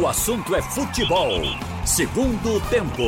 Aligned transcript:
O 0.00 0.08
assunto 0.08 0.56
é 0.56 0.60
futebol. 0.60 1.40
Segundo 1.86 2.60
tempo. 2.68 3.02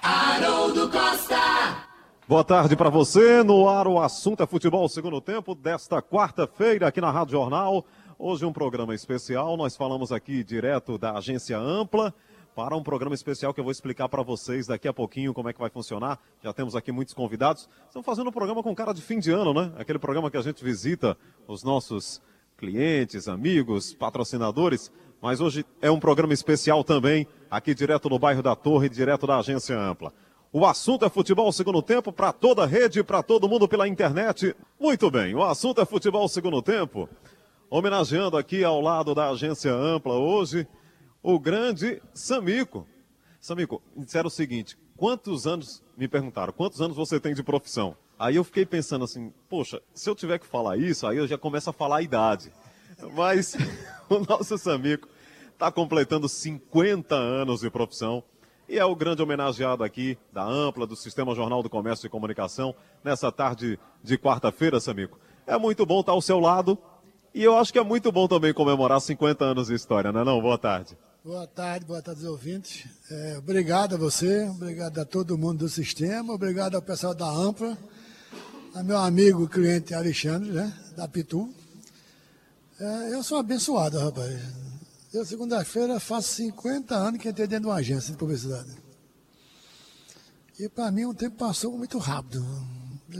Haroldo 0.00 0.88
Costa. 0.88 1.88
Boa 2.28 2.44
tarde 2.44 2.76
para 2.76 2.88
você. 2.88 3.42
No 3.42 3.68
ar 3.68 3.88
o 3.88 4.00
assunto 4.00 4.44
é 4.44 4.46
futebol 4.46 4.88
segundo 4.88 5.20
tempo 5.20 5.56
desta 5.56 6.00
quarta-feira 6.00 6.86
aqui 6.86 7.00
na 7.00 7.10
Rádio 7.10 7.32
Jornal. 7.32 7.84
Hoje 8.16 8.44
um 8.44 8.52
programa 8.52 8.94
especial. 8.94 9.56
Nós 9.56 9.74
falamos 9.74 10.12
aqui 10.12 10.44
direto 10.44 10.96
da 10.96 11.18
agência 11.18 11.58
Ampla 11.58 12.14
para 12.54 12.76
um 12.76 12.82
programa 12.82 13.14
especial 13.14 13.52
que 13.52 13.58
eu 13.58 13.64
vou 13.64 13.72
explicar 13.72 14.08
para 14.08 14.22
vocês 14.22 14.68
daqui 14.68 14.86
a 14.86 14.92
pouquinho 14.92 15.34
como 15.34 15.48
é 15.48 15.52
que 15.52 15.58
vai 15.58 15.68
funcionar. 15.68 16.20
Já 16.44 16.52
temos 16.52 16.76
aqui 16.76 16.92
muitos 16.92 17.12
convidados. 17.12 17.68
Estamos 17.86 18.06
fazendo 18.06 18.28
um 18.28 18.32
programa 18.32 18.62
com 18.62 18.72
cara 18.72 18.92
de 18.92 19.02
fim 19.02 19.18
de 19.18 19.32
ano, 19.32 19.52
né? 19.52 19.72
Aquele 19.76 19.98
programa 19.98 20.30
que 20.30 20.36
a 20.36 20.42
gente 20.42 20.62
visita 20.62 21.16
os 21.48 21.64
nossos 21.64 22.22
clientes, 22.56 23.28
amigos, 23.28 23.94
patrocinadores. 23.94 24.90
Mas 25.20 25.40
hoje 25.40 25.64
é 25.80 25.90
um 25.90 26.00
programa 26.00 26.32
especial 26.32 26.84
também, 26.84 27.26
aqui 27.50 27.74
direto 27.74 28.08
no 28.08 28.18
bairro 28.18 28.42
da 28.42 28.54
Torre, 28.54 28.88
direto 28.88 29.26
da 29.26 29.38
agência 29.38 29.78
Ampla. 29.78 30.12
O 30.52 30.64
assunto 30.64 31.04
é 31.04 31.10
futebol 31.10 31.50
segundo 31.52 31.82
tempo 31.82 32.12
para 32.12 32.32
toda 32.32 32.62
a 32.62 32.66
rede, 32.66 33.02
para 33.02 33.22
todo 33.22 33.48
mundo 33.48 33.68
pela 33.68 33.88
internet. 33.88 34.54
Muito 34.80 35.10
bem, 35.10 35.34
o 35.34 35.42
assunto 35.42 35.80
é 35.80 35.84
futebol 35.84 36.28
segundo 36.28 36.62
tempo. 36.62 37.08
Homenageando 37.68 38.36
aqui 38.36 38.62
ao 38.62 38.80
lado 38.80 39.14
da 39.14 39.30
agência 39.30 39.72
Ampla 39.72 40.14
hoje, 40.14 40.66
o 41.22 41.38
grande 41.38 42.00
Samico. 42.14 42.86
Samico, 43.40 43.82
disseram 43.96 44.28
o 44.28 44.30
seguinte: 44.30 44.78
quantos 44.96 45.46
anos, 45.46 45.82
me 45.96 46.08
perguntaram, 46.08 46.52
quantos 46.52 46.80
anos 46.80 46.96
você 46.96 47.20
tem 47.20 47.34
de 47.34 47.42
profissão? 47.42 47.96
Aí 48.18 48.36
eu 48.36 48.44
fiquei 48.44 48.64
pensando 48.64 49.04
assim, 49.04 49.32
poxa, 49.48 49.80
se 49.94 50.08
eu 50.08 50.14
tiver 50.14 50.38
que 50.38 50.46
falar 50.46 50.76
isso, 50.76 51.06
aí 51.06 51.18
eu 51.18 51.26
já 51.26 51.36
começo 51.36 51.68
a 51.68 51.72
falar 51.72 51.98
a 51.98 52.02
idade. 52.02 52.50
Mas 53.14 53.54
o 54.08 54.20
nosso 54.20 54.56
Samico 54.56 55.08
está 55.52 55.70
completando 55.70 56.28
50 56.28 57.14
anos 57.14 57.60
de 57.60 57.70
profissão 57.70 58.22
e 58.68 58.78
é 58.78 58.84
o 58.84 58.96
grande 58.96 59.22
homenageado 59.22 59.84
aqui 59.84 60.18
da 60.32 60.42
Ampla, 60.44 60.86
do 60.86 60.96
Sistema 60.96 61.34
Jornal 61.34 61.62
do 61.62 61.70
Comércio 61.70 62.06
e 62.06 62.10
Comunicação, 62.10 62.74
nessa 63.04 63.30
tarde 63.30 63.78
de 64.02 64.18
quarta-feira, 64.18 64.80
Samico. 64.80 65.18
É 65.46 65.56
muito 65.56 65.86
bom 65.86 66.00
estar 66.00 66.12
ao 66.12 66.22
seu 66.22 66.40
lado 66.40 66.78
e 67.34 67.44
eu 67.44 67.56
acho 67.56 67.72
que 67.72 67.78
é 67.78 67.84
muito 67.84 68.10
bom 68.10 68.26
também 68.26 68.52
comemorar 68.52 69.00
50 69.00 69.44
anos 69.44 69.68
de 69.68 69.74
história, 69.74 70.10
não 70.10 70.22
é 70.22 70.24
não? 70.24 70.40
Boa 70.40 70.58
tarde. 70.58 70.96
Boa 71.26 71.44
tarde, 71.44 71.84
boa 71.84 72.00
tarde 72.00 72.24
aos 72.24 72.30
ouvintes. 72.30 72.86
É, 73.10 73.36
obrigado 73.36 73.96
a 73.96 73.98
você, 73.98 74.44
obrigado 74.44 75.00
a 75.00 75.04
todo 75.04 75.36
mundo 75.36 75.64
do 75.64 75.68
sistema, 75.68 76.32
obrigado 76.32 76.76
ao 76.76 76.82
pessoal 76.82 77.16
da 77.16 77.28
Ampla, 77.28 77.76
a 78.72 78.80
meu 78.80 78.96
amigo 78.96 79.48
cliente 79.48 79.92
Alexandre, 79.92 80.52
né, 80.52 80.72
da 80.96 81.08
Pitu. 81.08 81.52
É, 82.78 83.12
eu 83.12 83.24
sou 83.24 83.38
abençoado, 83.38 83.98
rapaz. 83.98 84.40
Eu, 85.12 85.26
segunda-feira, 85.26 85.98
faço 85.98 86.28
50 86.28 86.94
anos 86.94 87.20
que 87.20 87.28
entrei 87.28 87.48
dentro 87.48 87.64
de 87.64 87.70
uma 87.70 87.80
agência 87.80 88.12
de 88.12 88.18
publicidade. 88.18 88.70
E 90.60 90.68
para 90.68 90.92
mim 90.92 91.06
o 91.06 91.14
tempo 91.14 91.38
passou 91.38 91.76
muito 91.76 91.98
rápido. 91.98 92.46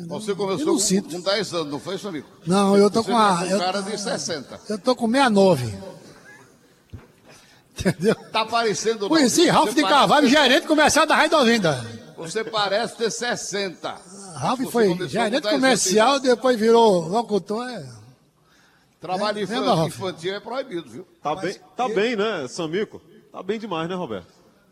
Você 0.07 0.33
começou 0.33 0.79
com, 0.79 1.11
com 1.11 1.21
10 1.23 1.55
anos, 1.55 1.73
não 1.73 1.81
foi, 1.81 1.99
seu 1.99 2.11
amigo? 2.11 2.29
Não, 2.47 2.77
eu 2.77 2.89
tô 2.89 3.03
Você 3.03 3.11
com 3.11 3.19
a. 3.19 3.39
com 3.39 3.45
eu, 3.47 3.59
cara 3.59 3.81
de 3.81 3.99
60. 3.99 4.61
eu 4.69 4.79
tô 4.79 4.95
com 4.95 5.11
69. 5.11 5.96
Entendeu? 7.79 8.15
Tá 8.33 8.45
parecendo. 8.45 9.01
não. 9.03 9.09
Conheci 9.09 9.47
Ralph 9.49 9.75
de 9.75 9.83
Carvalho, 9.83 10.27
ter- 10.29 10.33
gerente 10.33 10.67
comercial 10.67 11.07
da 11.07 11.15
Rádio 11.15 11.39
Olinda. 11.39 11.85
Você 12.17 12.43
parece 12.43 12.97
ter 12.97 13.11
60. 13.11 14.01
Ralph 14.37 14.61
Você 14.61 14.71
foi 14.71 15.09
gerente 15.09 15.43
com 15.43 15.49
10 15.49 15.55
comercial, 15.55 16.19
depois 16.21 16.59
virou 16.59 17.07
locutor. 17.09 17.69
É. 17.69 17.87
Trabalho 19.01 19.39
É, 19.39 19.43
infantil, 19.43 19.65
lembra, 19.65 19.87
infantil 19.87 20.35
é 20.35 20.41
proibido, 20.41 20.91
viu? 20.91 21.07
Tá 21.23 21.35
bem, 21.37 21.55
tá 21.77 21.89
bem, 21.89 22.17
né, 22.17 22.49
Samico? 22.49 23.01
Tá 23.31 23.43
bem 23.43 23.59
demais, 23.59 23.89
né, 23.89 23.95
Roberto? 23.95 24.27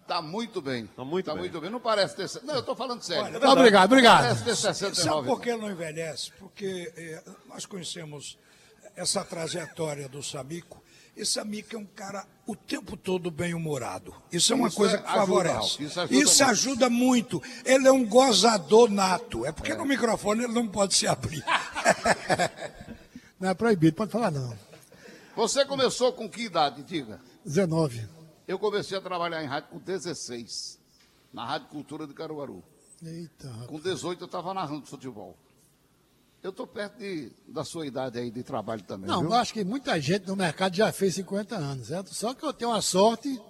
Tá 0.06 0.20
muito 0.20 0.60
bem. 0.60 0.86
Tá 0.86 1.04
muito 1.04 1.26
tá 1.26 1.32
bem. 1.32 1.40
muito 1.42 1.60
bem. 1.60 1.70
Não 1.70 1.80
parece 1.80 2.16
ter. 2.16 2.28
Não, 2.44 2.54
eu 2.54 2.62
tô 2.62 2.74
falando 2.74 3.02
sério. 3.02 3.36
Obrigado, 3.48 3.84
obrigado. 3.86 4.22
Parece 4.22 4.44
ter 4.44 4.56
Sabe 4.56 4.76
69. 4.76 5.28
por 5.28 5.40
que 5.40 5.54
não 5.56 5.70
envelhece? 5.70 6.30
Porque 6.38 6.92
eh, 6.96 7.22
nós 7.48 7.64
conhecemos 7.64 8.36
essa 8.96 9.24
trajetória 9.24 10.08
do 10.08 10.22
Samico. 10.22 10.82
E 11.16 11.24
Samico 11.24 11.76
é 11.76 11.78
um 11.78 11.86
cara 11.86 12.26
o 12.46 12.56
tempo 12.56 12.96
todo 12.96 13.30
bem-humorado. 13.30 14.14
Isso 14.32 14.52
é 14.52 14.56
uma 14.56 14.68
Isso 14.68 14.76
coisa 14.76 14.96
é- 14.96 14.98
que 14.98 15.06
ajuda, 15.06 15.20
favorece. 15.20 15.82
Isso 15.84 16.00
ajuda 16.00 16.14
Isso 16.18 16.42
muito. 16.44 16.50
ajuda 16.50 16.90
muito. 16.90 17.42
Ele 17.64 17.86
é 17.88 17.92
um 17.92 18.04
gozador 18.04 18.90
nato. 18.90 19.46
É 19.46 19.52
porque 19.52 19.74
no 19.74 19.84
microfone 19.84 20.44
ele 20.44 20.52
não 20.52 20.66
pode 20.68 20.94
se 20.94 21.06
abrir. 21.06 21.42
Não 23.38 23.50
é 23.50 23.54
proibido, 23.54 23.96
pode 23.96 24.10
falar 24.12 24.30
não. 24.30 24.56
Você 25.36 25.64
começou 25.66 26.12
com 26.12 26.28
que 26.30 26.42
idade, 26.42 26.82
diga? 26.82 27.20
19. 27.44 28.08
Eu 28.46 28.58
comecei 28.58 28.96
a 28.96 29.00
trabalhar 29.00 29.42
em 29.42 29.46
rádio 29.46 29.70
com 29.70 29.78
16, 29.78 30.78
na 31.32 31.44
Rádio 31.44 31.68
Cultura 31.68 32.06
de 32.06 32.14
Caruaru. 32.14 32.62
Eita, 33.02 33.48
rapaz. 33.50 33.66
Com 33.66 33.78
18 33.80 34.22
eu 34.22 34.26
estava 34.26 34.54
narrando 34.54 34.86
futebol. 34.86 35.36
Eu 36.44 36.50
estou 36.50 36.66
perto 36.66 36.98
de- 36.98 37.32
da 37.48 37.64
sua 37.64 37.86
idade 37.86 38.18
aí 38.18 38.30
de 38.30 38.42
trabalho 38.42 38.82
também, 38.82 39.08
Não, 39.08 39.20
viu? 39.22 39.30
eu 39.30 39.34
acho 39.34 39.50
que 39.54 39.64
muita 39.64 39.98
gente 39.98 40.26
no 40.28 40.36
mercado 40.36 40.76
já 40.76 40.92
fez 40.92 41.14
50 41.14 41.56
anos, 41.56 41.86
certo? 41.86 42.14
Só 42.14 42.34
que 42.34 42.44
eu 42.44 42.52
tenho 42.52 42.70
a 42.70 42.82
sorte 42.82 43.40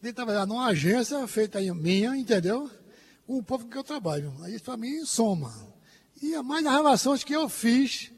de 0.00 0.12
trabalhar 0.12 0.46
numa 0.46 0.66
agência 0.66 1.26
feita 1.26 1.58
aí 1.58 1.68
minha, 1.72 2.16
entendeu? 2.16 2.70
Com 3.26 3.38
o 3.38 3.42
povo 3.42 3.66
que 3.66 3.76
eu 3.76 3.82
trabalho. 3.82 4.32
Isso 4.46 4.62
para 4.62 4.76
mim 4.76 5.04
soma. 5.04 5.52
E 6.22 6.36
a 6.36 6.42
mais 6.42 6.62
das 6.62 6.72
relações 6.72 7.24
que 7.24 7.32
eu 7.34 7.48
fiz 7.48 8.12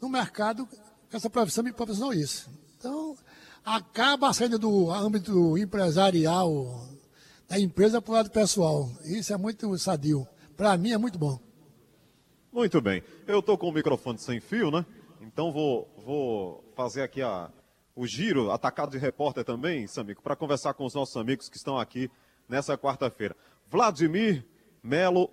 no 0.00 0.08
mercado, 0.08 0.64
que 1.10 1.16
essa 1.16 1.28
profissão 1.28 1.64
me 1.64 1.72
proporcionou 1.72 2.14
isso. 2.14 2.48
Então, 2.78 3.16
acaba 3.64 4.32
saindo 4.32 4.60
do 4.60 4.92
âmbito 4.92 5.58
empresarial 5.58 6.86
da 7.48 7.58
empresa 7.58 8.00
para 8.00 8.12
o 8.12 8.14
lado 8.14 8.30
pessoal. 8.30 8.92
Isso 9.04 9.32
é 9.32 9.36
muito 9.36 9.76
sadio. 9.76 10.24
Para 10.56 10.76
mim 10.76 10.92
é 10.92 10.98
muito 10.98 11.18
bom. 11.18 11.40
Muito 12.54 12.80
bem. 12.80 13.02
Eu 13.26 13.40
estou 13.40 13.58
com 13.58 13.68
o 13.68 13.72
microfone 13.72 14.16
sem 14.16 14.38
fio, 14.38 14.70
né? 14.70 14.86
Então 15.20 15.50
vou, 15.50 15.92
vou 15.98 16.64
fazer 16.76 17.02
aqui 17.02 17.20
a, 17.20 17.50
o 17.96 18.06
giro, 18.06 18.52
atacado 18.52 18.92
de 18.92 18.96
repórter 18.96 19.44
também, 19.44 19.88
Samico, 19.88 20.22
para 20.22 20.36
conversar 20.36 20.72
com 20.72 20.84
os 20.84 20.94
nossos 20.94 21.16
amigos 21.16 21.48
que 21.48 21.56
estão 21.56 21.76
aqui 21.76 22.08
nessa 22.48 22.78
quarta-feira. 22.78 23.34
Vladimir 23.66 24.46
Melo, 24.84 25.32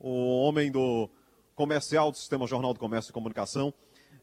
o 0.00 0.42
homem 0.42 0.68
do 0.68 1.08
comercial 1.54 2.10
do 2.10 2.16
Sistema 2.16 2.44
Jornal 2.44 2.74
do 2.74 2.80
Comércio 2.80 3.10
e 3.10 3.14
Comunicação. 3.14 3.72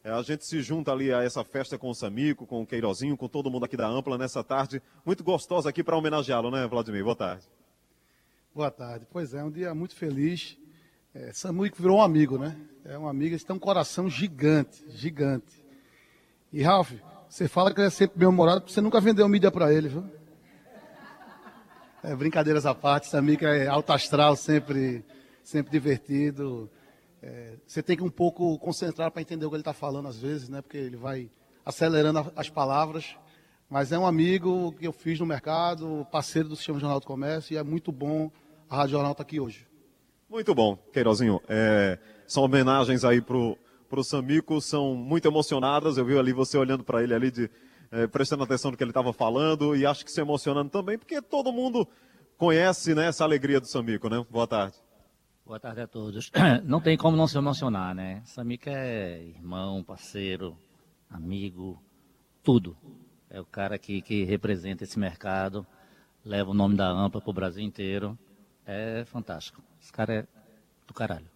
É, 0.04 0.12
a 0.12 0.22
gente 0.22 0.46
se 0.46 0.62
junta 0.62 0.92
ali 0.92 1.14
a 1.14 1.24
essa 1.24 1.42
festa 1.42 1.78
com 1.78 1.90
o 1.90 1.96
Samico, 1.96 2.46
com 2.46 2.64
o 2.64 2.68
Queirozinho, 2.68 3.16
com 3.16 3.30
todo 3.30 3.50
mundo 3.50 3.64
aqui 3.64 3.78
da 3.78 3.88
Ampla 3.88 4.18
nessa 4.18 4.44
tarde. 4.44 4.82
Muito 5.06 5.24
gostosa 5.24 5.70
aqui 5.70 5.82
para 5.82 5.96
homenageá-lo, 5.96 6.52
né, 6.52 6.68
Vladimir? 6.68 7.06
Boa 7.06 7.16
tarde. 7.16 7.46
Boa 8.54 8.70
tarde. 8.70 9.08
Pois 9.10 9.34
é, 9.34 9.42
um 9.42 9.50
dia 9.50 9.74
muito 9.74 9.96
feliz. 9.96 10.58
É, 11.18 11.32
virou 11.78 12.00
um 12.00 12.02
amigo, 12.02 12.38
né? 12.38 12.58
É 12.84 13.00
um 13.00 13.08
amigo, 13.08 13.36
ele 13.36 13.44
tem 13.44 13.56
um 13.56 13.60
coração 13.60 14.10
gigante, 14.10 14.84
gigante. 14.90 15.64
E, 16.52 16.62
Ralf, 16.62 16.92
você 17.30 17.48
fala 17.48 17.74
que 17.74 17.80
ele 17.80 17.88
é 17.88 17.90
sempre 17.90 18.20
bem-humorado, 18.20 18.60
porque 18.60 18.74
você 18.74 18.82
nunca 18.82 19.00
vendeu 19.00 19.26
mídia 19.30 19.50
para 19.50 19.74
ele, 19.74 19.88
viu? 19.88 20.04
É, 22.04 22.14
brincadeiras 22.14 22.66
à 22.66 22.76
parte, 22.76 23.08
Samuico 23.08 23.46
é 23.46 23.66
alto 23.66 23.94
astral, 23.94 24.36
sempre, 24.36 25.06
sempre 25.42 25.72
divertido. 25.72 26.70
É, 27.24 27.54
você 27.66 27.82
tem 27.82 27.96
que 27.96 28.04
um 28.04 28.10
pouco 28.10 28.60
concentrar 28.60 29.10
para 29.10 29.22
entender 29.22 29.46
o 29.46 29.50
que 29.50 29.56
ele 29.56 29.62
está 29.62 29.74
falando 29.74 30.10
às 30.10 30.20
vezes, 30.20 30.50
né? 30.50 30.62
Porque 30.62 30.78
ele 30.78 30.98
vai 30.98 31.32
acelerando 31.66 32.30
as 32.36 32.50
palavras. 32.50 33.16
Mas 33.70 33.94
é 33.94 33.98
um 33.98 34.06
amigo 34.06 34.74
que 34.74 34.86
eu 34.86 34.92
fiz 34.92 35.18
no 35.18 35.26
mercado, 35.26 36.06
parceiro 36.12 36.50
do 36.50 36.58
Sistema 36.58 36.78
Jornal 36.78 37.00
do 37.00 37.06
Comércio, 37.08 37.54
e 37.54 37.58
é 37.58 37.64
muito 37.64 37.90
bom 37.90 38.30
a 38.70 38.76
Rádio 38.76 38.92
Jornal 38.92 39.14
estar 39.14 39.24
aqui 39.24 39.40
hoje. 39.40 39.66
Muito 40.30 40.56
bom, 40.56 40.76
Queirozinho. 40.92 41.40
É, 41.48 42.00
são 42.28 42.44
homenagens 42.44 43.04
aí 43.04 43.22
pro, 43.22 43.58
pro 43.88 44.04
Samico, 44.04 44.60
são 44.60 44.96
muito 44.96 45.28
emocionadas. 45.28 45.98
Eu 45.98 46.06
vi 46.06 46.18
ali 46.18 46.34
você 46.34 46.58
olhando 46.58 46.84
para 46.84 47.04
ele 47.04 47.14
ali, 47.14 47.32
de, 47.32 47.50
é, 47.92 48.08
prestando 48.08 48.44
atenção 48.44 48.72
no 48.72 48.78
que 48.78 48.84
ele 48.84 48.92
estava 48.92 49.14
falando, 49.14 49.76
e 49.76 49.86
acho 49.86 50.04
que 50.04 50.12
se 50.12 50.20
emocionando 50.20 50.70
também, 50.70 50.98
porque 50.98 51.22
todo 51.22 51.52
mundo 51.52 51.88
conhece 52.38 52.96
né, 52.96 53.08
essa 53.08 53.24
alegria 53.24 53.60
do 53.60 53.68
Samico, 53.68 54.10
né? 54.10 54.26
Boa 54.30 54.48
tarde. 54.48 54.76
Boa 55.46 55.60
tarde 55.60 55.82
a 55.82 55.88
todos. 55.88 56.32
Não 56.66 56.82
tem 56.82 56.98
como 56.98 57.16
não 57.16 57.28
se 57.28 57.38
emocionar, 57.38 57.94
né? 57.94 58.24
Samika 58.26 58.72
é 58.72 59.24
irmão, 59.24 59.84
parceiro, 59.84 60.58
amigo, 61.08 61.80
tudo. 62.44 62.76
É 63.30 63.40
o 63.40 63.46
cara 63.46 63.78
que, 63.78 64.02
que 64.02 64.24
representa 64.24 64.84
esse 64.84 64.98
mercado, 64.98 65.66
leva 66.24 66.50
o 66.50 66.54
nome 66.54 66.76
da 66.76 66.90
Ampla 66.90 67.22
para 67.22 67.30
o 67.30 67.34
Brasil 67.34 67.64
inteiro. 67.64 68.18
É 68.66 69.06
fantástico. 69.06 69.62
Esse 69.86 69.94
cara 69.94 70.14
é 70.16 70.26
do 70.88 70.96
caralho. 70.96 71.28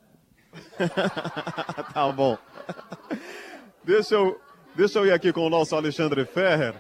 tá 1.94 2.12
bom. 2.12 2.36
Deixa 3.84 4.16
eu, 4.16 4.42
deixa 4.74 4.98
eu 4.98 5.06
ir 5.06 5.12
aqui 5.12 5.32
com 5.32 5.42
o 5.42 5.52
nosso 5.52 5.76
Alexandre 5.76 6.26
Ferrer, 6.26 6.74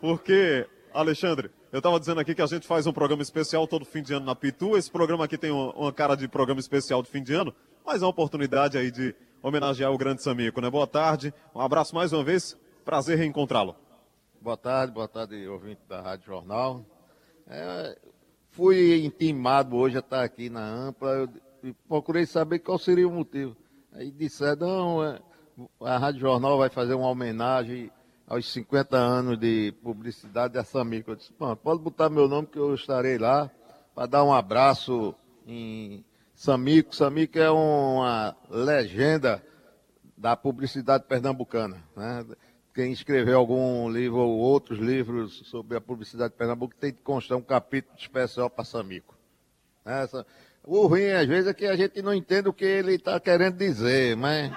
porque, 0.00 0.66
Alexandre, 0.92 1.52
eu 1.70 1.78
estava 1.78 2.00
dizendo 2.00 2.20
aqui 2.20 2.34
que 2.34 2.42
a 2.42 2.46
gente 2.46 2.66
faz 2.66 2.84
um 2.84 2.92
programa 2.92 3.22
especial 3.22 3.68
todo 3.68 3.84
fim 3.84 4.02
de 4.02 4.12
ano 4.12 4.26
na 4.26 4.34
Pitu. 4.34 4.76
Esse 4.76 4.90
programa 4.90 5.24
aqui 5.26 5.38
tem 5.38 5.52
uma, 5.52 5.72
uma 5.72 5.92
cara 5.92 6.16
de 6.16 6.26
programa 6.26 6.58
especial 6.58 7.00
de 7.00 7.10
fim 7.10 7.22
de 7.22 7.32
ano, 7.32 7.54
mas 7.84 8.02
é 8.02 8.04
uma 8.04 8.10
oportunidade 8.10 8.76
aí 8.76 8.90
de 8.90 9.14
homenagear 9.40 9.92
o 9.92 9.96
grande 9.96 10.20
Samico, 10.20 10.60
né? 10.60 10.68
Boa 10.68 10.88
tarde, 10.88 11.32
um 11.54 11.60
abraço 11.60 11.94
mais 11.94 12.12
uma 12.12 12.24
vez, 12.24 12.58
prazer 12.84 13.16
reencontrá-lo. 13.18 13.76
Boa 14.40 14.56
tarde, 14.56 14.92
boa 14.92 15.06
tarde, 15.06 15.46
ouvinte 15.46 15.82
da 15.88 16.00
Rádio 16.00 16.26
Jornal. 16.26 16.84
É, 17.46 17.96
fui 18.56 19.04
intimado 19.04 19.76
hoje 19.76 19.96
a 19.96 20.00
estar 20.00 20.24
aqui 20.24 20.48
na 20.48 20.66
Ampla 20.66 21.28
e 21.62 21.74
procurei 21.86 22.24
saber 22.24 22.60
qual 22.60 22.78
seria 22.78 23.06
o 23.06 23.12
motivo. 23.12 23.54
Aí 23.92 24.10
disseram, 24.10 24.66
não, 24.66 25.04
é, 25.04 25.20
a 25.82 25.98
Rádio 25.98 26.22
Jornal 26.22 26.56
vai 26.56 26.70
fazer 26.70 26.94
uma 26.94 27.10
homenagem 27.10 27.90
aos 28.26 28.50
50 28.50 28.96
anos 28.96 29.38
de 29.38 29.74
publicidade 29.82 30.54
da 30.54 30.64
Samico. 30.64 31.10
Eu 31.10 31.16
disse, 31.16 31.34
pode 31.62 31.82
botar 31.82 32.08
meu 32.08 32.26
nome 32.26 32.48
que 32.48 32.58
eu 32.58 32.74
estarei 32.74 33.18
lá 33.18 33.50
para 33.94 34.06
dar 34.06 34.24
um 34.24 34.32
abraço 34.32 35.14
em 35.46 36.02
Samico. 36.34 36.96
Samico 36.96 37.38
é 37.38 37.50
uma 37.50 38.34
legenda 38.48 39.42
da 40.16 40.34
publicidade 40.34 41.04
pernambucana. 41.04 41.76
Né? 41.94 42.24
Quem 42.76 42.92
escreveu 42.92 43.38
algum 43.38 43.88
livro 43.88 44.18
ou 44.18 44.36
outros 44.36 44.78
livros 44.78 45.40
sobre 45.46 45.78
a 45.78 45.80
publicidade 45.80 46.34
de 46.34 46.36
Pernambuco 46.36 46.74
tem 46.78 46.92
que 46.92 47.00
constar 47.00 47.38
um 47.38 47.42
capítulo 47.42 47.96
especial 47.96 48.50
para 48.50 48.66
Samico. 48.66 49.16
Essa, 49.82 50.26
o 50.62 50.86
ruim, 50.86 51.08
às 51.08 51.26
vezes, 51.26 51.48
é 51.48 51.54
que 51.54 51.64
a 51.64 51.74
gente 51.74 52.02
não 52.02 52.12
entende 52.12 52.50
o 52.50 52.52
que 52.52 52.66
ele 52.66 52.96
está 52.96 53.18
querendo 53.18 53.56
dizer, 53.56 54.14
mas, 54.14 54.52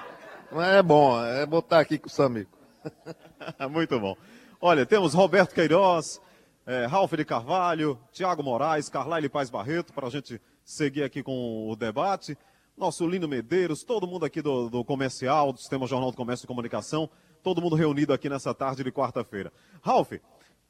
mas 0.51 0.68
é 0.68 0.83
bom, 0.83 1.24
é 1.24 1.45
botar 1.45 1.80
aqui 1.80 1.98
com 1.98 2.07
o 2.07 2.12
Samico. 2.12 2.51
Muito 3.71 3.98
bom. 3.98 4.18
Olha, 4.60 4.86
temos 4.86 5.13
Roberto 5.13 5.56
Queiroz, 5.56 6.19
é, 6.65 6.88
Ralf 6.88 7.13
de 7.13 7.24
Carvalho, 7.24 7.98
Tiago 8.12 8.44
Moraes, 8.44 8.89
Carlyle 8.89 9.30
Paz 9.30 9.50
Barreto, 9.50 9.94
para 9.94 10.07
a 10.07 10.12
gente 10.12 10.42
seguir 10.65 11.04
aqui 11.04 11.24
com 11.24 11.69
o 11.69 11.74
debate. 11.74 12.38
Nosso 12.75 13.07
Lino 13.07 13.30
Medeiros, 13.30 13.81
todo 13.81 14.06
mundo 14.06 14.25
aqui 14.25 14.42
do, 14.42 14.69
do 14.69 14.83
comercial, 14.83 15.54
do 15.54 15.60
Sistema 15.60 15.88
Jornal 15.88 16.12
do 16.12 16.18
Comércio 16.18 16.45
e 16.45 16.48
Comunicação, 16.48 17.10
todo 17.44 17.62
mundo 17.62 17.75
reunido 17.75 18.13
aqui 18.13 18.30
nessa 18.30 18.53
tarde 18.53 18.83
de 18.83 18.91
quarta-feira. 18.91 19.51
Ralf, 19.81 20.13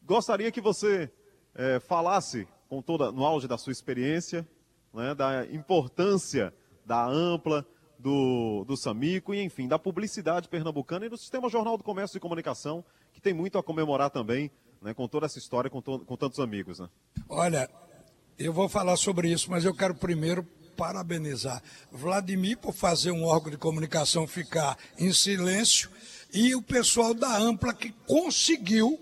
gostaria 0.03 0.51
que 0.51 0.61
você 0.61 1.11
é, 1.55 1.79
falasse 1.79 2.47
com 2.67 2.81
toda, 2.81 3.11
no 3.11 3.25
auge 3.25 3.47
da 3.47 3.57
sua 3.57 3.71
experiência, 3.71 4.47
né, 4.93 5.13
da 5.15 5.45
importância 5.45 6.53
da 6.85 7.05
ampla, 7.05 7.65
do, 7.99 8.63
do 8.65 8.77
Samico 8.77 9.33
e, 9.33 9.43
enfim, 9.43 9.67
da 9.67 9.77
publicidade 9.77 10.47
pernambucana 10.47 11.05
e 11.05 11.09
do 11.09 11.17
Sistema 11.17 11.49
Jornal 11.49 11.77
do 11.77 11.83
Comércio 11.83 12.17
e 12.17 12.19
Comunicação, 12.19 12.83
que 13.11 13.19
tem 13.19 13.33
muito 13.33 13.57
a 13.57 13.63
comemorar 13.63 14.09
também, 14.09 14.49
né, 14.81 14.93
com 14.93 15.07
toda 15.07 15.25
essa 15.25 15.37
história, 15.37 15.69
com, 15.69 15.81
to, 15.81 15.99
com 15.99 16.15
tantos 16.15 16.39
amigos. 16.39 16.79
Né? 16.79 16.89
Olha, 17.27 17.69
eu 18.37 18.53
vou 18.53 18.69
falar 18.69 18.95
sobre 18.95 19.29
isso, 19.29 19.51
mas 19.51 19.65
eu 19.65 19.75
quero 19.75 19.93
primeiro 19.93 20.47
parabenizar 20.77 21.61
Vladimir 21.91 22.57
por 22.57 22.73
fazer 22.73 23.11
um 23.11 23.25
órgão 23.25 23.51
de 23.51 23.57
comunicação 23.57 24.25
ficar 24.25 24.77
em 24.97 25.11
silêncio 25.11 25.89
e 26.33 26.55
o 26.55 26.61
pessoal 26.61 27.13
da 27.13 27.37
Ampla 27.37 27.73
que 27.73 27.93
conseguiu 28.05 28.99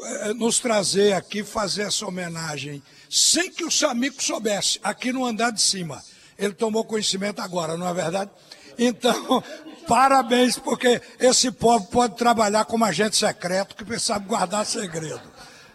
eh, 0.00 0.34
nos 0.34 0.58
trazer 0.58 1.12
aqui, 1.12 1.42
fazer 1.42 1.82
essa 1.82 2.06
homenagem, 2.06 2.82
sem 3.10 3.50
que 3.50 3.64
o 3.64 3.70
Samico 3.70 4.22
soubesse, 4.22 4.78
aqui 4.82 5.12
no 5.12 5.24
andar 5.24 5.50
de 5.50 5.60
cima. 5.60 6.02
Ele 6.38 6.52
tomou 6.52 6.84
conhecimento 6.84 7.40
agora, 7.40 7.76
não 7.76 7.88
é 7.88 7.94
verdade? 7.94 8.30
Então, 8.78 9.42
parabéns, 9.88 10.56
porque 10.56 11.02
esse 11.18 11.50
povo 11.50 11.86
pode 11.86 12.16
trabalhar 12.16 12.64
como 12.64 12.84
agente 12.84 13.16
secreto 13.16 13.74
que 13.74 13.98
sabe 13.98 14.26
guardar 14.26 14.64
segredo. 14.64 15.20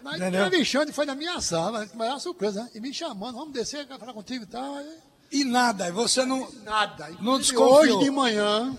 Mas 0.02 0.20
o 0.20 0.36
Alexandre 0.36 0.92
foi 0.92 1.06
na 1.06 1.14
minha 1.14 1.40
sala, 1.40 1.88
mas 1.94 2.10
uma 2.10 2.20
surpresa, 2.20 2.62
né? 2.62 2.70
E 2.74 2.80
me 2.80 2.92
chamando, 2.92 3.36
vamos 3.36 3.54
descer, 3.54 3.86
quero 3.86 3.98
falar 3.98 4.12
contigo 4.12 4.44
e 4.44 4.46
tal. 4.46 4.76
Aí... 4.76 4.86
E 5.32 5.44
nada, 5.44 5.90
você 5.90 6.24
não. 6.24 6.48
Nada. 6.62 7.10
Não 7.20 7.38
desconfiou. 7.38 7.98
Hoje 7.98 8.04
de 8.04 8.10
manhã, 8.10 8.76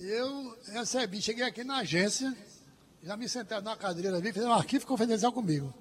eu 0.00 0.56
recebi, 0.72 1.20
cheguei 1.20 1.44
aqui 1.44 1.62
na 1.62 1.78
agência, 1.78 2.34
já 3.02 3.16
me 3.16 3.28
sentaram 3.28 3.62
na 3.62 3.76
cadeira 3.76 4.16
ali, 4.16 4.32
fizeram 4.32 4.52
um 4.52 4.54
arquivo 4.54 4.86
confidencial 4.86 5.32
comigo. 5.32 5.72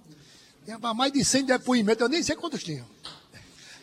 Tinha 0.65 0.77
mais 0.93 1.11
de 1.11 1.23
100 1.23 1.45
depoimentos, 1.45 2.01
eu 2.01 2.09
nem 2.09 2.21
sei 2.21 2.35
quantos 2.35 2.63
tinham. 2.63 2.85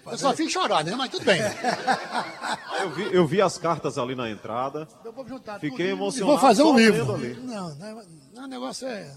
Eu 0.06 0.16
só 0.18 0.32
fiz 0.34 0.52
chorar, 0.52 0.84
né? 0.84 0.94
Mas 0.94 1.10
tudo 1.10 1.24
bem. 1.24 1.40
eu, 2.80 2.90
vi, 2.90 3.14
eu 3.14 3.26
vi 3.26 3.42
as 3.42 3.58
cartas 3.58 3.98
ali 3.98 4.14
na 4.14 4.30
entrada. 4.30 4.86
Eu 5.04 5.12
vou 5.12 5.26
juntar 5.26 5.58
Fiquei 5.58 5.90
tudo, 5.90 5.98
emocionado. 5.98 6.32
Vou 6.32 6.40
fazer 6.40 6.62
um 6.62 6.76
livro. 6.76 7.14
Ali. 7.14 7.34
Não, 7.34 7.74
não, 7.74 8.44
o 8.44 8.46
negócio 8.46 8.86
é. 8.86 9.12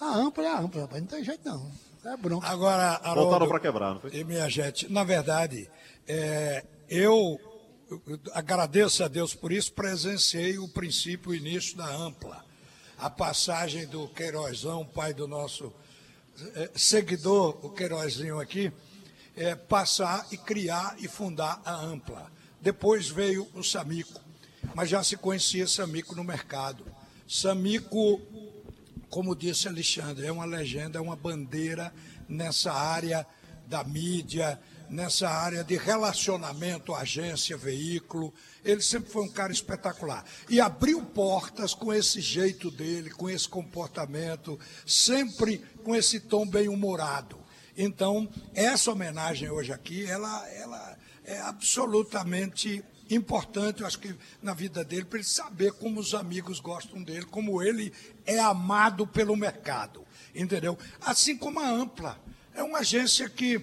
A 0.00 0.16
ampla 0.16 0.44
é 0.44 0.48
a 0.48 0.60
ampla, 0.60 0.82
rapaz. 0.82 1.02
Não 1.02 1.08
tem 1.08 1.24
jeito 1.24 1.40
não. 1.44 1.68
É 2.04 2.16
bronca. 2.16 2.46
Agora, 2.46 3.00
Haroldo, 3.02 3.22
Voltaram 3.22 3.48
para 3.48 3.58
quebrar, 3.58 3.94
não 3.94 4.00
foi? 4.00 4.14
E 4.14 4.22
minha 4.22 4.48
gente, 4.48 4.90
na 4.92 5.02
verdade, 5.02 5.68
é, 6.06 6.64
eu 6.88 7.40
agradeço 8.32 9.04
a 9.04 9.08
Deus 9.08 9.34
por 9.34 9.52
isso, 9.52 9.72
presenciei 9.72 10.58
o 10.58 10.68
princípio, 10.68 11.30
o 11.30 11.34
início 11.34 11.76
da 11.76 11.86
ampla. 11.86 12.44
A 12.98 13.10
passagem 13.10 13.86
do 13.86 14.08
Queirozão, 14.08 14.84
pai 14.84 15.12
do 15.12 15.28
nosso 15.28 15.72
é, 16.54 16.70
seguidor, 16.74 17.58
o 17.64 17.70
Queirozinho 17.70 18.38
aqui, 18.38 18.70
é, 19.34 19.54
passar 19.54 20.26
e 20.30 20.36
criar 20.36 20.96
e 20.98 21.08
fundar 21.08 21.60
a 21.64 21.74
Ampla. 21.74 22.30
Depois 22.60 23.08
veio 23.08 23.48
o 23.54 23.62
Samico, 23.62 24.20
mas 24.74 24.88
já 24.88 25.02
se 25.02 25.16
conhecia 25.16 25.66
Samico 25.66 26.14
no 26.14 26.24
mercado. 26.24 26.84
Samico, 27.28 28.20
como 29.08 29.36
disse 29.36 29.68
Alexandre, 29.68 30.26
é 30.26 30.32
uma 30.32 30.44
legenda, 30.44 30.98
é 30.98 31.00
uma 31.00 31.16
bandeira 31.16 31.92
nessa 32.28 32.72
área 32.72 33.26
da 33.66 33.82
mídia, 33.84 34.60
nessa 34.88 35.28
área 35.28 35.64
de 35.64 35.76
relacionamento, 35.76 36.94
agência, 36.94 37.56
veículo. 37.56 38.32
Ele 38.64 38.82
sempre 38.82 39.10
foi 39.10 39.22
um 39.22 39.32
cara 39.32 39.52
espetacular. 39.52 40.24
E 40.48 40.60
abriu 40.60 41.02
portas 41.02 41.74
com 41.74 41.92
esse 41.92 42.20
jeito 42.20 42.70
dele, 42.70 43.10
com 43.10 43.28
esse 43.28 43.48
comportamento, 43.48 44.58
sempre 44.86 45.62
com 45.84 45.94
esse 45.94 46.20
tom 46.20 46.46
bem-humorado. 46.46 47.38
Então, 47.76 48.28
essa 48.54 48.90
homenagem 48.90 49.50
hoje 49.50 49.72
aqui, 49.72 50.06
ela, 50.06 50.48
ela 50.50 50.96
é 51.24 51.38
absolutamente 51.40 52.82
importante, 53.10 53.80
eu 53.80 53.86
acho 53.86 53.98
que 53.98 54.14
na 54.42 54.54
vida 54.54 54.84
dele, 54.84 55.04
para 55.04 55.18
ele 55.18 55.28
saber 55.28 55.72
como 55.72 56.00
os 56.00 56.14
amigos 56.14 56.58
gostam 56.58 57.02
dele, 57.02 57.26
como 57.26 57.62
ele 57.62 57.92
é 58.24 58.38
amado 58.38 59.06
pelo 59.06 59.36
mercado, 59.36 60.04
entendeu? 60.34 60.76
Assim 61.00 61.36
como 61.36 61.60
a 61.60 61.68
Ampla. 61.68 62.20
É 62.54 62.62
uma 62.62 62.78
agência 62.78 63.28
que, 63.28 63.60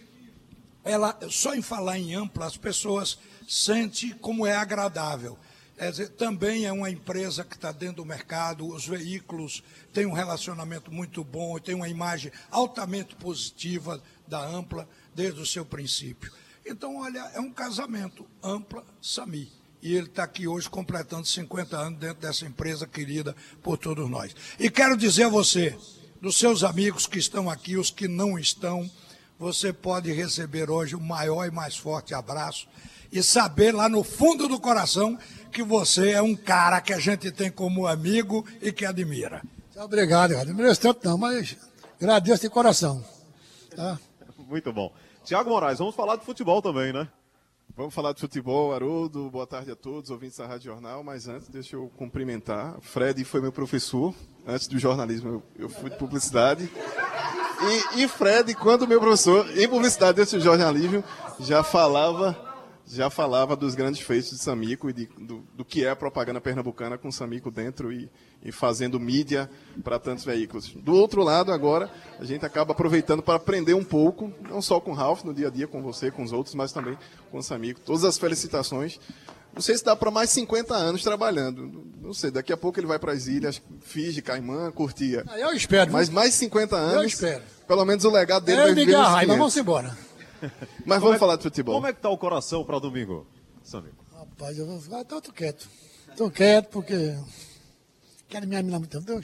ela, 0.83 1.18
só 1.30 1.56
em 1.56 1.62
falar 1.62 1.97
em 1.97 2.13
Ampla, 2.13 2.45
as 2.45 2.57
pessoas 2.57 3.18
sentem 3.47 4.12
como 4.12 4.45
é 4.45 4.56
agradável. 4.56 5.38
É 5.77 5.89
dizer, 5.89 6.09
também 6.09 6.65
é 6.65 6.71
uma 6.71 6.89
empresa 6.89 7.44
que 7.44 7.56
está 7.56 7.71
dentro 7.71 7.97
do 7.97 8.06
mercado, 8.06 8.68
os 8.68 8.87
veículos 8.87 9.63
têm 9.92 10.06
um 10.06 10.13
relacionamento 10.13 10.92
muito 10.92 11.23
bom, 11.23 11.57
tem 11.57 11.73
uma 11.73 11.90
imagem 11.90 12.31
altamente 12.52 13.16
positiva 13.16 14.02
da 14.28 14.45
Ampla 14.45 14.87
desde 15.16 15.42
o 15.42 15.45
seu 15.45 15.66
princípio. 15.66 16.31
Então, 16.66 16.97
olha, 16.97 17.19
é 17.33 17.40
um 17.40 17.52
casamento, 17.52 18.25
Ampla 18.42 18.85
Sami. 19.02 19.52
E 19.81 19.94
ele 19.94 20.07
está 20.07 20.23
aqui 20.23 20.47
hoje 20.47 20.69
completando 20.69 21.28
50 21.28 21.75
anos 21.75 21.99
dentro 21.99 22.21
dessa 22.21 22.45
empresa 22.45 22.87
querida 22.87 23.35
por 23.61 23.78
todos 23.78 24.09
nós. 24.09 24.33
E 24.57 24.69
quero 24.69 24.95
dizer 24.95 25.23
a 25.23 25.30
você, 25.30 25.78
dos 26.21 26.37
seus 26.37 26.63
amigos 26.63 27.06
que 27.06 27.19
estão 27.19 27.49
aqui, 27.49 27.75
os 27.75 27.92
que 27.92 28.07
não 28.07 28.40
estão, 28.40 28.90
você 29.44 29.73
pode 29.73 30.09
receber 30.14 30.69
hoje 30.69 30.95
o 30.95 31.02
maior 31.02 31.45
e 31.45 31.52
mais 31.52 31.76
forte 31.76 32.14
abraço 32.14 32.66
e 33.12 33.21
saber 33.21 33.73
lá 33.73 33.90
no 33.90 34.02
fundo 34.02 34.47
do 34.47 34.57
coração 34.57 35.19
que 35.52 35.62
você 35.62 36.12
é 36.12 36.21
um 36.21 36.33
cara 36.33 36.80
que 36.80 36.94
a 36.94 37.00
gente 37.00 37.30
tem 37.30 37.52
como 37.52 37.85
amigo 37.85 38.45
e 38.62 38.71
que 38.71 38.85
admira. 38.85 39.42
Obrigado, 39.76 40.31
cara. 40.31 40.45
Não 40.45 40.56
mereço 40.56 40.80
tanto 40.80 41.06
não, 41.06 41.18
mas 41.18 41.57
agradeço 42.00 42.44
de 42.44 42.50
coração. 42.50 43.04
Tá? 43.76 44.00
Muito 44.47 44.71
bom. 44.71 44.94
Tiago 45.26 45.50
Moraes, 45.50 45.80
vamos 45.80 45.94
falar 45.94 46.16
de 46.16 46.23
futebol 46.23 46.62
também, 46.62 46.94
né? 46.94 47.06
Vamos 47.76 47.94
falar 47.94 48.14
de 48.14 48.21
futebol, 48.21 48.73
Haroldo. 48.73 49.30
Boa 49.30 49.45
tarde 49.45 49.71
a 49.71 49.76
todos, 49.76 50.09
ouvintes 50.09 50.38
da 50.38 50.47
Rádio 50.47 50.71
Jornal. 50.71 51.04
Mas 51.04 51.28
antes, 51.28 51.50
deixa 51.50 51.76
eu 51.76 51.92
cumprimentar. 51.97 52.78
Fred 52.80 53.26
foi 53.26 53.42
meu 53.42 53.52
professor. 53.52 54.16
Antes 54.47 54.68
do 54.68 54.80
jornalismo, 54.80 55.30
eu, 55.30 55.44
eu 55.64 55.69
fui 55.69 55.90
de 55.90 55.97
publicidade. 55.97 56.69
E, 57.96 58.04
e 58.04 58.08
Fred, 58.08 58.54
quando 58.56 58.88
meu 58.88 59.00
professor 59.00 59.46
em 59.58 59.68
publicidade, 59.68 60.24
do 60.24 60.40
jornalismo, 60.40 61.04
já 61.40 61.64
falava 61.64 62.54
já 62.86 63.10
falava 63.10 63.56
dos 63.56 63.76
grandes 63.76 64.02
feitos 64.02 64.32
de 64.32 64.38
Samico 64.38 64.90
e 64.90 64.94
de, 64.94 65.06
do, 65.18 65.44
do, 65.56 65.64
que 65.64 65.86
é 65.86 65.90
a 65.90 65.96
propaganda 65.96 66.42
pernambucana 66.42 66.98
com 66.98 67.12
Samico 67.12 67.50
dentro 67.50 67.92
e, 67.92 68.10
e 68.44 68.52
fazendo 68.52 69.00
mídia 69.00 69.50
para 69.84 69.98
tantos 69.98 70.26
veículos. 70.26 70.74
Do 70.76 70.94
outro 70.94 71.24
lado, 71.24 71.52
agora, 71.52 71.90
a 72.20 72.26
gente 72.26 72.46
acaba 72.46 72.74
aproveitando 72.74 73.24
para 73.24 73.36
aprender 73.36 73.74
um 73.74 73.84
pouco, 73.84 74.32
não 74.50 74.62
só 74.62 74.80
com 74.80 74.92
o 74.92 74.94
Ralph 74.94 75.24
no 75.24 75.34
dia 75.34 75.48
a 75.48 75.52
dia, 75.52 75.68
com 75.68 75.82
você, 75.82 76.12
com 76.12 76.24
os 76.24 76.34
outros, 76.34 76.56
mas 76.56 76.72
também 76.72 76.98
com 77.32 77.38
o 77.38 77.44
Samico. 77.44 77.80
Todas 77.80 78.04
as 78.04 78.18
felicitações. 78.18 79.00
Não 79.54 79.62
sei 79.62 79.78
se 79.78 79.86
dá 79.86 79.96
para 79.96 80.10
mais 80.10 80.32
50 80.32 80.74
anos 80.74 81.04
trabalhando. 81.04 81.86
Não 82.02 82.14
sei, 82.14 82.32
daqui 82.32 82.52
a 82.52 82.58
pouco 82.58 82.80
ele 82.80 82.88
vai 82.88 82.98
para 82.98 83.14
as 83.14 83.28
ilhas, 83.28 83.62
Fiji, 83.82 84.22
Caimã, 84.22 84.72
curtia. 84.72 85.24
Ah, 85.28 85.40
eu 85.40 85.52
espero. 85.54 85.92
Mas 85.92 86.10
mais 86.10 86.34
50 86.34 86.76
anos. 86.76 86.96
Eu 86.96 87.04
espero. 87.04 87.44
Pelo 87.68 87.86
menos 87.86 88.04
o 88.06 88.10
legado 88.12 88.44
dele 88.46 88.60
eu 88.62 88.66
vai 88.66 88.76
viver. 88.76 88.98
Mas 88.98 89.28
vamos 89.28 89.58
embora. 89.58 89.98
Mas 90.86 91.00
vamos 91.02 91.16
é, 91.16 91.20
falar 91.20 91.36
de 91.38 91.44
futebol. 91.44 91.76
Como 91.76 91.88
é 91.88 91.94
que 91.94 92.02
tá 92.02 92.10
o 92.10 92.18
coração 92.18 92.64
para 92.66 92.78
domingo, 92.80 93.26
Samir? 93.64 93.92
Rapaz, 94.18 94.58
eu 94.58 94.66
vou 94.66 94.80
ficar, 94.80 95.04
tô, 95.06 95.22
tô 95.22 95.32
quieto. 95.32 95.68
Tô 96.18 96.30
quieto 96.30 96.68
porque 96.70 97.18
quero 98.28 98.48
me 98.48 98.56
aminar 98.56 98.80
muito 98.80 99.00
tempo. 99.00 99.22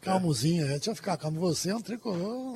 Calmozinho, 0.00 0.64
é. 0.66 0.70
deixa 0.70 0.90
eu 0.90 0.96
ficar 0.96 1.16
calmo. 1.16 1.40
Você 1.40 1.70
é 1.70 1.76
um 1.76 1.80
tricolor. 1.80 2.54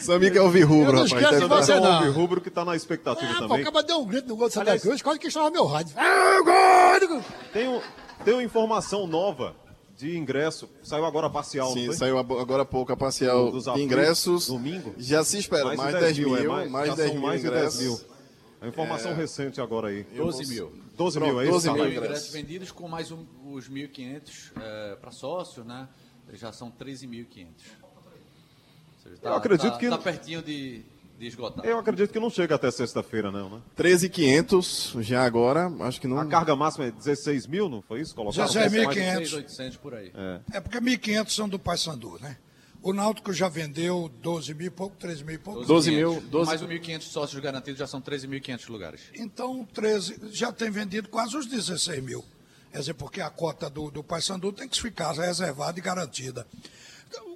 Samir 0.00 0.36
é 0.36 0.40
o 0.40 0.46
rubro, 0.48 0.62
Eu 0.64 0.78
não 0.92 1.04
rapaz. 1.04 1.12
esqueço 1.12 1.34
de 1.42 1.48
Tá- 1.48 1.56
você, 1.56 1.72
Então, 1.74 2.00
não. 2.02 2.08
o 2.08 2.12
rubro 2.12 2.40
que 2.40 2.50
tá 2.50 2.64
na 2.64 2.74
expectativa 2.76 3.32
pô, 3.34 3.38
também. 3.40 3.60
acaba 3.62 3.82
deu 3.82 3.98
um 4.00 4.06
grito 4.06 4.28
no 4.28 4.36
gol 4.36 4.48
do 4.48 4.52
Santa 4.52 4.70
Aliás- 4.70 4.82
Cruz, 4.82 5.02
quase 5.02 5.18
que 5.18 5.26
estava 5.28 5.50
meu 5.50 5.64
rádio. 5.66 5.94
Ah, 5.96 6.40
gol! 6.42 7.22
Tem, 7.52 7.68
um, 7.68 7.80
tem 8.24 8.34
uma 8.34 8.42
informação 8.42 9.06
nova 9.06 9.54
de 9.96 10.16
ingresso. 10.16 10.68
Saiu 10.82 11.04
agora 11.04 11.30
parcial, 11.30 11.68
não 11.68 11.74
Sim, 11.74 11.86
foi? 11.86 11.94
saiu 11.96 12.18
agora 12.18 12.62
há 12.62 12.66
pouco 12.66 12.92
a 12.92 12.96
parcial 12.96 13.50
Dos 13.50 13.64
de 13.64 13.80
ingressos. 13.80 14.48
domingo. 14.48 14.94
Já 14.98 15.24
se 15.24 15.38
espera, 15.38 15.74
mais, 15.76 15.94
de 15.94 16.00
10 16.00 16.18
mil, 16.18 16.36
é, 16.36 16.42
mais, 16.46 16.70
mais, 16.70 16.88
já 16.88 16.94
10 16.96 17.08
são 17.10 17.18
mil 17.18 17.26
mais 17.28 17.40
de 17.42 17.50
10 17.50 17.74
ingressos. 17.74 17.80
mil. 17.80 18.14
A 18.60 18.66
informação 18.68 19.10
É. 19.10 19.14
recente 19.14 19.60
agora 19.60 19.88
aí. 19.88 20.04
12 20.16 20.46
mil. 20.46 20.72
12 20.96 21.18
mil, 21.20 21.28
Pronto, 21.28 21.40
é 21.40 21.44
isso? 21.44 21.52
12 21.52 21.66
mil 21.70 21.74
mil 21.76 21.84
ingressos. 21.86 22.06
ingressos 22.08 22.32
vendidos 22.32 22.70
com 22.72 22.88
mais 22.88 23.10
um- 23.10 23.24
os 23.52 23.68
1.500 23.68 24.52
para 25.00 25.10
sócios, 25.10 25.66
né? 25.66 25.88
Já 26.32 26.50
são 26.52 26.70
13.500. 26.70 27.66
Ou 27.82 29.10
seja, 29.10 29.16
Eu 29.22 29.34
acredito 29.34 29.70
tá, 29.72 29.78
que- 29.78 29.90
Tá 29.90 29.98
pertinho 29.98 30.42
de, 30.42 30.82
de 31.18 31.26
esgotar. 31.26 31.64
Eu 31.64 31.78
acredito 31.78 32.12
que 32.12 32.20
não 32.20 32.30
chega 32.30 32.54
até 32.54 32.70
sexta-feira, 32.70 33.30
não, 33.30 33.48
né? 33.48 33.62
13,500 33.76 34.96
já 35.00 35.24
agora, 35.24 35.72
acho 35.80 36.00
que 36.00 36.06
não. 36.06 36.18
A 36.18 36.26
carga 36.26 36.56
máxima 36.56 36.86
é 36.86 36.90
16 36.90 37.46
mil, 37.46 37.68
não 37.68 37.82
foi 37.82 38.00
isso? 38.00 38.14
Colocaram 38.14 38.48
16.500. 38.48 39.46
6.800 39.46 39.78
por 39.78 39.94
aí. 39.94 40.12
É 40.52 40.60
porque 40.60 40.78
1.500 40.78 41.30
são 41.30 41.48
do 41.48 41.58
Paysandu, 41.58 42.18
né? 42.20 42.36
O 42.82 42.92
Náutico 42.92 43.32
já 43.32 43.48
vendeu 43.48 44.10
12 44.20 44.52
mil 44.52 44.66
e 44.66 44.70
pouco, 44.70 44.94
13 44.96 45.24
mil 45.24 45.36
e 45.36 45.38
pouco. 45.38 45.64
12 45.64 45.90
mil, 45.90 46.20
12... 46.20 46.26
12 46.26 46.46
Mais 46.50 46.62
1.500 46.62 47.00
sócios 47.00 47.40
garantidos, 47.40 47.78
já 47.78 47.86
são 47.86 47.98
13.500 47.98 48.68
lugares. 48.68 49.00
Então, 49.14 49.64
13, 49.72 50.20
já 50.30 50.52
tem 50.52 50.70
vendido 50.70 51.08
quase 51.08 51.34
os 51.34 51.46
16 51.46 52.02
mil. 52.02 52.22
Quer 52.70 52.80
dizer, 52.80 52.94
porque 52.94 53.22
a 53.22 53.30
cota 53.30 53.70
do, 53.70 53.90
do 53.90 54.04
Paysandu 54.04 54.52
tem 54.52 54.68
que 54.68 54.78
ficar 54.78 55.12
reservada 55.12 55.78
e 55.78 55.82
garantida. 55.82 56.46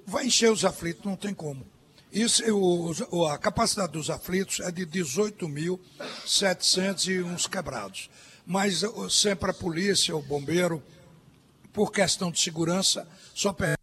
Vai 0.05 0.27
encher 0.27 0.51
os 0.51 0.63
aflitos, 0.63 1.03
não 1.03 1.15
tem 1.15 1.33
como. 1.33 1.65
Isso, 2.11 2.43
o- 3.11 3.27
a 3.27 3.37
capacidade 3.37 3.91
dos 3.93 4.09
aflitos 4.09 4.59
é 4.61 4.71
de 4.71 4.83
18.700 4.85 7.07
e 7.07 7.21
uns 7.21 7.45
quebrados. 7.45 8.09
Mas 8.45 8.81
o- 8.83 9.09
sempre 9.09 9.51
a 9.51 9.53
polícia, 9.53 10.15
o 10.15 10.21
bombeiro, 10.21 10.81
por 11.71 11.91
questão 11.91 12.31
de 12.31 12.41
segurança, 12.41 13.07
só 13.35 13.53
perde 13.53 13.77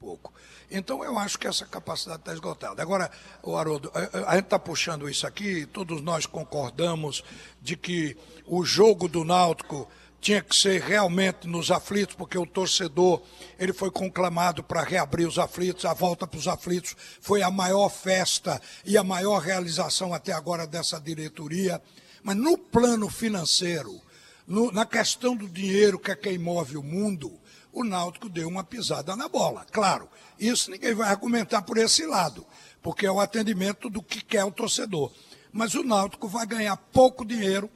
pouco. 0.00 0.32
Então 0.68 1.04
eu 1.04 1.16
acho 1.18 1.38
que 1.38 1.46
essa 1.46 1.64
capacidade 1.66 2.20
está 2.22 2.32
esgotada. 2.32 2.82
Agora, 2.82 3.08
o 3.42 3.56
Haroldo, 3.56 3.92
a, 3.94 4.00
a- 4.00 4.30
a 4.32 4.34
gente 4.34 4.44
está 4.46 4.58
puxando 4.58 5.08
isso 5.08 5.24
aqui, 5.26 5.64
todos 5.66 6.00
nós 6.02 6.26
concordamos 6.26 7.22
de 7.60 7.76
que 7.76 8.16
o 8.46 8.64
jogo 8.64 9.06
do 9.06 9.22
Náutico 9.22 9.88
tinha 10.22 10.40
que 10.40 10.54
ser 10.54 10.80
realmente 10.80 11.48
nos 11.48 11.72
aflitos, 11.72 12.14
porque 12.14 12.38
o 12.38 12.46
torcedor 12.46 13.20
ele 13.58 13.72
foi 13.72 13.90
conclamado 13.90 14.62
para 14.62 14.84
reabrir 14.84 15.26
os 15.26 15.36
aflitos, 15.36 15.84
a 15.84 15.92
volta 15.92 16.28
para 16.28 16.38
os 16.38 16.46
aflitos 16.46 16.94
foi 17.20 17.42
a 17.42 17.50
maior 17.50 17.88
festa 17.88 18.62
e 18.86 18.96
a 18.96 19.02
maior 19.02 19.40
realização 19.40 20.14
até 20.14 20.32
agora 20.32 20.64
dessa 20.64 21.00
diretoria. 21.00 21.82
Mas 22.22 22.36
no 22.36 22.56
plano 22.56 23.10
financeiro, 23.10 24.00
no- 24.46 24.70
na 24.70 24.86
questão 24.86 25.34
do 25.36 25.48
dinheiro 25.48 25.98
que 25.98 26.12
é 26.12 26.16
quem 26.16 26.38
move 26.38 26.76
o 26.76 26.84
mundo, 26.84 27.36
o 27.72 27.82
Náutico 27.82 28.28
deu 28.28 28.46
uma 28.46 28.62
pisada 28.62 29.16
na 29.16 29.28
bola. 29.28 29.66
Claro, 29.72 30.08
isso 30.38 30.70
ninguém 30.70 30.94
vai 30.94 31.08
argumentar 31.10 31.62
por 31.62 31.78
esse 31.78 32.06
lado, 32.06 32.46
porque 32.80 33.06
é 33.06 33.10
o 33.10 33.18
atendimento 33.18 33.90
do 33.90 34.00
que 34.00 34.22
quer 34.22 34.44
o 34.44 34.52
torcedor. 34.52 35.10
Mas 35.52 35.74
o 35.74 35.82
Náutico 35.82 36.28
vai 36.28 36.46
ganhar 36.46 36.76
pouco 36.76 37.24
dinheiro 37.24 37.68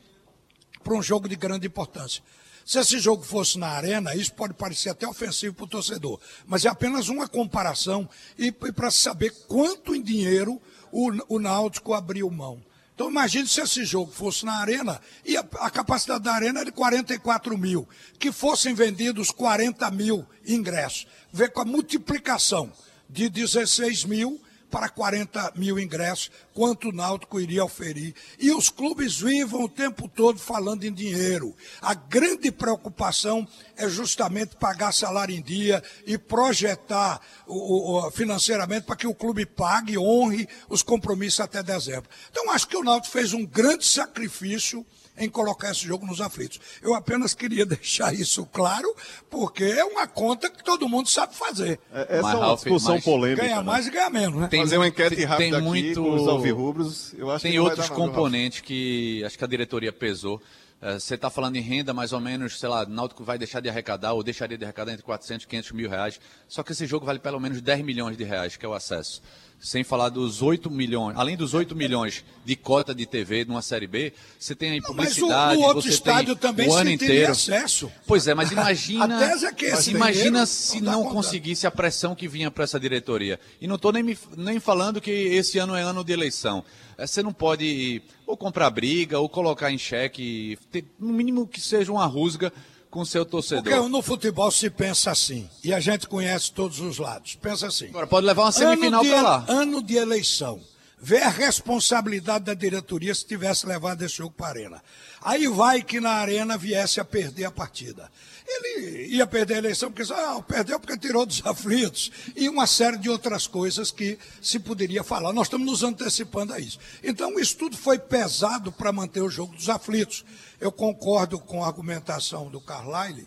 para 0.86 0.94
um 0.94 1.02
jogo 1.02 1.28
de 1.28 1.34
grande 1.34 1.66
importância. 1.66 2.22
Se 2.64 2.78
esse 2.78 3.00
jogo 3.00 3.24
fosse 3.24 3.58
na 3.58 3.66
arena, 3.66 4.14
isso 4.14 4.32
pode 4.32 4.54
parecer 4.54 4.88
até 4.88 5.06
ofensivo 5.06 5.52
para 5.52 5.64
o 5.64 5.68
torcedor, 5.68 6.20
mas 6.46 6.64
é 6.64 6.68
apenas 6.68 7.08
uma 7.08 7.26
comparação 7.26 8.08
e, 8.38 8.52
para 8.52 8.90
saber 8.92 9.32
quanto 9.48 9.96
em 9.96 10.02
dinheiro 10.02 10.62
o, 10.92 11.10
o 11.28 11.38
Náutico 11.40 11.92
abriu 11.92 12.30
mão. 12.30 12.62
Então 12.94 13.10
imagine 13.10 13.48
se 13.48 13.60
esse 13.60 13.84
jogo 13.84 14.12
fosse 14.12 14.44
na 14.44 14.60
arena 14.60 15.00
e 15.24 15.36
a, 15.36 15.44
a 15.58 15.70
capacidade 15.70 16.22
da 16.22 16.32
arena 16.32 16.60
é 16.60 16.64
de 16.64 16.72
44 16.72 17.58
mil, 17.58 17.88
que 18.16 18.30
fossem 18.30 18.72
vendidos 18.72 19.32
40 19.32 19.90
mil 19.90 20.24
ingressos. 20.46 21.08
Vê 21.32 21.48
com 21.48 21.60
a 21.60 21.64
multiplicação 21.64 22.72
de 23.10 23.28
16 23.28 24.04
mil 24.04 24.40
para 24.70 24.88
40 24.88 25.52
mil 25.56 25.78
ingressos, 25.78 26.30
quanto 26.52 26.88
o 26.88 26.92
Náutico 26.92 27.40
iria 27.40 27.64
oferir. 27.64 28.14
E 28.38 28.50
os 28.50 28.68
clubes 28.68 29.20
vivam 29.20 29.64
o 29.64 29.68
tempo 29.68 30.08
todo 30.08 30.38
falando 30.38 30.84
em 30.84 30.92
dinheiro. 30.92 31.54
A 31.80 31.94
grande 31.94 32.50
preocupação 32.50 33.46
é 33.76 33.88
justamente 33.88 34.56
pagar 34.56 34.92
salário 34.92 35.34
em 35.34 35.42
dia 35.42 35.82
e 36.06 36.16
projetar 36.18 37.20
o, 37.46 38.06
o- 38.06 38.10
financeiramente 38.10 38.82
para 38.86 38.96
que 38.96 39.06
o 39.06 39.14
clube 39.14 39.44
pague 39.46 39.92
e 39.94 39.98
honre 39.98 40.48
os 40.68 40.82
compromissos 40.82 41.40
até 41.40 41.62
dezembro. 41.62 42.08
Então, 42.30 42.50
acho 42.50 42.66
que 42.68 42.76
o 42.76 42.82
Náutico 42.82 43.12
fez 43.12 43.32
um 43.32 43.44
grande 43.44 43.84
sacrifício 43.86 44.84
em 45.18 45.30
colocar 45.30 45.70
esse 45.70 45.80
jogo 45.86 46.04
nos 46.04 46.20
aflitos. 46.20 46.60
Eu 46.82 46.94
apenas 46.94 47.32
queria 47.32 47.64
deixar 47.66 48.12
isso 48.14 48.44
claro, 48.52 48.94
porque 49.30 49.64
é 49.64 49.82
uma 49.84 50.06
conta 50.06 50.50
que 50.50 50.62
todo 50.62 50.86
mundo 50.88 51.08
sabe 51.08 51.34
fazer. 51.34 51.80
É- 51.92 52.18
Essa 52.18 52.22
Mas, 52.22 52.34
é 52.34 52.36
uma 52.36 52.46
Ralf, 52.46 52.60
discussão 52.64 52.94
mas- 52.96 53.04
polêmica. 53.04 53.42
Ganha 53.42 53.56
né? 53.56 53.62
mais 53.62 53.86
e 53.86 53.90
ganha 53.90 54.10
menos, 54.10 54.38
né? 54.40 54.48
Tem 54.48 54.60
Fazer 54.60 54.76
uma 54.76 54.84
muito- 54.84 54.94
enquete 54.94 55.16
tem- 55.16 55.24
rápida 55.24 55.48
tem 55.50 55.54
aqui 55.58 55.66
muito- 55.66 56.02
com 56.02 56.14
os 56.14 56.28
alvirrubros. 56.28 57.14
Eu 57.14 57.30
acho 57.30 57.42
Tem 57.42 57.58
outros 57.58 57.88
componentes 57.88 58.60
que 58.60 59.22
acho 59.24 59.38
que 59.38 59.44
a 59.44 59.48
diretoria 59.48 59.92
pesou. 59.92 60.40
Eh, 60.80 60.98
Você 60.98 61.14
está 61.14 61.30
falando 61.30 61.56
em 61.56 61.60
renda, 61.60 61.94
mais 61.94 62.12
ou 62.12 62.20
menos, 62.20 62.58
sei 62.58 62.68
lá, 62.68 62.84
Náutico 62.86 63.24
vai 63.24 63.38
deixar 63.38 63.60
de 63.60 63.68
arrecadar 63.68 64.12
ou 64.12 64.22
deixaria 64.22 64.58
de 64.58 64.64
arrecadar 64.64 64.92
entre 64.92 65.02
400 65.04 65.44
e 65.44 65.48
500 65.48 65.72
mil 65.72 65.88
reais. 65.88 66.20
Só 66.48 66.62
que 66.62 66.72
esse 66.72 66.86
jogo 66.86 67.06
vale 67.06 67.18
pelo 67.18 67.40
menos 67.40 67.60
10 67.60 67.82
milhões 67.84 68.16
de 68.16 68.24
reais, 68.24 68.56
que 68.56 68.64
é 68.64 68.68
o 68.68 68.74
acesso. 68.74 69.22
Sem 69.58 69.82
falar 69.82 70.10
dos 70.10 70.42
8 70.42 70.70
milhões, 70.70 71.16
além 71.16 71.36
dos 71.36 71.54
8 71.54 71.74
milhões 71.74 72.22
de 72.44 72.54
cota 72.54 72.94
de 72.94 73.04
TV 73.06 73.44
numa 73.46 73.62
Série 73.62 73.86
B, 73.86 74.12
você 74.38 74.54
tem 74.54 74.70
aí 74.72 74.80
Mas 74.80 74.88
o, 74.88 74.92
publicidade, 74.92 75.54
no 75.60 75.66
outro 75.66 75.82
você 75.82 75.88
estádio 75.88 76.36
tem 76.36 76.48
também 76.50 76.68
o 76.68 76.74
ano 76.74 76.90
inteiro. 76.90 77.32
acesso. 77.32 77.90
Pois 78.06 78.28
é, 78.28 78.34
mas 78.34 78.52
imagina, 78.52 79.24
é 79.24 79.52
que 79.52 79.64
esse 79.64 79.90
imagina 79.90 80.44
se 80.46 80.80
não 80.80 81.04
não 81.04 81.10
conseguisse 81.12 81.66
a 81.66 81.70
pressão 81.70 82.14
que 82.14 82.28
vinha 82.28 82.50
para 82.50 82.64
essa 82.64 82.78
diretoria. 82.78 83.40
E 83.60 83.66
não 83.66 83.76
estou 83.76 83.92
nem, 83.92 84.02
me- 84.02 84.18
nem 84.36 84.60
falando 84.60 85.00
que 85.00 85.10
esse 85.10 85.58
ano 85.58 85.74
é 85.74 85.82
ano 85.82 86.04
de 86.04 86.12
eleição. 86.12 86.62
Eh, 86.98 87.06
Você 87.06 87.22
não 87.22 87.32
pode 87.32 88.02
ou 88.26 88.36
comprar 88.36 88.68
briga 88.70 89.18
ou 89.18 89.28
colocar 89.28 89.72
em 89.72 89.78
xeque, 89.78 90.58
ter, 90.70 90.84
no 90.98 91.12
mínimo 91.12 91.46
que 91.46 91.60
seja 91.60 91.90
uma 91.90 92.06
rusga 92.06 92.52
com 92.96 93.02
o 93.02 93.06
seu 93.06 93.26
torcedor. 93.26 93.62
Porque 93.62 93.88
no 93.90 94.00
futebol 94.00 94.50
se 94.50 94.70
pensa 94.70 95.10
assim, 95.10 95.46
e 95.62 95.74
a 95.74 95.78
gente 95.78 96.08
conhece 96.08 96.50
todos 96.50 96.80
os 96.80 96.96
lados. 96.96 97.34
Pensa 97.34 97.66
assim. 97.66 97.88
Agora 97.88 98.06
pode 98.06 98.26
levar 98.26 98.44
uma 98.44 98.52
semifinal 98.52 99.04
para 99.04 99.22
lá. 99.22 99.44
Ano 99.48 99.82
de 99.82 99.96
eleição. 99.96 100.58
Vê 100.98 101.18
a 101.18 101.28
responsabilidade 101.28 102.46
da 102.46 102.54
diretoria 102.54 103.14
se 103.14 103.26
tivesse 103.26 103.66
levado 103.66 104.00
esse 104.02 104.16
jogo 104.16 104.32
para 104.34 104.46
a 104.46 104.50
arena. 104.50 104.82
Aí 105.20 105.46
vai 105.46 105.82
que 105.82 106.00
na 106.00 106.12
arena 106.12 106.56
viesse 106.56 106.98
a 106.98 107.04
perder 107.04 107.44
a 107.44 107.50
partida. 107.50 108.10
Ele 108.48 109.08
ia 109.08 109.26
perder 109.26 109.56
a 109.56 109.58
eleição 109.58 109.92
porque 109.92 110.10
ah, 110.10 110.40
perdeu 110.40 110.80
porque 110.80 110.96
tirou 110.96 111.26
dos 111.26 111.44
aflitos 111.44 112.10
e 112.34 112.48
uma 112.48 112.66
série 112.66 112.96
de 112.96 113.10
outras 113.10 113.46
coisas 113.46 113.90
que 113.90 114.18
se 114.40 114.58
poderia 114.58 115.04
falar. 115.04 115.34
Nós 115.34 115.48
estamos 115.48 115.66
nos 115.66 115.82
antecipando 115.82 116.54
a 116.54 116.58
isso. 116.58 116.78
Então, 117.04 117.38
isso 117.38 117.58
tudo 117.58 117.76
foi 117.76 117.98
pesado 117.98 118.72
para 118.72 118.90
manter 118.90 119.20
o 119.20 119.28
jogo 119.28 119.54
dos 119.54 119.68
aflitos. 119.68 120.24
Eu 120.60 120.72
concordo 120.72 121.38
com 121.38 121.62
a 121.62 121.66
argumentação 121.66 122.48
do 122.48 122.60
Carlyle, 122.60 123.26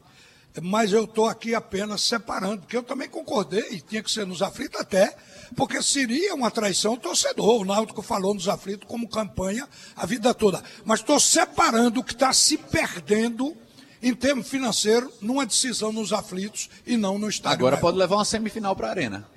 mas 0.62 0.92
eu 0.92 1.04
estou 1.04 1.28
aqui 1.28 1.54
apenas 1.54 2.02
separando, 2.02 2.62
porque 2.62 2.76
eu 2.76 2.84
também 2.84 3.08
concordei, 3.08 3.82
tinha 3.82 4.02
que 4.02 4.12
ser 4.12 4.26
nos 4.26 4.42
aflitos 4.42 4.80
até, 4.80 5.16
porque 5.56 5.82
seria 5.82 6.34
uma 6.34 6.50
traição 6.50 6.94
ao 6.94 6.98
torcedor. 6.98 7.62
O 7.62 7.66
Náutico 7.66 8.02
falou 8.02 8.34
nos 8.34 8.48
aflitos 8.48 8.88
como 8.88 9.08
campanha 9.08 9.68
a 9.96 10.06
vida 10.06 10.34
toda. 10.34 10.64
Mas 10.84 11.00
estou 11.00 11.20
separando 11.20 12.00
o 12.00 12.04
que 12.04 12.14
está 12.14 12.34
se 12.34 12.58
perdendo 12.58 13.56
em 14.02 14.14
termos 14.14 14.48
financeiros 14.48 15.12
numa 15.22 15.46
decisão 15.46 15.92
nos 15.92 16.14
aflitos 16.14 16.70
e 16.86 16.98
não 16.98 17.20
no 17.20 17.30
estádio. 17.30 17.58
Agora 17.60 17.76
maior. 17.76 17.82
pode 17.82 17.98
levar 17.98 18.16
uma 18.16 18.26
semifinal 18.26 18.76
para 18.76 18.88
a 18.88 18.92
arena. 18.92 19.28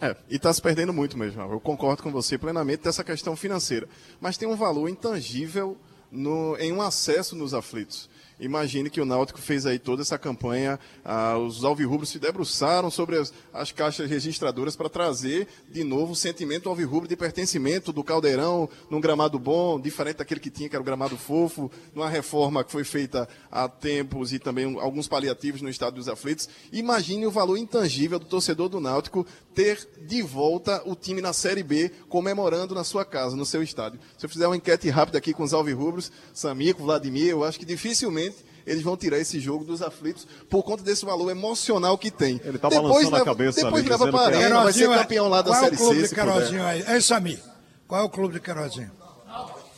É, 0.00 0.14
e 0.28 0.36
está 0.36 0.52
se 0.52 0.60
perdendo 0.60 0.92
muito 0.92 1.16
mesmo. 1.16 1.40
Eu 1.40 1.60
concordo 1.60 2.02
com 2.02 2.12
você 2.12 2.36
plenamente 2.36 2.82
dessa 2.82 3.02
questão 3.02 3.34
financeira. 3.34 3.88
Mas 4.20 4.36
tem 4.36 4.46
um 4.46 4.56
valor 4.56 4.88
intangível 4.88 5.78
no- 6.14 6.56
em 6.58 6.72
um 6.72 6.80
acesso 6.80 7.34
nos 7.36 7.52
aflitos. 7.52 8.08
Imagine 8.38 8.90
que 8.90 9.00
o 9.00 9.04
Náutico 9.04 9.40
fez 9.40 9.64
aí 9.64 9.78
toda 9.78 10.02
essa 10.02 10.18
campanha, 10.18 10.78
ah, 11.04 11.38
os 11.38 11.64
alvirrubros 11.64 12.08
se 12.08 12.18
debruçaram 12.18 12.90
sobre 12.90 13.16
as, 13.16 13.32
as 13.52 13.70
caixas 13.70 14.10
registradoras 14.10 14.74
para 14.74 14.88
trazer 14.88 15.46
de 15.70 15.84
novo 15.84 16.12
o 16.12 16.16
sentimento 16.16 16.68
alvirrubro 16.68 17.08
de 17.08 17.16
pertencimento 17.16 17.92
do 17.92 18.02
caldeirão 18.02 18.68
num 18.90 19.00
gramado 19.00 19.38
bom, 19.38 19.78
diferente 19.78 20.16
daquele 20.16 20.40
que 20.40 20.50
tinha, 20.50 20.68
que 20.68 20.74
era 20.74 20.82
o 20.82 20.84
gramado 20.84 21.16
fofo, 21.16 21.70
numa 21.94 22.08
reforma 22.08 22.64
que 22.64 22.72
foi 22.72 22.84
feita 22.84 23.28
há 23.50 23.68
tempos 23.68 24.32
e 24.32 24.38
também 24.38 24.78
alguns 24.80 25.06
paliativos 25.06 25.62
no 25.62 25.68
estado 25.68 25.94
dos 25.94 26.08
aflitos. 26.08 26.48
Imagine 26.72 27.26
o 27.26 27.30
valor 27.30 27.56
intangível 27.56 28.18
do 28.18 28.26
torcedor 28.26 28.68
do 28.68 28.80
Náutico 28.80 29.26
ter 29.54 29.88
de 30.06 30.20
volta 30.22 30.82
o 30.84 30.96
time 30.96 31.20
na 31.20 31.32
Série 31.32 31.62
B, 31.62 31.90
comemorando 32.08 32.74
na 32.74 32.82
sua 32.82 33.04
casa, 33.04 33.36
no 33.36 33.46
seu 33.46 33.62
estádio. 33.62 34.00
Se 34.18 34.26
eu 34.26 34.30
fizer 34.30 34.46
uma 34.46 34.56
enquete 34.56 34.88
rápida 34.90 35.18
aqui 35.18 35.32
com 35.32 35.44
os 35.44 35.54
alvirrubros, 35.54 36.10
Samico, 36.32 36.82
Vladimir, 36.82 37.28
eu 37.28 37.44
acho 37.44 37.58
que 37.58 37.64
dificilmente 37.64 38.33
eles 38.66 38.82
vão 38.82 38.96
tirar 38.96 39.18
esse 39.18 39.38
jogo 39.40 39.64
dos 39.64 39.82
aflitos 39.82 40.26
por 40.48 40.62
conta 40.62 40.82
desse 40.82 41.04
valor 41.04 41.30
emocional 41.30 41.96
que 41.98 42.10
tem. 42.10 42.40
Ele 42.44 42.58
tá 42.58 42.70
balançando 42.70 43.16
a 43.16 43.24
cabeça 43.24 43.62
Depois 43.64 43.82
ali, 43.82 43.90
leva 43.90 44.10
para 44.10 44.20
a 44.20 44.32
é- 44.32 44.36
arena, 44.44 44.62
vai 44.62 44.72
ser 44.72 44.90
é- 44.90 44.98
campeão 44.98 45.28
lá 45.28 45.42
da 45.42 45.50
Qual 45.50 45.54
é 45.54 45.60
o 45.60 45.64
Série 45.64 45.76
clube 45.76 46.00
C, 46.00 46.08
de 46.08 46.14
Queirozinho 46.14 46.64
aí? 46.64 46.84
Ei, 46.88 47.00
Samir, 47.00 47.40
qual 47.86 48.00
é 48.00 48.04
o 48.04 48.08
clube 48.08 48.34
de 48.34 48.40
Queirozinho? 48.40 48.90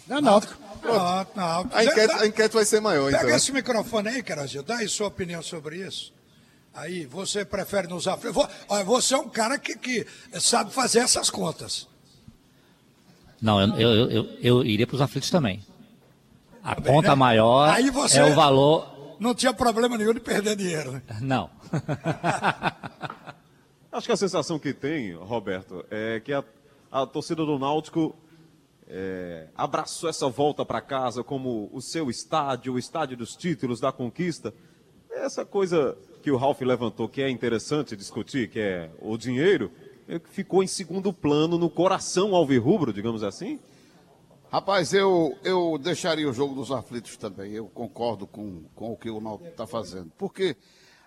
É 0.09 0.21
náutico. 0.21 0.55
Pronto, 0.81 1.31
não. 1.35 1.69
A 1.73 1.85
enquete, 1.85 2.15
a 2.15 2.27
enquete 2.27 2.55
vai 2.55 2.65
ser 2.65 2.81
maior, 2.81 3.11
Pega 3.11 3.25
então. 3.25 3.37
esse 3.37 3.51
microfone 3.53 4.09
aí, 4.09 4.23
Queirozinho, 4.23 4.63
dá 4.63 4.77
aí 4.77 4.89
sua 4.89 5.09
opinião 5.09 5.43
sobre 5.43 5.79
isso. 5.79 6.13
Aí, 6.73 7.07
você 7.07 7.45
prefere 7.45 7.89
nos 7.89 8.07
aflitos? 8.07 8.47
Você 8.85 9.15
é 9.15 9.17
um 9.17 9.29
cara 9.29 9.59
que, 9.59 9.77
que 9.77 10.07
sabe 10.39 10.71
fazer 10.71 11.01
essas 11.01 11.31
contas. 11.31 11.89
Não, 13.41 13.61
eu, 13.61 13.81
eu, 13.81 13.91
eu, 13.91 14.11
eu, 14.11 14.29
eu 14.43 14.65
iria 14.65 14.87
para 14.87 14.95
os 14.95 15.01
aflitos 15.01 15.31
também. 15.31 15.65
A 16.67 16.81
conta 16.81 17.15
maior 17.15 17.69
Aí 17.69 17.91
você- 17.91 18.19
é 18.19 18.25
o 18.25 18.35
valor. 18.35 19.17
Não 19.21 19.35
tinha 19.35 19.53
problema 19.55 19.97
nenhum 19.97 20.13
de 20.13 20.21
perder 20.21 20.57
dinheiro, 20.57 20.93
né? 20.93 21.03
Não. 21.21 21.49
Acho 23.93 24.07
que 24.07 24.13
a 24.13 24.17
sensação 24.17 24.59
que 24.59 24.75
tem, 24.75 25.15
Roberto, 25.15 25.85
é 25.91 26.21
que 26.21 26.33
a, 26.33 26.45
a 26.91 27.07
torcida 27.07 27.47
do 27.47 27.59
Náutico 27.59 28.15
é, 28.89 29.47
abraçou 29.57 30.11
essa 30.11 30.29
volta 30.29 30.65
para 30.67 30.81
casa 30.81 31.23
como 31.25 31.71
o 31.73 31.81
seu 31.81 32.11
estádio, 32.11 32.75
o 32.75 32.79
estádio 32.79 33.17
dos 33.17 33.35
títulos, 33.37 33.81
da 33.81 33.91
conquista. 33.93 34.53
Essa 35.11 35.45
coisa 35.47 35.97
que 36.23 36.31
o 36.31 36.37
Ralf 36.37 36.61
levantou, 36.61 37.09
que 37.09 37.23
é 37.23 37.31
interessante 37.31 37.97
discutir, 37.97 38.51
que 38.51 38.59
é 38.61 38.91
o 39.01 39.17
dinheiro, 39.17 39.71
é 40.09 40.19
ficou 40.19 40.63
em 40.63 40.67
segundo 40.67 41.11
plano 41.13 41.57
no 41.57 41.71
coração 41.71 42.35
alvirrubro, 42.35 42.93
digamos 42.93 43.23
assim. 43.23 43.59
Rapaz, 44.57 44.95
eu, 44.95 45.37
eu 45.45 45.77
deixaria 45.77 46.27
o 46.27 46.33
jogo 46.33 46.55
dos 46.55 46.73
aflitos 46.73 47.19
também. 47.19 47.53
Eu 47.53 47.69
concordo 47.69 48.27
com, 48.27 48.63
com 48.75 48.91
o 48.91 48.97
que 48.97 49.11
o 49.11 49.21
Náutico 49.21 49.51
está 49.51 49.67
fazendo. 49.67 50.11
Porque 50.17 50.57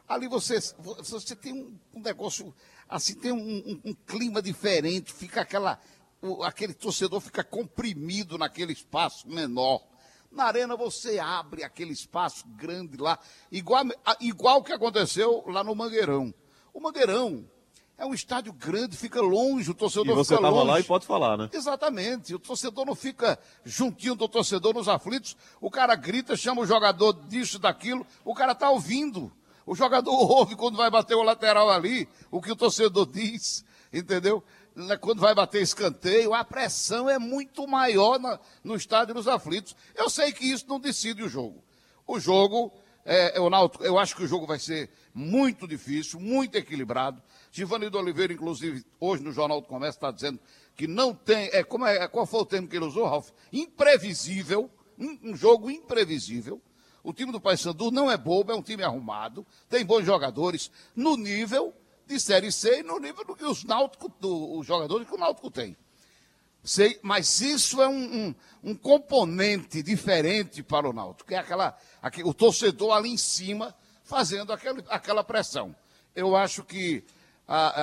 ali 0.08 0.28
você, 0.28 0.60
você 0.78 1.36
tem 1.36 1.54
um, 1.54 2.00
negócio, 2.00 2.54
assim, 2.88 3.16
tem 3.16 3.32
um, 3.32 3.38
um- 3.40 3.82
um 3.86 3.94
clima 4.06 4.40
diferente, 4.40 5.12
fica 5.12 5.42
aquela. 5.42 5.80
o- 6.22 6.44
aquele 6.44 6.76
torcedor 6.76 7.20
fica 7.22 7.44
comprimido 7.44 8.38
naquele 8.38 8.72
espaço 8.72 9.28
menor. 9.28 9.82
Na 10.32 10.44
arena 10.44 10.76
você 10.78 11.18
abre 11.18 11.64
aquele 11.64 11.92
espaço 11.94 12.48
grande 12.50 12.98
lá, 12.98 13.18
igual, 13.52 13.84
igual 14.22 14.62
que 14.62 14.72
aconteceu 14.74 15.44
lá 15.48 15.64
no 15.64 15.74
Mangueirão. 15.74 16.32
O 16.72 16.80
Mangueirão 16.80 17.50
é 18.00 18.06
um 18.06 18.14
estádio 18.14 18.52
grande, 18.54 18.96
fica 18.98 19.22
longe, 19.22 19.70
o 19.70 19.74
torcedor 19.74 20.08
E 20.08 20.16
você 20.16 20.34
fica 20.36 20.42
estava 20.48 20.56
longe. 20.56 20.72
lá 20.72 20.80
e 20.80 20.84
pode 20.84 21.06
falar, 21.06 21.38
né? 21.38 21.50
Exatamente. 21.54 22.34
O 22.34 22.40
torcedor 22.40 22.86
não 22.86 22.96
fica 22.96 23.38
juntinho 23.66 24.16
do 24.16 24.28
torcedor 24.28 24.74
nos 24.74 24.88
aflitos. 24.88 25.36
O 25.62 25.70
cara 25.70 25.94
grita, 25.96 26.36
chama 26.38 26.62
o 26.62 26.66
jogador 26.66 27.14
disso, 27.28 27.60
daquilo. 27.60 28.06
O 28.24 28.34
cara 28.34 28.54
está 28.54 28.70
ouvindo. 28.70 29.32
O 29.66 29.76
jogador 29.76 30.12
ouve 30.32 30.56
quando 30.56 30.78
vai 30.78 30.90
bater 30.90 31.16
o 31.16 31.22
lateral 31.24 31.70
ali, 31.70 32.08
o 32.32 32.42
que 32.42 32.52
o 32.52 32.56
torcedor 32.56 33.06
diz, 33.06 33.64
entendeu? 33.94 34.44
Né, 34.76 34.96
Quando 34.98 35.20
vai 35.20 35.36
bater 35.36 35.62
escanteio, 35.62 36.34
a 36.34 36.44
pressão 36.44 37.10
é 37.10 37.20
muito 37.20 37.68
maior 37.68 38.18
na- 38.18 38.40
no 38.64 38.76
estádio 38.76 39.14
dos 39.14 39.28
aflitos. 39.28 39.76
Eu 39.94 40.10
sei 40.10 40.32
que 40.32 40.46
isso 40.50 40.66
não 40.70 40.80
decide 40.80 41.22
o 41.22 41.28
jogo. 41.30 41.62
O 42.08 42.20
jogo, 42.20 42.72
é, 43.06 43.38
é 43.38 43.40
o 43.42 43.50
Náutico, 43.50 43.84
eu 43.84 44.00
acho 44.00 44.16
que 44.16 44.24
o 44.24 44.28
jogo 44.28 44.48
vai 44.48 44.58
ser 44.58 44.90
muito 45.14 45.68
difícil, 45.68 46.20
muito 46.20 46.56
equilibrado. 46.56 47.22
Givanildo 47.52 47.98
Oliveira, 47.98 48.32
inclusive, 48.34 48.84
hoje 49.00 49.24
no 49.24 49.32
Jornal 49.32 49.62
do 49.62 49.68
Comércio, 49.68 49.98
está 49.98 50.12
dizendo 50.12 50.40
que 50.76 50.88
não 50.88 51.14
tem. 51.14 51.50
É, 51.52 51.64
como 51.64 51.86
é, 51.86 52.08
qual 52.08 52.26
foi 52.26 52.42
o 52.42 52.46
termo 52.46 52.68
que 52.68 52.76
ele 52.76 52.86
usou, 52.86 53.06
Ralf? 53.06 53.30
Imprevisível, 53.52 54.70
um, 54.98 55.32
um 55.32 55.36
jogo 55.36 55.70
imprevisível. 55.72 56.62
O 57.04 57.14
time 57.14 57.32
do 57.32 57.40
Paysandu 57.40 57.92
não 57.92 58.12
é 58.12 58.18
bobo, 58.18 58.52
é 58.52 58.56
um 58.56 58.62
time 58.62 58.84
arrumado, 58.84 59.46
tem 59.70 59.86
bons 59.86 60.06
jogadores 60.06 60.70
no 60.96 61.16
nível 61.16 61.74
de 62.06 62.20
Série 62.20 62.52
C 62.52 62.80
e 62.80 62.84
no 62.84 63.00
nível 63.00 63.24
do 63.26 63.36
que 63.36 63.46
os, 63.46 63.64
náutico, 63.64 64.10
do, 64.20 64.58
os 64.60 64.68
jogadores 64.68 65.08
que 65.08 65.16
o 65.16 65.18
Náutico 65.18 65.50
tem. 65.50 65.78
Sei, 66.62 67.00
mas 67.02 67.40
isso 67.40 67.82
é 67.82 67.88
um, 67.88 68.28
um- 68.28 68.36
um 68.64 68.76
componente 68.76 69.82
diferente 69.82 70.62
para 70.62 70.90
o 70.90 70.94
Náutico, 70.94 71.30
que 71.30 71.36
é 71.36 71.38
aquela, 71.38 71.76
aque- 72.02 72.24
o 72.24 72.34
torcedor 72.34 72.92
ali 72.94 73.10
em 73.10 73.18
cima 73.18 73.74
fazendo 74.04 74.52
aquele, 74.52 74.84
aquela 74.90 75.24
pressão. 75.24 75.74
Eu 76.14 76.36
acho 76.36 76.64
que 76.64 77.04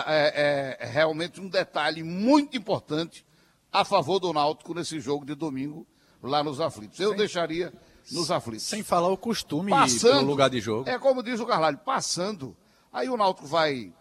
é, 0.07 0.76
é 0.81 0.87
realmente 0.87 1.40
um 1.40 1.48
detalhe 1.48 2.02
muito 2.02 2.57
importante 2.57 3.26
a 3.72 3.85
favor 3.85 4.18
do 4.18 4.33
Náutico 4.33 4.72
nesse 4.72 5.00
jogo 5.00 5.24
de 5.24 5.35
domingo 5.35 5.87
lá 6.22 6.42
nos 6.42 6.61
aflitos. 6.61 6.98
Eu 6.98 7.14
deixaria 7.14 7.72
nos 8.11 8.31
aflitos. 8.31 8.64
Sem 8.64 8.83
falar 8.83 9.09
o 9.09 9.16
costume 9.16 9.70
Passando, 9.70 10.18
pelo 10.18 10.26
lugar 10.26 10.50
de 10.50 10.61
jogo. 10.61 10.88
É 10.88 10.98
como 10.98 11.22
diz 11.22 11.40
o 11.40 11.46
Carvalho, 11.46 11.79
passando, 11.79 12.57
aí 12.92 13.09
o 13.09 13.16
Náutico 13.16 13.46
vai. 13.46 13.92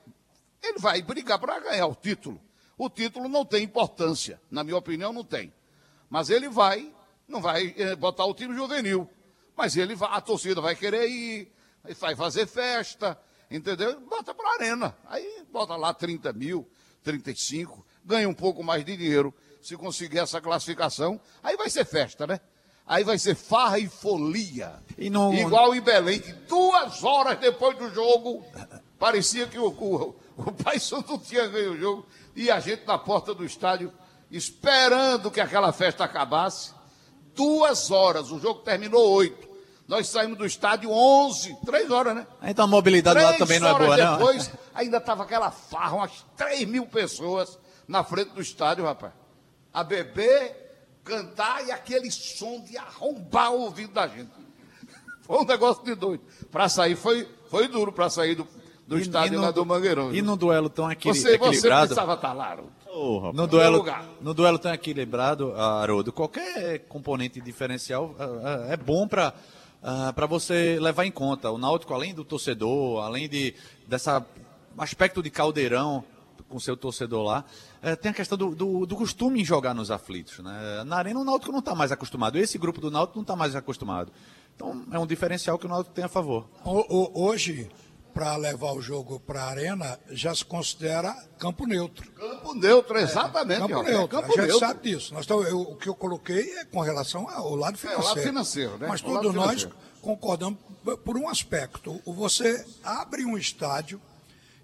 Ele 0.64 0.80
vai 0.80 1.02
brigar 1.02 1.40
para 1.40 1.60
ganhar 1.60 1.88
o 1.88 1.96
título. 1.96 2.40
O 2.78 2.90
título 2.90 3.30
não 3.30 3.46
tem 3.46 3.64
importância, 3.64 4.42
na 4.50 4.64
minha 4.64 4.78
opinião, 4.78 5.14
não 5.14 5.24
tem. 5.24 5.54
Mas 6.10 6.30
ele 6.30 6.50
vai, 6.50 6.94
não 7.28 7.42
vai 7.42 7.74
eh, 7.78 7.96
botar 7.96 8.26
o 8.26 8.34
time 8.34 8.56
juvenil. 8.56 9.10
Mas 9.56 9.78
ele 9.78 9.96
vai, 9.96 10.10
a 10.12 10.20
torcida 10.20 10.60
vai 10.60 10.76
querer 10.76 11.08
ir, 11.08 11.52
vai 12.00 12.16
fazer 12.16 12.46
festa, 12.46 13.18
entendeu? 13.50 14.02
Bota 14.02 14.34
para 14.34 14.50
a 14.50 14.54
arena. 14.54 14.98
Aí 15.06 15.35
bota 15.56 15.78
lá 15.78 15.94
30 15.94 16.34
mil, 16.34 16.68
35, 17.02 17.86
ganha 18.04 18.28
um 18.28 18.34
pouco 18.34 18.62
mais 18.62 18.84
de 18.84 18.98
dinheiro 18.98 19.34
se 19.62 19.78
conseguir 19.78 20.20
essa 20.20 20.42
classificação. 20.42 21.18
Aí 21.42 21.56
vai 21.56 21.70
ser 21.70 21.86
festa, 21.86 22.28
né? 22.28 22.42
Aí 22.86 23.06
vai 23.06 23.18
ser 23.18 23.36
farra 23.36 23.80
e 23.80 23.88
folia. 23.88 24.84
E 24.98 25.10
não- 25.10 25.34
Igual 25.34 25.74
em 25.74 25.80
Belém, 25.80 26.20
que 26.20 26.34
duas 26.34 27.04
horas 27.06 27.40
depois 27.40 27.78
do 27.78 27.90
jogo, 27.90 28.46
parecia 29.00 29.48
que 29.48 29.58
o, 29.58 29.68
o, 29.70 30.16
o 30.38 30.52
Paysandu 30.52 31.18
tinha 31.20 31.48
ganho 31.48 31.72
o 31.72 31.78
jogo 31.78 32.06
e 32.36 32.52
a 32.52 32.60
gente 32.60 32.86
na 32.86 32.98
porta 32.98 33.34
do 33.34 33.46
estádio 33.46 33.94
esperando 34.30 35.32
que 35.32 35.40
aquela 35.40 35.72
festa 35.72 36.04
acabasse. 36.04 36.74
Duas 37.34 37.92
horas, 37.92 38.30
o 38.30 38.40
jogo 38.40 38.60
terminou 38.60 39.10
oito. 39.14 39.45
Nós 39.88 40.08
saímos 40.08 40.38
do 40.38 40.46
estádio 40.46 40.90
onze, 40.92 41.56
três 41.64 41.92
horas, 41.92 42.16
né? 42.16 42.26
Então 42.44 42.66
a 42.66 42.68
mobilidade 42.68 43.22
lá 43.22 43.34
também 43.34 43.60
não 43.60 43.70
é 43.70 43.74
boa, 43.74 43.98
não? 43.98 44.18
depois, 44.18 44.52
ainda 44.74 44.98
estava 44.98 45.24
aquela 45.24 45.52
farra, 45.52 45.96
umas 45.98 46.26
3 46.36 46.68
mil 46.68 46.88
pessoas 46.88 47.60
na 47.88 48.04
frente 48.04 48.32
do 48.32 48.42
estádio, 48.42 48.86
rapaz. 48.86 49.14
A 49.72 49.84
beber, 49.84 50.98
cantar 51.04 51.66
e 51.68 51.72
aquele 51.72 52.10
som 52.10 52.62
de 52.62 52.76
arrombar 52.78 53.52
o 53.52 53.62
ouvido 53.62 53.94
da 53.94 54.08
gente. 54.08 54.32
Foi 55.22 55.38
um 55.40 55.46
negócio 55.46 55.84
de 55.84 55.94
doido. 55.94 56.24
Para 56.52 56.68
sair, 56.68 56.96
foi, 56.96 57.28
foi 57.50 57.68
duro 57.68 57.92
para 57.92 58.10
sair 58.10 58.36
do, 58.36 58.48
do 58.88 58.98
estádio 58.98 59.40
lá 59.40 59.52
do 59.52 59.66
Mangueirão. 59.66 60.14
E 60.14 60.22
num 60.22 60.38
duelo 60.38 60.70
tão 60.70 60.92
equili- 60.92 61.16
você, 61.16 61.30
você 61.30 61.36
equilibrado. 61.36 61.88
precisava 61.88 62.14
estar 62.14 62.34
lá, 62.34 62.48
Haroldo. 62.48 62.72
No 63.34 63.46
duelo, 63.46 63.78
lugar. 63.78 64.06
no 64.22 64.34
duelo 64.34 64.58
tão 64.58 64.74
equilibrado, 64.74 65.52
Haroldo, 65.54 66.14
qualquer 66.14 66.80
componente 66.88 67.42
diferencial 67.42 68.16
ah, 68.18 68.24
ah, 68.70 68.74
é 68.74 68.78
bom 68.78 69.06
para 69.06 69.34
para 70.16 70.26
você 70.26 70.78
levar 70.80 71.06
em 71.06 71.12
conta. 71.12 71.52
O 71.52 71.58
Náutico, 71.58 71.94
além 71.94 72.14
do 72.14 72.24
torcedor, 72.24 73.04
além 73.04 73.30
de 73.30 73.54
dessa 73.88 74.26
aspecto 74.78 75.22
de 75.22 75.30
caldeirão 75.30 76.04
com 76.50 76.60
seu 76.60 76.76
torcedor 76.78 77.24
lá, 77.24 77.46
eh, 77.82 77.96
tem 77.96 78.12
a 78.12 78.14
questão 78.14 78.38
do, 78.38 78.54
do, 78.56 78.86
do 78.86 78.96
costume 78.96 79.42
em 79.42 79.46
jogar 79.46 79.74
nos 79.74 79.90
aflitos. 79.90 80.40
Né? 80.40 80.84
Na 80.86 80.98
arena 80.98 81.20
o 81.20 81.24
Náutico 81.24 81.52
não 81.52 81.60
está 81.60 81.74
mais 81.74 81.92
acostumado. 81.92 82.38
Esse 82.38 82.58
grupo 82.58 82.80
do 82.82 82.92
Náutico 82.92 83.18
não 83.18 83.24
está 83.24 83.36
mais 83.36 83.56
acostumado. 83.56 84.12
Então 84.56 84.84
é 84.92 85.00
um 85.00 85.08
diferencial 85.08 85.58
que 85.58 85.66
o 85.66 85.70
Náutico 85.70 85.96
tem 85.96 86.04
a 86.06 86.10
favor. 86.10 86.48
O- 86.64 86.96
o- 87.20 87.24
hoje, 87.26 87.70
para 88.16 88.34
levar 88.38 88.72
o 88.72 88.82
jogo 88.82 89.20
para 89.20 89.44
a 89.44 89.50
arena, 89.50 90.00
já 90.10 90.34
se 90.34 90.46
considera 90.46 91.14
campo 91.38 91.68
neutro. 91.68 92.10
Campo 92.14 92.54
neutro, 92.56 92.98
exatamente. 92.98 93.60
Campo 93.60 93.74
Rafa, 93.76 93.90
é 93.90 93.94
neutro. 93.94 94.08
campo 94.08 94.24
a 94.26 94.30
gente 94.30 94.48
neutro. 94.48 94.60
sabe 94.60 94.90
disso. 94.90 95.14
Nós 95.14 95.28
eu- 95.44 95.62
o 95.62 95.76
que 95.76 95.90
eu 95.90 95.94
coloquei 95.96 96.58
é 96.60 96.64
com 96.64 96.80
relação 96.80 97.30
ao 97.30 97.54
lado 97.56 97.74
É, 97.74 97.76
o 97.76 97.80
financeiro. 97.82 98.08
lado 98.08 98.22
financeiro, 98.22 98.78
né? 98.78 98.88
Mas 98.88 99.02
O 99.02 99.04
todos 99.04 99.36
nós 99.36 99.68
concordamos 100.02 100.58
por 101.04 101.18
um 101.18 101.28
aspecto. 101.28 102.02
O- 102.06 102.14
Você 102.14 102.66
abre 102.86 103.26
um 103.26 103.38
estádio, 103.38 104.02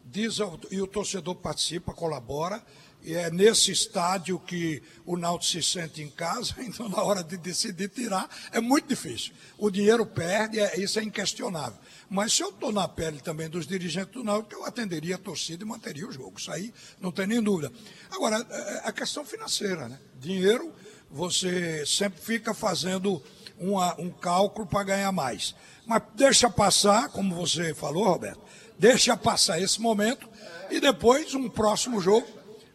diz 0.05 0.37
e 0.71 0.81
o 0.81 0.87
torcedor 0.87 1.35
participa, 1.35 1.93
colabora, 1.93 2.63
e 3.03 3.13
é 3.15 3.31
nesse 3.31 3.71
estádio 3.71 4.39
que 4.39 4.81
o 5.05 5.17
Náutico 5.17 5.51
se 5.51 5.63
sente 5.63 6.01
em 6.01 6.09
casa, 6.09 6.53
então 6.61 6.87
na 6.89 7.01
hora 7.01 7.23
de 7.23 7.37
decidir 7.37 7.89
tirar 7.89 8.29
é 8.51 8.59
muito 8.59 8.87
difícil. 8.87 9.33
O 9.57 9.69
dinheiro 9.71 10.05
perde, 10.05 10.59
é- 10.59 10.79
isso 10.79 10.99
é 10.99 11.03
inquestionável. 11.03 11.79
Mas 12.09 12.33
se 12.33 12.43
eu 12.43 12.49
estou 12.49 12.71
na 12.71 12.87
pele 12.87 13.19
também 13.21 13.49
dos 13.49 13.65
dirigentes 13.65 14.13
do 14.13 14.23
Náutico, 14.23 14.55
eu 14.61 14.65
atenderia 14.65 15.15
a 15.15 15.17
torcida 15.17 15.63
e 15.63 15.67
manteria 15.67 16.07
o 16.07 16.11
jogo. 16.11 16.37
Isso 16.37 16.51
aí 16.51 16.73
não 16.99 17.11
tem 17.11 17.25
nem 17.25 17.41
dúvida. 17.41 17.71
Agora, 18.11 18.37
é 18.49 18.81
a 18.87 18.91
questão 18.91 19.23
financeira, 19.25 19.87
né? 19.87 19.97
Dinheiro, 20.19 20.73
você 21.09 21.85
sempre 21.85 22.19
fica 22.21 22.53
fazendo 22.53 23.21
uma- 23.57 23.99
um 23.99 24.09
cálculo 24.09 24.65
para 24.67 24.83
ganhar 24.83 25.11
mais. 25.11 25.55
Mas 25.85 26.01
deixa 26.15 26.49
passar, 26.49 27.09
como 27.09 27.35
você 27.35 27.73
falou, 27.73 28.03
Roberto, 28.05 28.41
deixa 28.77 29.15
passar 29.17 29.59
esse 29.61 29.79
momento 29.81 30.27
e 30.69 30.79
depois 30.79 31.33
um 31.33 31.49
próximo 31.49 31.99
jogo 32.01 32.27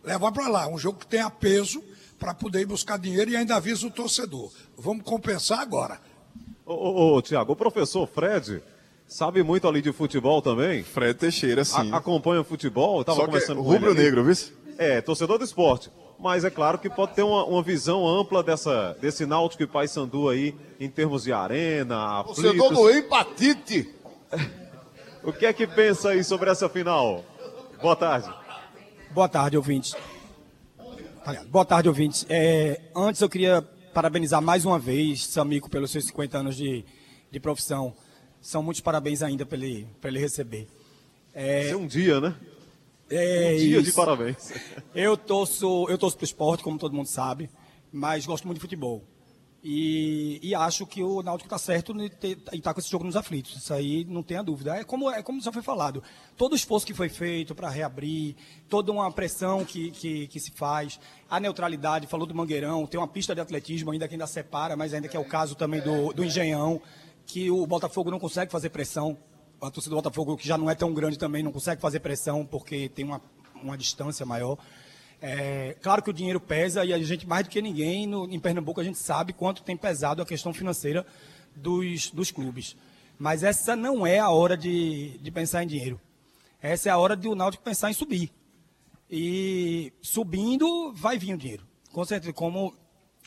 leva 0.07 0.31
para 0.31 0.49
lá. 0.49 0.69
Um 0.69 0.79
jogo 0.79 1.01
que 1.01 1.07
tenha 1.07 1.29
peso 1.29 1.83
para 2.19 2.33
poder 2.33 2.61
ir 2.61 2.67
buscar 2.67 2.99
dinheiro 2.99 3.31
e 3.31 3.37
ainda 3.37 3.57
avisa 3.57 3.87
o 3.87 3.91
torcedor. 3.91 4.51
Vamos 4.79 5.05
compensar 5.05 5.59
agora. 5.59 6.01
Ô, 6.65 6.73
ô, 6.73 7.17
ô 7.17 7.23
Tiago, 7.23 7.53
o 7.53 7.57
professor 7.57 8.07
Fred 8.07 8.63
sabe 9.07 9.43
muito 9.43 9.69
ali 9.69 9.83
de 9.83 9.93
futebol 9.93 10.41
também? 10.41 10.83
Fred 10.83 11.15
Teixeira, 11.15 11.65
sim. 11.65 11.93
A, 11.93 11.99
acompanha 11.99 12.41
o 12.41 12.45
futebol, 12.45 13.05
tava 13.05 13.21
Só 13.21 13.27
que 13.27 13.37
é 13.37 13.55
rubro-negro, 13.55 14.25
viu? 14.25 14.35
É, 14.79 15.01
torcedor 15.01 15.39
do 15.39 15.45
esporte. 15.45 15.91
Mas 16.19 16.45
é 16.45 16.51
claro 16.51 16.79
que 16.79 16.89
pode 16.89 17.13
ter 17.13 17.23
uma, 17.23 17.45
uma 17.45 17.63
visão 17.63 18.07
ampla 18.07 18.43
dessa, 18.43 18.97
desse 19.01 19.27
Náutico 19.27 19.63
e 19.63 19.67
Paysandu 19.67 20.31
aí, 20.31 20.55
em 20.81 20.89
termos 20.89 21.25
de 21.25 21.33
arena, 21.33 22.25
Torcedor 22.25 22.51
aflitos. 22.51 22.79
do 22.79 22.91
empatite. 22.91 23.95
O 25.23 25.33
que 25.33 25.45
é 25.45 25.53
que 25.53 25.67
pensa 25.67 26.11
aí 26.11 26.23
sobre 26.23 26.49
essa 26.49 26.69
final? 26.69 27.25
Boa 27.83 27.97
tarde. 27.97 28.33
Boa 29.17 29.31
tarde, 29.31 29.57
ouvintes. 29.57 29.95
Boa 31.49 31.65
tarde, 31.65 31.89
ouvintes. 31.89 32.27
É, 32.29 32.83
antes 32.95 33.23
eu 33.23 33.31
queria 33.31 33.63
parabenizar 33.95 34.43
mais 34.43 34.67
uma 34.67 34.79
vez 34.79 35.27
Samico 35.27 35.71
pelos 35.71 35.91
seus 35.91 36.05
50 36.05 36.37
anos 36.37 36.55
de, 36.55 36.85
de 37.31 37.41
profissão. 37.41 37.95
São 38.43 38.63
muitos 38.63 38.83
parabéns 38.83 39.23
ainda 39.23 39.47
para 39.47 39.57
ele, 39.57 39.89
pra 40.03 40.11
ele 40.11 40.19
receber. 40.19 40.69
É, 41.35 41.71
É 41.71 41.77
um 41.77 41.87
dia, 41.87 42.21
né? 42.21 42.35
é 43.09 43.53
um 43.55 43.57
dia 43.57 43.83
de 43.83 43.89
isso. 43.89 43.97
parabéns. 43.97 44.53
Eu 44.95 45.17
torço, 45.17 45.87
eu 45.89 45.97
torço 45.97 46.19
pro 46.19 46.27
esporte, 46.27 46.63
como 46.63 46.79
todo 46.79 46.95
mundo 46.95 47.09
sabe, 47.09 47.49
mas 47.91 48.27
gosto 48.27 48.45
muito 48.45 48.59
de 48.59 48.61
futebol. 48.61 49.03
E, 49.69 50.39
e 50.45 50.55
acho 50.55 50.87
que 50.87 51.03
o 51.03 51.25
Náutico 51.25 51.49
está 51.49 51.59
certo 51.59 51.93
em 51.93 52.09
estar 52.57 52.73
com 52.73 52.79
esse 52.79 52.89
jogo 52.89 53.05
nos 53.05 53.17
aflitos. 53.17 53.57
Isso 53.57 53.75
aí 53.75 54.05
não 54.05 54.23
tenha 54.23 54.41
dúvida. 54.41 54.77
É 54.77 54.85
como, 54.85 55.11
é 55.11 55.21
como 55.25 55.41
já 55.41 55.51
foi 55.51 55.61
falado. 55.61 56.05
Todo 56.37 56.53
o 56.53 56.55
esforço 56.55 56.87
que 56.87 56.95
foi 56.95 57.09
feito 57.09 57.53
para 57.53 57.69
reabrir, 57.69 58.37
toda 58.69 58.93
uma 58.93 59.11
pressão 59.11 59.65
que, 59.65 59.91
que, 59.91 60.29
que 60.29 60.39
se 60.39 60.53
faz, 60.53 61.01
a 61.29 61.41
neutralidade, 61.41 62.07
falou 62.07 62.29
do 62.29 62.33
Mangueirão, 62.33 62.87
tem 62.87 63.01
uma 63.01 63.09
pista 63.09 63.35
de 63.35 63.41
atletismo 63.41 63.91
ainda 63.91 64.07
que 64.07 64.15
ainda 64.15 64.29
separa, 64.29 64.77
mas 64.77 64.95
ainda 64.95 65.09
que 65.09 65.17
é 65.17 65.21
o 65.21 65.25
caso 65.25 65.57
também 65.57 65.81
do, 65.81 66.13
do 66.13 66.23
Engenhão, 66.23 66.81
que 67.27 67.51
o 67.51 67.67
Botafogo 67.67 68.09
não 68.09 68.21
consegue 68.21 68.53
fazer 68.53 68.71
pressão. 68.71 69.19
A 69.61 69.69
torcida 69.69 69.97
do 69.97 70.01
Botafogo, 70.01 70.37
que 70.37 70.47
já 70.47 70.57
não 70.57 70.71
é 70.71 70.77
tão 70.77 70.95
grande 70.95 71.19
também, 71.19 71.43
não 71.43 71.51
consegue 71.51 71.81
fazer 71.81 71.99
pressão 71.99 72.47
porque 72.47 72.89
tem 72.89 73.05
uma, 73.05 73.21
uma 73.61 73.77
distância 73.77 74.25
maior. 74.25 74.59
É, 75.21 75.77
claro 75.81 76.03
que 76.03 76.11
o 76.11 76.13
dinheiro 76.13 76.41
pesa 76.41 76.85
e 76.85 76.93
a 76.93 76.99
gente, 76.99 77.27
mais 77.27 77.47
do 77.47 77.51
que 77.51 77.61
ninguém, 77.63 78.07
no, 78.07 78.31
em 78.31 78.39
Pernambuco, 78.39 78.81
a 78.81 78.85
gente 78.85 78.99
sabe 78.99 79.33
quanto 79.33 79.63
tem 79.63 79.77
pesado 79.77 80.21
a 80.21 80.27
questão 80.27 80.53
financeira 80.53 81.07
dos, 81.55 82.11
dos 82.11 82.31
clubes. 82.31 82.77
Mas 83.19 83.43
essa 83.43 83.75
não 83.75 84.07
é 84.07 84.19
a 84.19 84.29
hora 84.29 84.57
de, 84.57 85.19
de 85.19 85.31
pensar 85.31 85.63
em 85.63 85.67
dinheiro. 85.67 86.01
Essa 86.61 86.89
é 86.89 86.93
a 86.93 86.99
hora 86.99 87.17
de 87.17 87.29
o 87.29 87.35
Náutico 87.35 87.65
pensar 87.65 87.91
em 87.91 87.95
subir. 87.95 88.31
E 89.11 89.93
subindo, 90.03 90.93
vai 90.93 91.19
vir 91.19 91.35
o 91.35 91.39
dinheiro. 91.39 91.67
Com 91.93 92.05
certeza, 92.05 92.33
como, 92.33 92.75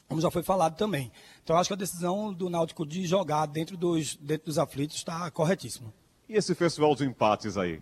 como 0.08 0.21
já 0.21 0.30
foi 0.30 0.43
falado 0.43 0.75
também. 0.75 1.12
Então, 1.43 1.58
acho 1.58 1.69
que 1.69 1.73
a 1.73 1.78
decisão 1.78 2.32
do 2.34 2.49
Náutico 2.49 2.86
de 2.86 3.08
jogar 3.08 3.45
dentro 3.47 3.75
dos, 3.75 4.15
dentro 4.17 4.45
dos 4.45 4.60
aflitos 4.60 4.97
está 4.97 5.30
corretíssima. 5.32 5.91
E 6.28 6.36
esse 6.36 6.54
festival 6.54 6.93
de 6.95 7.06
empates 7.06 7.58
aí? 7.58 7.82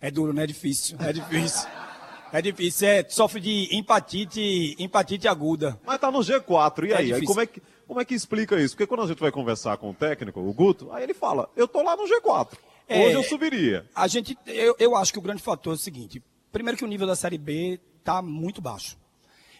É 0.00 0.10
duro, 0.10 0.32
né? 0.32 0.44
É 0.44 0.46
difícil. 0.46 0.96
É 1.00 1.12
difícil. 1.12 1.68
É 2.32 2.40
difícil. 2.42 2.88
É, 2.88 3.04
sofre 3.08 3.40
de 3.40 3.68
empatite, 3.76 4.76
empatite 4.78 5.26
aguda. 5.28 5.78
Mas 5.84 5.98
tá 6.00 6.10
no 6.10 6.20
G4, 6.20 6.84
e 6.88 6.92
É 6.92 6.96
aí? 6.96 6.98
aí 6.98 7.06
difícil. 7.06 7.26
como, 7.26 7.40
é 7.40 7.46
que, 7.46 7.62
como 7.86 8.00
é 8.00 8.04
que 8.04 8.14
explica 8.14 8.60
isso? 8.60 8.74
Porque 8.74 8.86
quando 8.86 9.02
a 9.02 9.06
gente 9.06 9.20
vai 9.20 9.30
conversar 9.30 9.76
com 9.76 9.90
o 9.90 9.94
técnico, 9.94 10.40
o 10.40 10.52
Guto, 10.52 10.90
aí 10.92 11.02
ele 11.02 11.14
fala, 11.14 11.48
eu 11.56 11.66
tô 11.68 11.82
lá 11.82 11.96
no 11.96 12.04
G4. 12.04 12.56
É, 12.88 13.06
Hoje 13.06 13.14
eu 13.14 13.22
subiria. 13.22 13.86
A 13.94 14.08
gente, 14.08 14.36
eu, 14.46 14.74
eu 14.78 14.96
acho 14.96 15.12
que 15.12 15.18
o 15.18 15.22
grande 15.22 15.40
fator 15.40 15.72
é 15.72 15.76
o 15.76 15.78
seguinte: 15.78 16.20
primeiro 16.50 16.76
que 16.76 16.84
o 16.84 16.88
nível 16.88 17.06
da 17.06 17.14
Série 17.14 17.38
B 17.38 17.78
está 18.00 18.20
muito 18.20 18.60
baixo. 18.60 18.98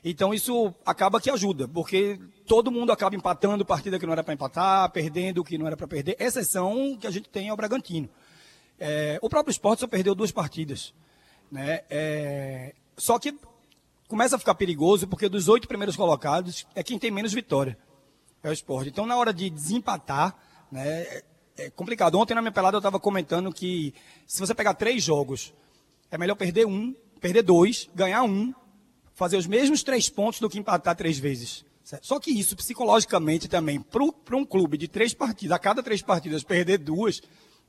Então 0.05 0.35
isso 0.35 0.75
acaba 0.85 1.21
que 1.21 1.31
ajuda, 1.31 1.69
porque 1.69 2.19
todo 2.47 2.73
mundo 2.73 2.91
acaba 2.91 3.15
empatando 3.15 3.65
partida 3.65 3.99
que 4.01 4.07
não 4.07 4.15
era 4.15 4.25
para 4.25 4.35
empatar, 4.35 4.91
perdendo 4.91 5.43
o 5.43 5.45
que 5.45 5.57
não 5.59 5.67
era 5.67 5.77
para 5.77 5.87
perder. 5.87 6.17
Exceção 6.19 6.97
que 6.99 7.07
a 7.07 7.11
gente 7.11 7.29
tem 7.29 7.49
é 7.49 7.53
o 7.53 7.57
Bragantino. 7.57 8.09
É, 8.79 9.19
o 9.23 9.29
próprio 9.29 9.53
esporte 9.53 9.81
só 9.81 9.87
perdeu 9.87 10.15
duas 10.15 10.33
partidas. 10.33 10.93
Né? 11.51 11.81
É, 11.91 12.75
só 12.97 13.19
que 13.19 13.35
começa 14.09 14.37
a 14.37 14.39
ficar 14.39 14.55
perigoso 14.55 15.07
porque 15.07 15.29
dos 15.29 15.49
oito 15.49 15.67
primeiros 15.69 15.97
colocados 15.97 16.67
é 16.75 16.83
quem 16.83 16.99
tem 16.99 17.11
menos 17.11 17.33
vitória. 17.33 17.77
É 18.43 18.49
o 18.49 18.53
esporte. 18.53 18.89
Então, 18.89 19.05
na 19.07 19.17
hora 19.17 19.33
de 19.35 19.51
desempatar, 19.51 20.35
né, 20.73 21.03
é- 21.03 21.25
é 21.59 21.71
complicado. 21.71 22.15
Ontem 22.17 22.35
na 22.35 22.41
minha 22.41 22.53
pelada 22.53 22.77
eu 22.77 22.81
estava 22.81 22.99
comentando 22.99 23.53
que 23.53 23.93
se 24.27 24.41
você 24.41 24.55
pegar 24.55 24.75
três 24.75 25.03
jogos, 25.03 25.53
é 26.11 26.17
melhor 26.17 26.35
perder 26.37 26.67
um, 26.67 26.95
perder 27.21 27.43
dois, 27.43 27.91
ganhar 27.95 28.23
um, 28.23 28.55
fazer 29.15 29.37
os 29.37 29.47
mesmos 29.47 29.83
três 29.83 30.09
pontos 30.09 30.41
do 30.41 30.49
que 30.49 30.59
empatar 30.59 30.97
três 30.97 31.19
vezes. 31.19 31.65
certo? 31.85 32.07
Só 32.07 32.19
que 32.19 32.31
isso, 32.31 32.57
psicologicamente 32.57 33.47
também, 33.49 33.79
para 33.81 34.37
um 34.37 34.45
clube 34.45 34.79
de 34.79 34.89
três 34.89 35.13
partidas, 35.13 35.55
a 35.55 35.59
cada 35.59 35.83
três 35.83 36.01
partidas 36.01 36.43
perder 36.43 36.79
duas, 36.79 37.21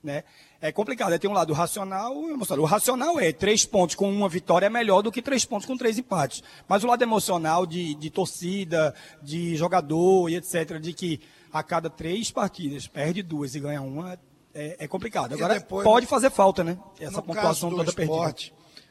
né, 0.03 0.23
é 0.59 0.71
complicado. 0.71 1.11
Aí 1.11 1.19
tem 1.19 1.29
um 1.29 1.33
lado 1.33 1.53
racional 1.53 2.13
e 2.29 2.31
emocional. 2.31 2.63
O 2.63 2.67
racional 2.67 3.19
é 3.19 3.31
três 3.31 3.65
pontos 3.65 3.95
com 3.95 4.11
uma 4.11 4.29
vitória 4.29 4.65
é 4.65 4.69
melhor 4.69 5.01
do 5.01 5.11
que 5.11 5.21
três 5.21 5.45
pontos 5.45 5.65
com 5.65 5.77
três 5.77 5.97
empates. 5.97 6.43
Mas 6.67 6.83
o 6.83 6.87
lado 6.87 7.01
emocional 7.01 7.65
de, 7.65 7.95
de 7.95 8.09
torcida, 8.09 8.93
de 9.21 9.55
jogador 9.55 10.29
e 10.29 10.35
etc., 10.35 10.79
de 10.79 10.93
que 10.93 11.19
a 11.51 11.61
cada 11.63 11.89
três 11.89 12.31
partidas 12.31 12.87
perde 12.87 13.21
duas 13.21 13.55
e 13.55 13.59
ganha 13.59 13.81
uma, 13.81 14.17
é, 14.53 14.77
é 14.79 14.87
complicado. 14.87 15.33
Agora, 15.33 15.55
depois, 15.55 15.83
pode 15.83 16.05
fazer 16.05 16.29
falta, 16.29 16.63
né? 16.63 16.77
Essa 16.99 17.21
pontuação 17.21 17.69
toda 17.69 17.91
perdida. 17.91 18.35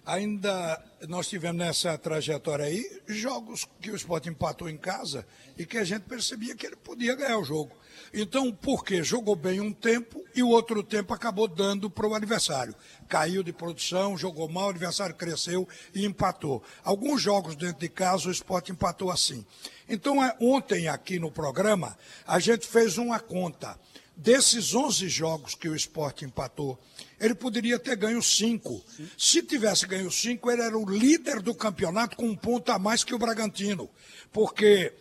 Ainda 0.04 0.82
nós 1.08 1.28
tivemos 1.28 1.58
nessa 1.58 1.96
trajetória 1.96 2.66
aí 2.66 3.02
jogos 3.06 3.66
que 3.80 3.90
o 3.90 3.96
esporte 3.96 4.28
empatou 4.28 4.68
em 4.68 4.76
casa 4.76 5.26
e 5.56 5.64
que 5.64 5.78
a 5.78 5.84
gente 5.84 6.02
percebia 6.02 6.54
que 6.54 6.66
ele 6.66 6.76
podia 6.76 7.14
ganhar 7.14 7.38
o 7.38 7.44
jogo. 7.44 7.72
Então, 8.12 8.52
por 8.52 8.84
quê? 8.84 9.04
Jogou 9.04 9.36
bem 9.36 9.60
um 9.60 9.72
tempo 9.72 10.24
e 10.34 10.42
o 10.42 10.48
outro 10.48 10.82
tempo 10.82 11.14
acabou 11.14 11.46
dando 11.46 11.88
para 11.88 12.08
o 12.08 12.14
adversário. 12.14 12.74
Caiu 13.08 13.42
de 13.42 13.52
produção, 13.52 14.18
jogou 14.18 14.48
mal, 14.48 14.66
o 14.66 14.70
adversário 14.70 15.14
cresceu 15.14 15.68
e 15.94 16.04
empatou. 16.04 16.62
Alguns 16.82 17.22
jogos 17.22 17.54
dentro 17.54 17.80
de 17.80 17.88
casa 17.88 18.28
o 18.28 18.32
esporte 18.32 18.72
empatou 18.72 19.10
assim. 19.10 19.46
Então, 19.88 20.24
é, 20.24 20.36
ontem 20.40 20.88
aqui 20.88 21.18
no 21.18 21.30
programa, 21.30 21.96
a 22.26 22.38
gente 22.38 22.66
fez 22.66 22.98
uma 22.98 23.20
conta. 23.20 23.78
Desses 24.22 24.74
11 24.74 25.08
jogos 25.08 25.54
que 25.54 25.66
o 25.66 25.74
esporte 25.74 26.26
empatou, 26.26 26.78
ele 27.18 27.34
poderia 27.34 27.78
ter 27.78 27.96
ganho 27.96 28.22
cinco. 28.22 28.84
Se 29.16 29.42
tivesse 29.42 29.86
ganho 29.86 30.10
cinco, 30.10 30.50
ele 30.50 30.60
era 30.60 30.76
o 30.76 30.84
líder 30.84 31.40
do 31.40 31.54
campeonato 31.54 32.18
com 32.18 32.28
um 32.28 32.36
ponto 32.36 32.70
a 32.70 32.78
mais 32.78 33.02
que 33.02 33.14
o 33.14 33.18
Bragantino. 33.18 33.88
Porque 34.30 34.92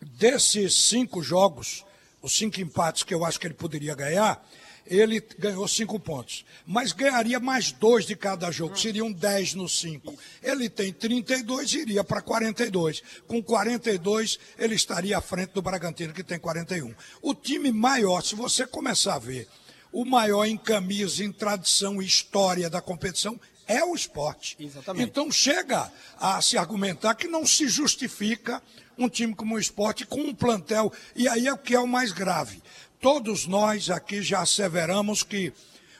desses 0.00 0.72
cinco 0.88 1.22
jogos, 1.22 1.84
os 2.22 2.34
cinco 2.34 2.62
empates 2.62 3.02
que 3.02 3.12
eu 3.12 3.26
acho 3.26 3.38
que 3.38 3.46
ele 3.46 3.52
poderia 3.52 3.94
ganhar, 3.94 4.42
ele 4.90 5.22
ganhou 5.38 5.66
cinco 5.68 6.00
pontos. 6.00 6.44
Mas 6.66 6.92
ganharia 6.92 7.38
mais 7.38 7.70
dois 7.70 8.04
de 8.04 8.16
cada 8.16 8.50
jogo, 8.50 8.76
seriam 8.76 9.12
10 9.12 9.54
no 9.54 9.68
cinco. 9.68 10.18
Ele 10.42 10.68
tem 10.68 10.92
32 10.92 11.72
e 11.72 11.78
iria 11.78 12.02
para 12.02 12.20
42. 12.20 13.00
Com 13.28 13.40
42, 13.40 14.38
ele 14.58 14.74
estaria 14.74 15.16
à 15.16 15.20
frente 15.20 15.52
do 15.52 15.62
Bragantino, 15.62 16.12
que 16.12 16.24
tem 16.24 16.40
41. 16.40 16.92
O 17.22 17.34
time 17.34 17.70
maior, 17.70 18.20
se 18.22 18.34
você 18.34 18.66
começar 18.66 19.14
a 19.14 19.18
ver, 19.20 19.46
o 19.92 20.04
maior 20.04 20.44
em 20.44 20.56
camisa, 20.56 21.24
em 21.24 21.30
tradição 21.30 22.02
e 22.02 22.06
história 22.06 22.68
da 22.68 22.80
competição 22.80 23.40
é 23.68 23.84
o 23.84 23.94
esporte. 23.94 24.56
Exatamente. 24.58 25.08
Então 25.08 25.30
chega 25.30 25.90
a 26.18 26.42
se 26.42 26.58
argumentar 26.58 27.14
que 27.14 27.28
não 27.28 27.46
se 27.46 27.68
justifica 27.68 28.60
um 28.98 29.08
time 29.08 29.34
como 29.34 29.54
o 29.54 29.58
esporte 29.58 30.04
com 30.04 30.20
um 30.20 30.34
plantel. 30.34 30.92
E 31.14 31.28
aí 31.28 31.46
é 31.46 31.52
o 31.52 31.58
que 31.58 31.76
é 31.76 31.80
o 31.80 31.86
mais 31.86 32.10
grave. 32.10 32.60
Todos 33.00 33.46
nós 33.46 33.88
aqui 33.88 34.20
já 34.20 34.42
asseveramos 34.42 35.22
que 35.22 35.52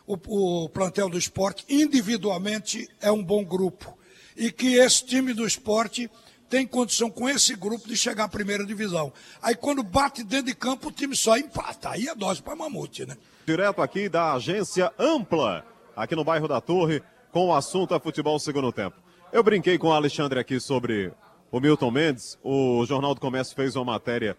o, 0.07 0.19
o 0.65 0.69
plantel 0.69 1.09
do 1.09 1.17
esporte, 1.17 1.65
individualmente, 1.69 2.89
é 3.01 3.11
um 3.11 3.23
bom 3.23 3.45
grupo. 3.45 3.97
E 4.37 4.53
que 4.53 4.75
esse 4.75 5.05
time 5.05 5.33
do 5.33 5.47
esporte 5.47 6.11
tem 6.49 6.67
condição 6.67 7.09
com 7.09 7.29
esse 7.29 7.55
grupo 7.55 7.89
de 7.89 7.97
chegar 7.97 8.25
à 8.25 8.29
primeira 8.29 8.67
divisão. 8.67 9.13
Aí 9.41 9.55
quando 9.55 9.83
bate 9.83 10.25
dentro 10.25 10.47
de 10.47 10.55
campo, 10.55 10.89
o 10.89 10.93
time 10.93 11.17
só 11.17 11.39
empata. 11.39 11.91
Aí 11.91 12.09
é 12.09 12.15
dose 12.15 12.43
para 12.43 12.57
mamute, 12.57 13.07
né? 13.07 13.17
Direto 13.47 13.81
aqui 13.81 14.09
da 14.09 14.35
agência 14.35 14.93
Ampla, 14.99 15.65
aqui 15.97 16.15
no 16.15 16.25
bairro 16.25 16.49
da 16.49 16.61
Torre, 16.61 17.03
com 17.33 17.47
o 17.47 17.55
assunto 17.55 17.95
é 17.95 18.01
futebol 18.01 18.39
segundo 18.39 18.73
tempo. 18.73 18.97
Eu 19.33 19.43
brinquei 19.43 19.79
com 19.79 19.89
o 19.89 19.93
Alexandre 19.93 20.41
aqui 20.41 20.59
sobre 20.59 21.13
o 21.53 21.61
Milton 21.61 21.91
Mendes. 21.91 22.37
O 22.43 22.85
Jornal 22.85 23.15
do 23.15 23.21
Comércio 23.21 23.55
fez 23.55 23.77
uma 23.77 23.85
matéria, 23.85 24.37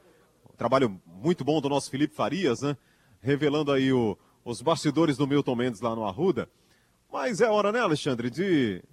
trabalho 0.62 1.02
muito 1.08 1.43
bom 1.43 1.60
do 1.60 1.67
nosso 1.67 1.89
Felipe 1.89 2.13
Farias, 2.13 2.62
né? 2.62 2.78
Revelando 3.19 3.71
aí 3.71 3.91
o- 3.91 4.15
os 4.45 4.62
bastidores 4.62 5.17
do 5.17 5.26
Milton 5.26 5.56
Mendes 5.56 5.82
lá 5.82 5.95
no 5.95 6.06
Arruda. 6.06 6.47
Mas 7.12 7.41
é 7.41 7.50
hora, 7.50 7.71
né, 7.71 7.80
Alexandre, 7.80 8.30
de 8.30 8.84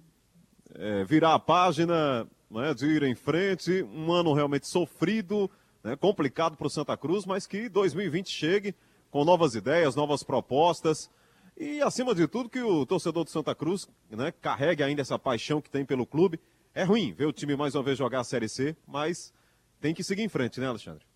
é, 0.73 1.03
virar 1.03 1.35
a 1.35 1.39
página, 1.39 2.27
né, 2.49 2.73
de 2.73 2.87
ir 2.87 3.03
em 3.03 3.13
frente. 3.13 3.83
Um 3.83 4.11
ano 4.11 4.33
realmente 4.33 4.67
sofrido, 4.67 5.49
né, 5.83 5.95
complicado 5.95 6.57
para 6.57 6.65
o 6.65 6.69
Santa 6.71 6.97
Cruz, 6.97 7.23
mas 7.25 7.45
que 7.45 7.69
2020 7.69 8.29
chegue 8.31 8.73
com 9.11 9.23
novas 9.23 9.53
ideias, 9.53 9.95
novas 9.95 10.23
propostas. 10.23 11.07
E, 11.55 11.81
acima 11.83 12.15
de 12.15 12.27
tudo, 12.27 12.49
que 12.49 12.61
o 12.61 12.83
torcedor 12.83 13.23
do 13.25 13.29
Santa 13.29 13.53
Cruz 13.53 13.87
né, 14.09 14.31
carregue 14.31 14.81
ainda 14.81 15.01
essa 15.03 15.19
paixão 15.19 15.61
que 15.61 15.69
tem 15.69 15.85
pelo 15.85 16.05
clube. 16.05 16.39
É 16.73 16.83
ruim 16.83 17.13
ver 17.13 17.25
o 17.25 17.33
time 17.33 17.55
mais 17.55 17.75
uma 17.75 17.83
vez 17.83 17.95
jogar 17.97 18.21
a 18.21 18.23
Série 18.23 18.49
C, 18.49 18.75
mas 18.87 19.31
tem 19.79 19.93
que 19.93 20.03
seguir 20.03 20.23
em 20.23 20.29
frente, 20.29 20.59
né, 20.59 20.65
Alexandre? 20.67 21.08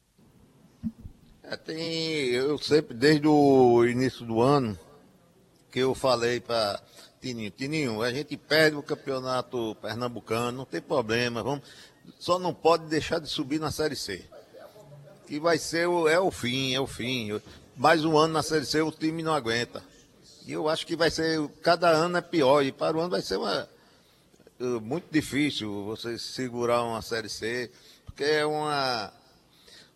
É, 1.54 1.58
tem, 1.58 2.30
eu 2.30 2.58
sempre, 2.58 2.96
desde 2.96 3.28
o 3.28 3.86
início 3.86 4.26
do 4.26 4.42
ano, 4.42 4.78
que 5.72 5.80
eu 5.80 5.94
falei 5.94 6.40
para 6.40 6.82
Tininho, 7.22 7.52
Tininho, 7.52 8.02
a 8.02 8.12
gente 8.12 8.36
perde 8.36 8.76
o 8.76 8.82
campeonato 8.82 9.78
pernambucano, 9.80 10.58
não 10.58 10.66
tem 10.66 10.82
problema, 10.82 11.44
vamos, 11.44 11.64
só 12.18 12.40
não 12.40 12.56
pode 12.56 12.86
deixar 12.86 13.20
de 13.20 13.30
subir 13.30 13.60
na 13.60 13.70
Série 13.70 13.96
C. 13.96 14.26
Que 15.28 15.40
vai 15.40 15.60
ser 15.60 15.88
o, 15.88 16.08
é 16.08 16.20
o 16.20 16.32
fim, 16.32 16.74
é 16.74 16.80
o 16.80 16.88
fim. 16.88 17.40
Mais 17.78 18.04
um 18.04 18.18
ano 18.18 18.34
na 18.34 18.42
Série 18.42 18.66
C 18.66 18.82
o 18.82 18.92
time 18.92 19.22
não 19.22 19.34
aguenta. 19.34 19.84
E 20.48 20.54
eu 20.54 20.68
acho 20.68 20.88
que 20.88 20.96
vai 20.96 21.12
ser, 21.12 21.48
cada 21.62 21.88
ano 21.88 22.18
é 22.18 22.22
pior, 22.22 22.64
e 22.64 22.72
para 22.72 22.98
o 22.98 23.00
ano 23.00 23.12
vai 23.12 23.22
ser 23.22 23.38
uma, 23.38 23.70
eh, 24.60 24.80
muito 24.82 25.06
difícil 25.12 25.86
você 25.86 26.18
segurar 26.18 26.82
uma 26.82 27.04
Série 27.04 27.30
C, 27.30 27.70
porque 28.06 28.24
é 28.24 28.44
uma, 28.44 29.14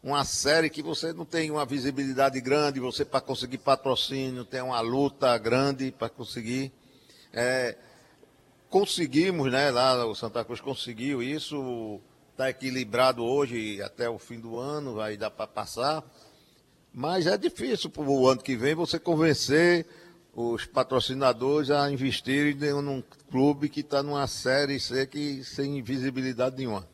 uma 0.04 0.24
série 0.24 0.70
que 0.70 0.82
você 0.82 1.12
não 1.12 1.26
tem 1.26 1.52
uma 1.52 1.66
visibilidade 1.66 2.40
grande, 2.40 2.80
você 2.80 3.04
para 3.04 3.20
conseguir 3.20 3.58
patrocínio 3.58 4.46
tem 4.46 4.62
uma 4.62 4.80
luta 4.80 5.38
grande 5.38 5.92
para 5.92 6.10
conseguir. 6.10 6.72
É, 7.34 7.76
conseguimos, 8.70 9.52
né? 9.52 9.70
Lá 9.72 10.06
o 10.06 10.16
Santa 10.16 10.44
Cruz 10.46 10.62
conseguiu 10.62 11.22
isso, 11.22 12.00
está 12.32 12.50
equilibrado 12.50 13.24
hoje 13.24 13.82
até 13.82 14.10
o 14.10 14.20
fim 14.20 14.40
do 14.40 14.58
ano, 14.58 14.96
vai 14.96 15.18
dar 15.18 15.32
para 15.32 15.48
passar. 15.48 16.04
Mas 16.94 17.28
é 17.28 17.38
difícil 17.38 17.90
para 17.90 18.04
o 18.04 18.28
ano 18.28 18.42
que 18.42 18.56
vem 18.56 18.76
você 18.76 18.98
convencer 19.00 19.86
os 20.34 20.66
patrocinadores 20.66 21.72
a 21.72 21.90
investirem 21.92 22.56
num 22.82 23.04
clube 23.30 23.70
que 23.70 23.80
está 23.80 24.04
numa 24.04 24.28
série 24.28 24.80
C 24.80 25.08
que 25.08 25.44
sem 25.44 25.82
visibilidade 25.82 26.58
nenhuma. 26.58 26.88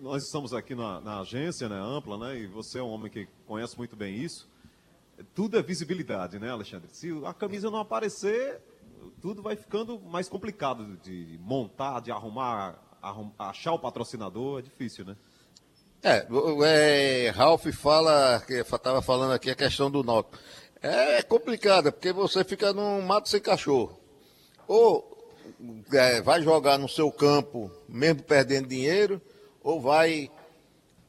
Nós 0.00 0.24
estamos 0.24 0.52
aqui 0.52 0.74
na, 0.74 1.00
na, 1.00 1.20
agência, 1.20 1.68
né, 1.68 1.76
ampla, 1.76 2.18
né, 2.18 2.38
e 2.38 2.46
você 2.46 2.78
é 2.78 2.82
um 2.82 2.88
homem 2.88 3.10
que 3.10 3.28
conhece 3.46 3.76
muito 3.76 3.96
bem 3.96 4.14
isso. 4.16 4.48
Tudo 5.34 5.58
é 5.58 5.62
visibilidade, 5.62 6.38
né, 6.38 6.50
Alexandre? 6.50 6.88
Se 6.92 7.10
a 7.24 7.32
camisa 7.32 7.70
não 7.70 7.78
aparecer, 7.78 8.60
tudo 9.20 9.42
vai 9.42 9.56
ficando 9.56 9.98
mais 10.00 10.28
complicado 10.28 10.96
de 11.02 11.38
montar, 11.40 12.00
de 12.00 12.10
arrumar, 12.10 12.78
arrum, 13.00 13.30
achar 13.38 13.72
o 13.72 13.78
patrocinador, 13.78 14.58
é 14.58 14.62
difícil, 14.62 15.04
né? 15.04 15.16
É, 16.02 16.26
é 16.66 17.30
Ralph 17.30 17.66
fala, 17.72 18.44
estava 18.48 19.00
falando 19.00 19.32
aqui 19.32 19.50
a 19.50 19.54
questão 19.54 19.90
do 19.90 20.02
Náutico. 20.02 20.38
É 20.82 21.22
complicada, 21.22 21.90
porque 21.90 22.12
você 22.12 22.44
fica 22.44 22.72
num 22.74 23.00
mato 23.00 23.28
sem 23.28 23.40
cachorro. 23.40 23.98
Ou 24.68 25.32
é, 25.92 26.20
vai 26.20 26.42
jogar 26.42 26.78
no 26.78 26.88
seu 26.88 27.10
campo, 27.10 27.70
mesmo 27.88 28.22
perdendo 28.22 28.68
dinheiro, 28.68 29.20
ou 29.64 29.80
vai 29.80 30.30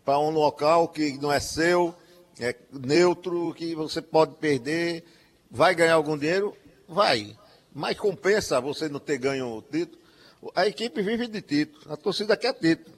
para 0.05 0.17
um 0.17 0.29
local 0.29 0.87
que 0.87 1.17
não 1.19 1.31
é 1.31 1.39
seu, 1.41 1.93
é 2.39 2.55
neutro, 2.71 3.53
que 3.53 3.75
você 3.75 4.01
pode 4.01 4.35
perder, 4.35 5.03
vai 5.51 5.75
ganhar 5.75 5.95
algum 5.95 6.17
dinheiro? 6.17 6.55
Vai. 6.87 7.37
Mas 7.73 7.97
compensa 7.97 8.61
você 8.61 8.87
não 8.87 8.99
ter 8.99 9.17
ganho 9.17 9.57
o 9.57 9.61
título. 9.61 10.01
A 10.55 10.65
equipe 10.65 11.01
vive 11.01 11.27
de 11.27 11.41
título, 11.41 11.91
a 11.91 11.97
torcida 11.97 12.37
quer 12.37 12.53
título, 12.53 12.95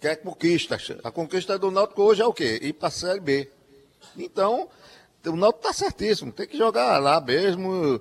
quer 0.00 0.16
conquista. 0.16 0.76
A 1.04 1.10
conquista 1.10 1.58
do 1.58 1.70
Náutico 1.70 2.02
hoje 2.02 2.22
é 2.22 2.26
o 2.26 2.32
quê? 2.32 2.58
Ir 2.62 2.72
para 2.72 2.88
a 2.88 2.90
Série 2.90 3.20
B. 3.20 3.48
Então, 4.16 4.68
o 5.24 5.36
Náutico 5.36 5.68
está 5.68 5.72
certíssimo, 5.72 6.32
tem 6.32 6.48
que 6.48 6.56
jogar 6.56 6.98
lá 6.98 7.20
mesmo, 7.20 8.00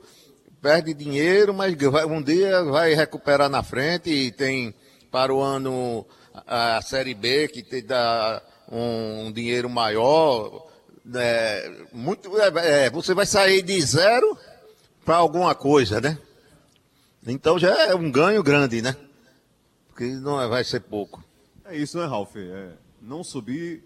perde 0.62 0.94
dinheiro, 0.94 1.54
mas 1.54 1.76
um 2.10 2.22
dia 2.22 2.64
vai 2.64 2.94
recuperar 2.94 3.50
na 3.50 3.62
frente 3.62 4.10
e 4.10 4.32
tem 4.32 4.74
para 5.12 5.34
o 5.34 5.42
ano 5.42 6.06
a 6.48 6.82
Série 6.82 7.14
B, 7.14 7.48
que 7.48 7.64
te 7.64 7.82
dá 7.82 8.42
um, 8.72 9.28
um 9.28 9.32
dinheiro 9.32 9.70
maior. 9.70 10.68
É, 11.14 11.86
muito, 11.94 12.32
é, 12.40 12.86
é 12.86 12.90
você 12.90 13.14
vai 13.14 13.26
sair 13.26 13.62
de 13.62 13.80
zero 13.82 14.38
para 15.04 15.18
alguma 15.18 15.54
coisa, 15.54 16.02
né? 16.02 16.18
Então 17.28 17.58
já 17.58 17.90
é 17.90 17.96
um 17.96 18.12
ganho 18.12 18.42
grande, 18.42 18.82
né? 18.82 18.96
Porque 19.88 20.06
não 20.06 20.42
é, 20.42 20.48
vai 20.48 20.64
ser 20.64 20.82
pouco. 20.82 21.24
É 21.64 21.76
isso, 21.76 21.98
né, 21.98 22.06
Ralf? 22.06 22.36
É, 22.36 22.74
não 23.02 23.24
subir 23.24 23.84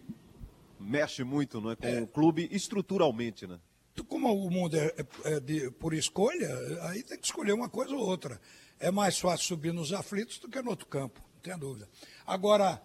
mexe 0.80 1.24
muito 1.24 1.60
não 1.60 1.72
é, 1.72 1.76
com 1.76 1.88
é. 1.88 2.02
o 2.02 2.08
clube 2.08 2.48
estruturalmente, 2.52 3.46
né? 3.46 3.60
Como 4.08 4.34
o 4.34 4.50
mundo 4.50 4.78
é, 4.78 4.94
é, 4.98 5.34
é 5.34 5.40
de, 5.42 5.70
por 5.72 5.94
escolha, 5.94 6.50
aí 6.84 7.04
tem 7.04 7.18
que 7.18 7.26
escolher 7.26 7.52
uma 7.52 7.68
coisa 7.68 7.94
ou 7.94 8.00
outra. 8.00 8.40
É 8.80 8.90
mais 8.90 9.20
fácil 9.20 9.46
subir 9.46 9.74
nos 9.74 9.92
aflitos 9.92 10.40
do 10.40 10.48
que 10.48 10.62
no 10.62 10.70
outro 10.70 10.88
campo, 10.88 11.20
não 11.34 11.42
tem 11.42 11.58
dúvida. 11.58 11.90
Agora, 12.30 12.80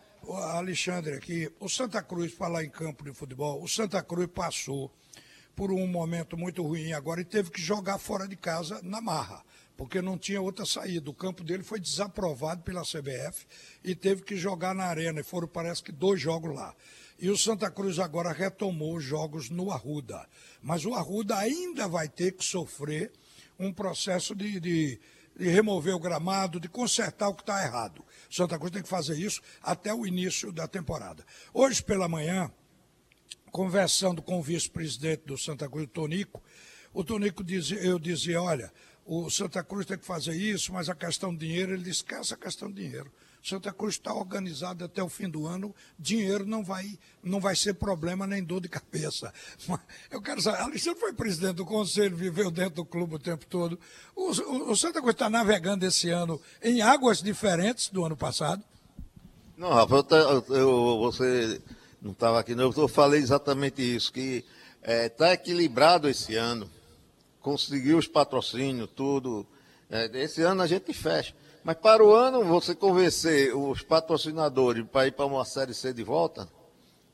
Alexandre, 0.57 1.17
aqui, 1.17 1.53
o 1.61 1.69
Santa 1.69 2.03
Cruz, 2.03 2.33
falar 2.33 2.65
em 2.65 2.71
campo 2.71 3.05
de 3.05 3.13
futebol, 3.13 3.63
o 3.63 3.69
Santa 3.69 4.03
Cruz 4.03 4.27
passou 4.27 4.91
por 5.55 5.71
um 5.71 5.87
momento 5.87 6.35
muito 6.35 6.63
ruim 6.63 6.95
agora 6.95 7.21
e 7.21 7.27
teve 7.27 7.51
que 7.51 7.61
jogar 7.61 7.99
fora 7.99 8.27
de 8.27 8.37
casa 8.37 8.81
na 8.83 9.03
marra, 9.03 9.45
porque 9.77 10.01
não 10.01 10.17
tinha 10.17 10.41
outra 10.41 10.65
saída. 10.65 11.11
O 11.11 11.15
campo 11.15 11.45
dele 11.45 11.63
foi 11.63 11.79
desaprovado 11.79 12.63
pela 12.63 12.85
CBF 12.85 13.45
e 13.85 13.95
teve 13.95 14.23
que 14.23 14.35
jogar 14.35 14.75
na 14.75 14.85
arena, 14.85 15.21
e 15.21 15.23
foram, 15.23 15.47
parece 15.47 15.83
que, 15.83 15.93
dois 15.93 16.19
jogos 16.19 16.55
lá. 16.55 16.75
E 17.19 17.29
o 17.29 17.37
Santa 17.37 17.71
Cruz 17.71 17.99
agora 17.99 18.33
retomou 18.33 18.97
os 18.97 19.05
jogos 19.05 19.51
no 19.51 19.71
Arruda. 19.71 20.27
Mas 20.63 20.87
o 20.87 20.95
Arruda 20.95 21.37
ainda 21.37 21.87
vai 21.87 22.09
ter 22.09 22.33
que 22.33 22.43
sofrer 22.43 23.13
um 23.59 23.71
processo 23.71 24.35
de, 24.35 24.59
de, 24.59 25.01
de 25.37 25.49
remover 25.49 25.95
o 25.95 25.99
gramado, 25.99 26.61
de 26.61 26.69
consertar 26.69 27.29
o 27.29 27.35
que 27.35 27.43
está 27.43 27.65
errado. 27.65 28.05
Santa 28.31 28.59
Cruz 28.59 28.73
tem 28.73 28.83
que 28.83 28.89
fazer 28.89 29.19
isso 29.19 29.41
até 29.63 29.93
o 29.93 30.07
início 30.07 30.53
da 30.53 30.67
temporada. 30.67 31.25
Hoje 31.53 31.83
pela 31.83 32.09
manhã, 32.09 32.51
conversando 33.51 34.23
com 34.23 34.39
o 34.39 34.43
vice-presidente 34.43 35.25
do 35.27 35.37
Santa 35.39 35.69
Cruz, 35.69 35.85
o 35.85 35.89
Tonico, 35.89 36.43
o 36.93 37.03
Tonico 37.03 37.43
dizia, 37.43 37.79
eu 37.79 37.99
dizia, 37.99 38.41
olha, 38.41 38.73
o 39.07 39.31
Santa 39.31 39.63
Cruz 39.63 39.87
tem 39.87 39.99
que 39.99 40.07
fazer 40.07 40.35
isso, 40.35 40.73
mas 40.73 40.89
a 40.89 40.95
questão 40.95 41.33
do 41.33 41.39
dinheiro, 41.39 41.73
ele 41.73 41.83
disse, 41.83 41.99
esquece 41.99 42.35
a 42.35 42.37
questão 42.37 42.71
do 42.71 42.75
dinheiro. 42.75 43.11
Santa 43.43 43.71
Cruz 43.73 43.97
está 43.97 44.15
organizado 44.15 44.83
até 44.85 45.03
o 45.03 45.09
fim 45.09 45.29
do 45.29 45.47
ano, 45.47 45.75
dinheiro 45.99 46.47
não 46.47 46.65
vai, 46.65 46.99
não 47.23 47.41
vai 47.41 47.55
ser 47.55 47.75
problema 47.75 48.27
nem 48.27 48.43
dor 48.43 48.61
de 48.61 48.71
cabeça. 48.71 49.33
Eu 50.11 50.23
quero 50.23 50.41
saber, 50.41 50.63
Alexandre 50.63 50.99
foi 50.99 51.13
presidente 51.13 51.57
do 51.57 51.67
conselho, 51.67 52.17
viveu 52.17 52.51
dentro 52.51 52.77
do 52.77 52.87
clube 52.87 53.17
o 53.17 53.19
tempo 53.19 53.45
todo. 53.45 53.79
O, 54.17 54.31
o, 54.31 54.71
o 54.71 54.77
Santa 54.77 55.01
Cruz 55.01 55.15
está 55.15 55.29
navegando 55.29 55.85
esse 55.85 56.09
ano 56.09 56.41
em 56.63 56.81
águas 56.81 57.21
diferentes 57.23 57.91
do 57.91 58.03
ano 58.03 58.17
passado? 58.17 58.65
Não, 59.59 59.69
Rafa, 59.69 60.07
eu, 60.17 60.45
eu, 60.57 60.99
você 61.01 61.61
não 62.01 62.13
estava 62.13 62.41
aqui, 62.41 62.55
não, 62.55 62.73
eu 62.75 62.89
falei 62.89 63.21
exatamente 63.21 63.83
isso, 63.83 64.11
que 64.11 64.45
está 64.81 64.93
é, 64.93 65.09
tá 65.09 65.33
equilibrado 65.35 66.09
esse 66.09 66.35
ano, 66.35 66.69
conseguiu 67.45 67.99
os 67.99 68.09
patrocínios, 68.09 68.89
tudo. 68.97 69.47
É, 69.91 70.07
esse 70.15 70.41
ano 70.41 70.63
a 70.63 70.67
gente 70.67 70.95
fecha. 70.95 71.35
Mas 71.63 71.77
para 71.77 72.03
o 72.03 72.15
ano, 72.15 72.43
você 72.43 72.75
convencer 72.75 73.55
os 73.55 73.83
patrocinadores 73.83 74.85
para 74.91 75.07
ir 75.07 75.13
para 75.13 75.27
uma 75.27 75.45
Série 75.45 75.75
C 75.75 75.93
de 75.93 76.03
volta, 76.03 76.49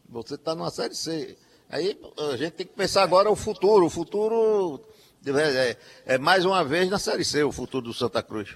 você 0.09 0.37
está 0.37 0.55
numa 0.55 0.71
Série 0.71 0.95
C. 0.95 1.37
Aí 1.69 2.01
a 2.33 2.37
gente 2.37 2.53
tem 2.53 2.67
que 2.67 2.75
pensar 2.75 3.03
agora 3.03 3.29
o 3.29 3.35
futuro. 3.35 3.87
O 3.87 3.91
futuro 3.91 4.81
é, 5.27 5.77
é, 6.07 6.19
mais 6.19 6.45
uma 6.45 6.65
vez 6.65 6.89
na 6.89 6.99
Série 6.99 7.25
C, 7.25 7.43
o 7.43 7.51
futuro 7.51 7.87
do 7.87 7.95
Santa 7.95 8.23
Cruz. 8.23 8.51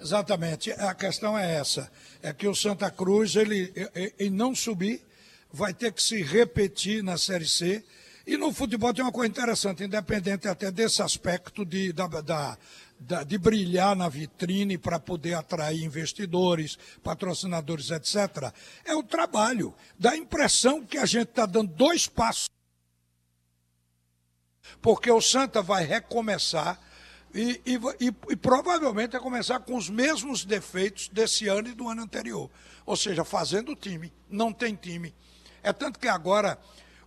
Exatamente. 0.00 0.70
A 0.70 0.94
questão 0.94 1.36
é 1.36 1.56
essa. 1.56 1.90
É 2.22 2.32
que 2.32 2.46
o 2.46 2.54
Santa 2.54 2.90
Cruz, 2.92 3.34
ele, 3.34 3.72
em 4.20 4.30
não 4.30 4.54
subir, 4.54 5.04
vai 5.52 5.74
ter 5.74 5.92
que 5.92 6.02
se 6.02 6.22
repetir 6.22 7.02
na 7.02 7.18
Série 7.18 7.48
C. 7.48 7.84
E 8.26 8.36
no 8.36 8.52
futebol 8.52 8.94
tem 8.94 9.04
uma 9.04 9.12
coisa 9.12 9.30
interessante, 9.30 9.84
independente 9.84 10.46
até 10.46 10.70
desse 10.70 11.02
aspecto 11.02 11.64
de, 11.64 11.92
da, 11.92 12.06
da 12.06 12.56
de 13.26 13.36
brilhar 13.36 13.96
na 13.96 14.08
vitrine 14.08 14.78
para 14.78 14.98
poder 14.98 15.34
atrair 15.34 15.82
investidores, 15.82 16.78
patrocinadores, 17.02 17.90
etc., 17.90 18.52
é 18.84 18.94
o 18.94 19.02
trabalho. 19.02 19.74
Dá 19.98 20.12
a 20.12 20.16
impressão 20.16 20.84
que 20.84 20.98
a 20.98 21.04
gente 21.04 21.30
está 21.30 21.44
dando 21.44 21.72
dois 21.74 22.06
passos. 22.06 22.48
Porque 24.80 25.10
o 25.10 25.20
Santa 25.20 25.60
vai 25.62 25.84
recomeçar 25.84 26.80
e, 27.34 27.60
e, 27.64 27.80
e, 28.00 28.14
e, 28.30 28.36
provavelmente 28.36 29.12
vai 29.12 29.20
começar 29.20 29.60
com 29.60 29.76
os 29.76 29.88
mesmos 29.88 30.44
defeitos 30.44 31.08
desse 31.08 31.48
ano 31.48 31.68
e 31.68 31.74
do 31.74 31.88
ano 31.88 32.02
anterior. 32.02 32.50
Ou 32.84 32.96
seja, 32.96 33.24
fazendo 33.24 33.74
time. 33.74 34.12
Não 34.28 34.52
tem 34.52 34.74
time. 34.74 35.14
É 35.62 35.72
tanto 35.72 35.98
que 35.98 36.08
agora 36.08 36.58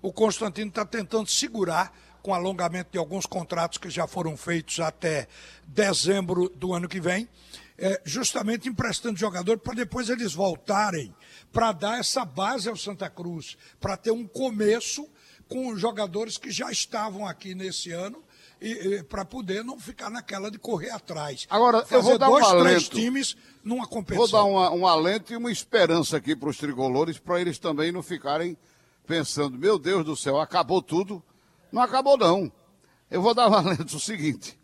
o 0.05 0.13
Constantino 0.13 0.69
está 0.69 0.85
tentando 0.85 1.27
segurar 1.27 1.91
com 2.21 2.31
alongamento 2.31 2.91
de 2.91 2.97
alguns 2.99 3.25
contratos 3.25 3.79
que 3.79 3.89
já 3.89 4.05
foram 4.05 4.37
feitos 4.37 4.79
até 4.79 5.27
dezembro 5.65 6.47
do 6.49 6.75
ano 6.75 6.87
que 6.87 7.01
vem, 7.01 7.27
é, 7.75 7.99
justamente 8.05 8.69
emprestando 8.69 9.17
jogador 9.17 9.57
para 9.57 9.73
depois 9.73 10.07
eles 10.07 10.31
voltarem 10.31 11.11
para 11.51 11.71
dar 11.71 11.99
essa 11.99 12.23
base 12.23 12.69
ao 12.69 12.77
Santa 12.77 13.09
Cruz, 13.09 13.57
para 13.79 13.97
ter 13.97 14.11
um 14.11 14.27
começo 14.27 15.09
com 15.49 15.75
jogadores 15.75 16.37
que 16.37 16.51
já 16.51 16.71
estavam 16.71 17.27
aqui 17.27 17.55
nesse 17.55 17.91
ano 17.91 18.23
para 19.09 19.25
poder 19.25 19.63
não 19.63 19.79
ficar 19.79 20.11
naquela 20.11 20.51
de 20.51 20.59
correr 20.59 20.91
atrás. 20.91 21.47
Agora, 21.49 21.81
Fazer 21.81 21.95
eu 21.95 22.01
vou 22.03 22.17
dar 22.17 22.27
dois, 22.27 22.45
um 22.45 22.59
três 22.59 22.75
alento. 22.83 22.95
times 22.95 23.37
numa 23.63 23.87
competição. 23.87 24.27
Vou 24.27 24.27
dar 24.27 24.43
uma, 24.43 24.71
um 24.71 24.87
alento 24.87 25.33
e 25.33 25.35
uma 25.35 25.51
esperança 25.51 26.17
aqui 26.17 26.35
para 26.35 26.49
os 26.49 26.57
tricolores, 26.57 27.17
para 27.17 27.41
eles 27.41 27.57
também 27.57 27.91
não 27.91 28.03
ficarem 28.03 28.55
pensando, 29.05 29.57
meu 29.57 29.79
Deus 29.79 30.03
do 30.03 30.15
céu, 30.15 30.39
acabou 30.39 30.81
tudo. 30.81 31.23
Não 31.71 31.81
acabou, 31.81 32.17
não. 32.17 32.51
Eu 33.09 33.21
vou 33.21 33.33
dar 33.33 33.47
valendo 33.47 33.89
o 33.95 33.99
seguinte. 33.99 34.59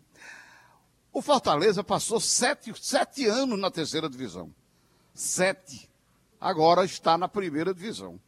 O 1.12 1.20
Fortaleza 1.20 1.84
passou 1.84 2.20
sete, 2.20 2.72
sete 2.80 3.26
anos 3.26 3.58
na 3.58 3.70
terceira 3.70 4.08
divisão. 4.08 4.52
Sete. 5.14 5.88
Agora 6.40 6.84
está 6.84 7.16
na 7.16 7.28
primeira 7.28 7.72
divisão. 7.72 8.18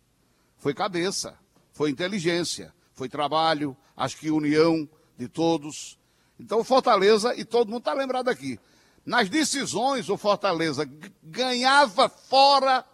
Foi 0.58 0.72
cabeça, 0.72 1.38
foi 1.72 1.90
inteligência, 1.90 2.74
foi 2.92 3.08
trabalho, 3.08 3.76
acho 3.96 4.16
que 4.16 4.30
união 4.30 4.88
de 5.16 5.28
todos. 5.28 5.98
Então 6.38 6.60
o 6.60 6.64
Fortaleza, 6.64 7.34
e 7.34 7.44
todo 7.44 7.68
mundo 7.68 7.80
está 7.80 7.94
lembrado 7.94 8.28
aqui, 8.28 8.58
nas 9.04 9.28
decisões 9.28 10.08
o 10.08 10.16
Fortaleza 10.16 10.88
ganhava 11.22 12.08
fora 12.08 12.84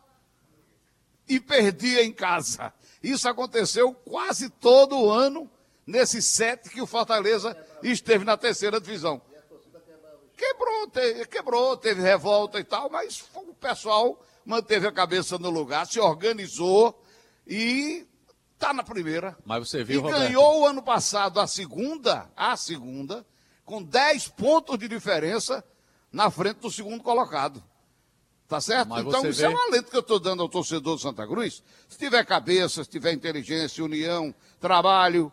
e 1.29 1.39
perdia 1.39 2.05
em 2.05 2.13
casa. 2.13 2.73
Isso 3.03 3.29
aconteceu 3.29 3.95
quase 3.95 4.49
todo 4.51 4.99
o 4.99 5.11
ano, 5.11 5.51
nesses 5.87 6.27
sete 6.27 6.69
que 6.71 6.81
o 6.81 6.87
Fortaleza 6.87 7.57
esteve 7.83 8.25
na 8.25 8.37
terceira 8.37 8.81
divisão. 8.81 9.21
Quebrou, 10.37 10.89
teve, 10.89 11.27
quebrou, 11.27 11.77
teve 11.77 12.01
revolta 12.01 12.59
e 12.59 12.65
tal, 12.65 12.89
mas 12.91 13.25
o 13.35 13.55
pessoal 13.55 14.19
manteve 14.45 14.87
a 14.87 14.93
cabeça 14.93 15.39
no 15.39 15.51
lugar, 15.51 15.87
se 15.87 16.01
organizou 16.01 17.03
e 17.47 18.07
está 18.55 18.73
na 18.73 18.83
primeira. 18.83 19.37
Mas 19.45 19.69
você 19.69 19.85
viu, 19.85 20.01
E 20.01 20.03
Roberto? 20.03 20.21
ganhou 20.23 20.61
o 20.61 20.67
ano 20.67 20.83
passado 20.83 21.41
a 21.41 21.47
segunda, 21.47 22.31
a 22.35 22.57
segunda, 22.57 23.27
com 23.65 23.83
10 23.83 24.29
pontos 24.29 24.79
de 24.79 24.89
diferença 24.89 25.65
na 26.11 26.31
frente 26.31 26.57
do 26.59 26.71
segundo 26.71 27.03
colocado. 27.03 27.63
Tá 28.51 28.61
certo? 28.61 28.89
Mas 28.89 29.07
então 29.07 29.25
isso 29.27 29.45
é 29.45 29.49
vê- 29.49 29.55
um 29.55 29.63
alento 29.69 29.91
que 29.93 29.97
eu 29.97 30.01
estou 30.01 30.19
dando 30.19 30.43
ao 30.43 30.49
torcedor 30.49 30.97
do 30.97 31.01
Santa 31.01 31.25
Cruz. 31.27 31.63
Se 31.89 31.97
tiver 31.97 32.25
cabeça, 32.27 32.83
se 32.83 32.91
tiver 32.91 33.13
inteligência, 33.13 33.83
união, 33.85 34.35
trabalho, 34.61 35.33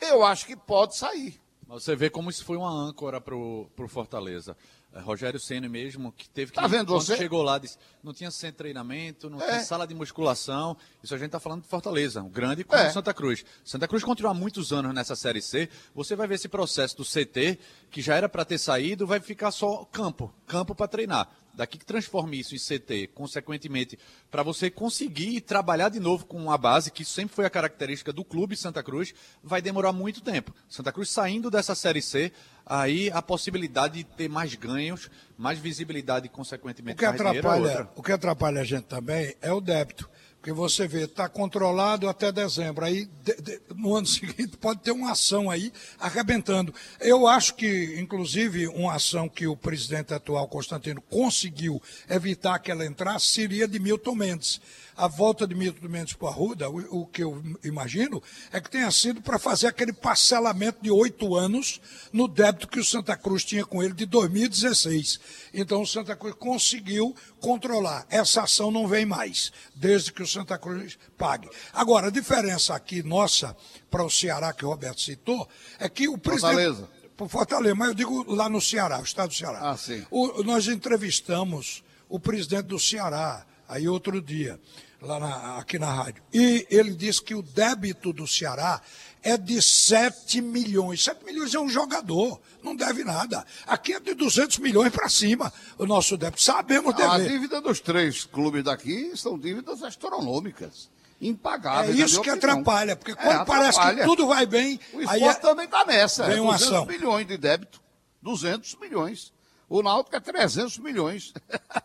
eu 0.00 0.24
acho 0.24 0.44
que 0.46 0.56
pode 0.56 0.96
sair. 0.96 1.40
Mas 1.66 1.84
você 1.84 1.94
vê 1.96 2.10
como 2.10 2.28
isso 2.28 2.44
foi 2.44 2.56
uma 2.56 2.70
âncora 2.70 3.20
pro, 3.20 3.70
pro 3.76 3.88
Fortaleza. 3.88 4.56
É, 4.92 4.98
Rogério 5.00 5.38
Ceni 5.38 5.68
mesmo, 5.68 6.10
que 6.10 6.28
teve 6.28 6.50
que. 6.52 6.56
Tá 6.60 6.66
vendo 6.66 6.86
quando 6.92 7.02
você? 7.02 7.16
chegou 7.16 7.42
lá, 7.42 7.58
disse, 7.58 7.76
não 8.02 8.12
tinha 8.12 8.30
centro 8.30 8.52
de 8.52 8.58
treinamento, 8.58 9.28
não 9.30 9.40
É. 9.40 9.46
tinha 9.46 9.60
sala 9.64 9.86
de 9.86 9.94
musculação. 9.94 10.76
Isso 11.02 11.14
a 11.14 11.18
gente 11.18 11.30
tá 11.30 11.38
falando 11.40 11.62
de 11.62 11.68
Fortaleza, 11.68 12.20
um 12.22 12.28
grande 12.28 12.64
como 12.64 12.80
É. 12.80 12.90
Santa 12.90 13.12
Cruz. 13.14 13.44
Santa 13.64 13.86
Cruz 13.86 14.02
continua 14.02 14.30
há 14.32 14.34
muitos 14.34 14.72
anos 14.72 14.92
nessa 14.94 15.14
Série 15.14 15.40
C. 15.42 15.68
Você 15.94 16.16
vai 16.16 16.26
ver 16.26 16.34
esse 16.36 16.48
processo 16.48 16.96
do 16.96 17.04
CT, 17.04 17.58
que 17.90 18.00
já 18.02 18.14
era 18.16 18.28
para 18.28 18.44
ter 18.44 18.58
saído, 18.58 19.06
vai 19.06 19.20
ficar 19.20 19.50
só 19.50 19.84
campo, 19.92 20.32
campo 20.46 20.74
para 20.74 20.88
treinar. 20.88 21.28
Daqui 21.56 21.78
que 21.78 21.86
transforme 21.86 22.38
isso 22.38 22.54
em 22.54 22.58
CT, 22.58 23.08
consequentemente, 23.14 23.98
para 24.30 24.42
você 24.42 24.68
conseguir 24.70 25.40
trabalhar 25.40 25.88
de 25.88 25.98
novo 25.98 26.26
com 26.26 26.50
a 26.50 26.58
base, 26.58 26.90
que 26.90 27.02
sempre 27.02 27.34
foi 27.34 27.46
a 27.46 27.50
característica 27.50 28.12
do 28.12 28.22
clube 28.22 28.54
Santa 28.54 28.82
Cruz, 28.82 29.14
vai 29.42 29.62
demorar 29.62 29.92
muito 29.92 30.20
tempo. 30.20 30.54
Santa 30.68 30.92
Cruz 30.92 31.08
saindo 31.08 31.50
dessa 31.50 31.74
Série 31.74 32.02
C, 32.02 32.30
aí 32.66 33.10
a 33.10 33.22
possibilidade 33.22 33.94
de 33.94 34.04
ter 34.04 34.28
mais 34.28 34.54
ganhos, 34.54 35.10
mais 35.38 35.58
visibilidade 35.58 36.26
e, 36.26 36.28
O 36.28 36.32
consequentemente, 36.32 36.98
que, 36.98 37.06
mais 37.06 37.16
dinheiro 37.16 37.36
é 37.36 37.40
atrapalha, 37.40 37.68
outra. 37.70 37.92
o 37.96 38.02
que 38.02 38.12
atrapalha 38.12 38.60
a 38.60 38.64
gente 38.64 38.84
também 38.84 39.34
é 39.40 39.50
o 39.50 39.60
débito. 39.60 40.10
Porque 40.46 40.56
você 40.56 40.86
vê, 40.86 41.06
está 41.06 41.28
controlado 41.28 42.08
até 42.08 42.30
dezembro. 42.30 42.84
Aí, 42.84 43.08
de- 43.24 43.34
de- 43.42 43.60
no 43.74 43.96
ano 43.96 44.06
seguinte, 44.06 44.56
pode 44.56 44.78
ter 44.78 44.92
uma 44.92 45.10
ação 45.10 45.50
aí 45.50 45.72
arrebentando. 45.98 46.72
Eu 47.00 47.26
acho 47.26 47.56
que, 47.56 47.96
inclusive, 47.98 48.68
uma 48.68 48.94
ação 48.94 49.28
que 49.28 49.48
o 49.48 49.56
presidente 49.56 50.14
atual, 50.14 50.46
Constantino, 50.46 51.02
conseguiu 51.10 51.82
evitar 52.08 52.60
que 52.60 52.70
ela 52.70 52.86
entrasse 52.86 53.26
seria 53.26 53.66
de 53.66 53.80
Milton 53.80 54.14
Mendes. 54.14 54.60
A 54.96 55.06
volta 55.08 55.46
de 55.46 55.54
Milton 55.54 55.88
Mendes 55.88 56.14
para 56.14 56.28
a 56.28 56.32
Ruda, 56.32 56.70
o, 56.70 57.02
o 57.02 57.06
que 57.06 57.22
eu 57.22 57.42
imagino, 57.62 58.22
é 58.50 58.60
que 58.60 58.70
tenha 58.70 58.90
sido 58.90 59.20
para 59.20 59.38
fazer 59.38 59.66
aquele 59.66 59.92
parcelamento 59.92 60.78
de 60.82 60.90
oito 60.90 61.34
anos 61.36 61.80
no 62.12 62.26
débito 62.26 62.66
que 62.66 62.80
o 62.80 62.84
Santa 62.84 63.14
Cruz 63.16 63.44
tinha 63.44 63.64
com 63.66 63.82
ele 63.82 63.92
de 63.92 64.06
2016. 64.06 65.20
Então 65.52 65.82
o 65.82 65.86
Santa 65.86 66.16
Cruz 66.16 66.34
conseguiu 66.38 67.14
controlar. 67.40 68.06
Essa 68.08 68.42
ação 68.44 68.70
não 68.70 68.88
vem 68.88 69.04
mais, 69.04 69.52
desde 69.74 70.12
que 70.12 70.22
o 70.22 70.26
Santa 70.26 70.58
Cruz 70.58 70.98
pague. 71.18 71.48
Agora, 71.72 72.06
a 72.06 72.10
diferença 72.10 72.74
aqui 72.74 73.02
nossa 73.02 73.56
para 73.90 74.02
o 74.04 74.10
Ceará, 74.10 74.52
que 74.52 74.64
o 74.64 74.68
Roberto 74.68 75.00
citou, 75.00 75.46
é 75.78 75.88
que 75.88 76.08
o 76.08 76.16
presidente. 76.16 76.54
Fortaleza. 76.54 76.88
Fortaleza, 77.28 77.74
mas 77.74 77.88
eu 77.88 77.94
digo 77.94 78.34
lá 78.34 78.48
no 78.48 78.60
Ceará, 78.60 79.00
o 79.00 79.04
estado 79.04 79.28
do 79.28 79.34
Ceará. 79.34 79.70
Ah, 79.70 79.76
sim. 79.76 80.04
O- 80.10 80.42
nós 80.42 80.66
entrevistamos 80.68 81.82
o 82.08 82.20
presidente 82.20 82.64
do 82.66 82.78
Ceará, 82.78 83.46
aí 83.68 83.88
outro 83.88 84.20
dia, 84.20 84.60
lá 85.00 85.18
na- 85.20 85.58
aqui 85.58 85.78
na 85.78 85.92
rádio. 85.92 86.22
E 86.32 86.66
ele 86.70 86.90
disse 86.94 87.22
que 87.22 87.34
o 87.34 87.42
débito 87.42 88.12
do 88.12 88.26
Ceará 88.26 88.80
é 89.22 89.36
de 89.36 89.60
7 89.60 90.40
milhões. 90.40 91.02
7 91.04 91.24
milhões 91.24 91.54
é 91.54 91.58
um 91.60 91.68
jogador, 91.68 92.40
não 92.62 92.74
deve 92.74 93.04
nada. 93.04 93.44
Aqui 93.66 93.92
é 93.94 94.00
de 94.00 94.14
200 94.14 94.58
milhões 94.58 94.92
para 94.92 95.08
cima 95.08 95.52
o 95.78 95.84
nosso 95.86 96.16
débito. 96.16 96.42
Sabemos 96.42 96.94
A 96.94 97.16
dever. 97.18 97.30
dívida 97.32 97.60
dos 97.60 97.80
três 97.80 98.24
clubes 98.24 98.64
daqui 98.64 99.12
são 99.16 99.38
dívidas 99.38 99.82
astronômicas. 99.82 100.88
É 101.20 101.26
Impagáveis. 101.26 101.98
na 101.98 102.04
isso 102.04 102.20
que 102.20 102.30
opinião. 102.30 102.52
atrapalha, 102.58 102.94
porque 102.94 103.12
É, 103.12 103.14
quando 103.14 103.46
parece 103.46 103.78
que 103.78 103.84
atrapalha. 103.84 104.04
tudo 104.04 104.26
vai 104.26 104.44
bem, 104.44 104.78
O 104.92 104.98
aí 104.98 105.04
esporte 105.04 105.38
é- 105.38 105.40
também 105.40 105.64
está 105.64 105.84
nessa. 105.86 106.26
vem 106.26 106.36
é 106.38 106.40
uma 106.40 106.52
200 106.52 106.74
ação. 106.74 106.86
milhões 106.86 107.26
de 107.26 107.36
débito. 107.38 107.80
200 108.22 108.74
milhões. 108.80 109.32
O 109.68 109.82
Náutico 109.82 110.14
é 110.14 110.20
300 110.20 110.78
milhões. 110.78 111.32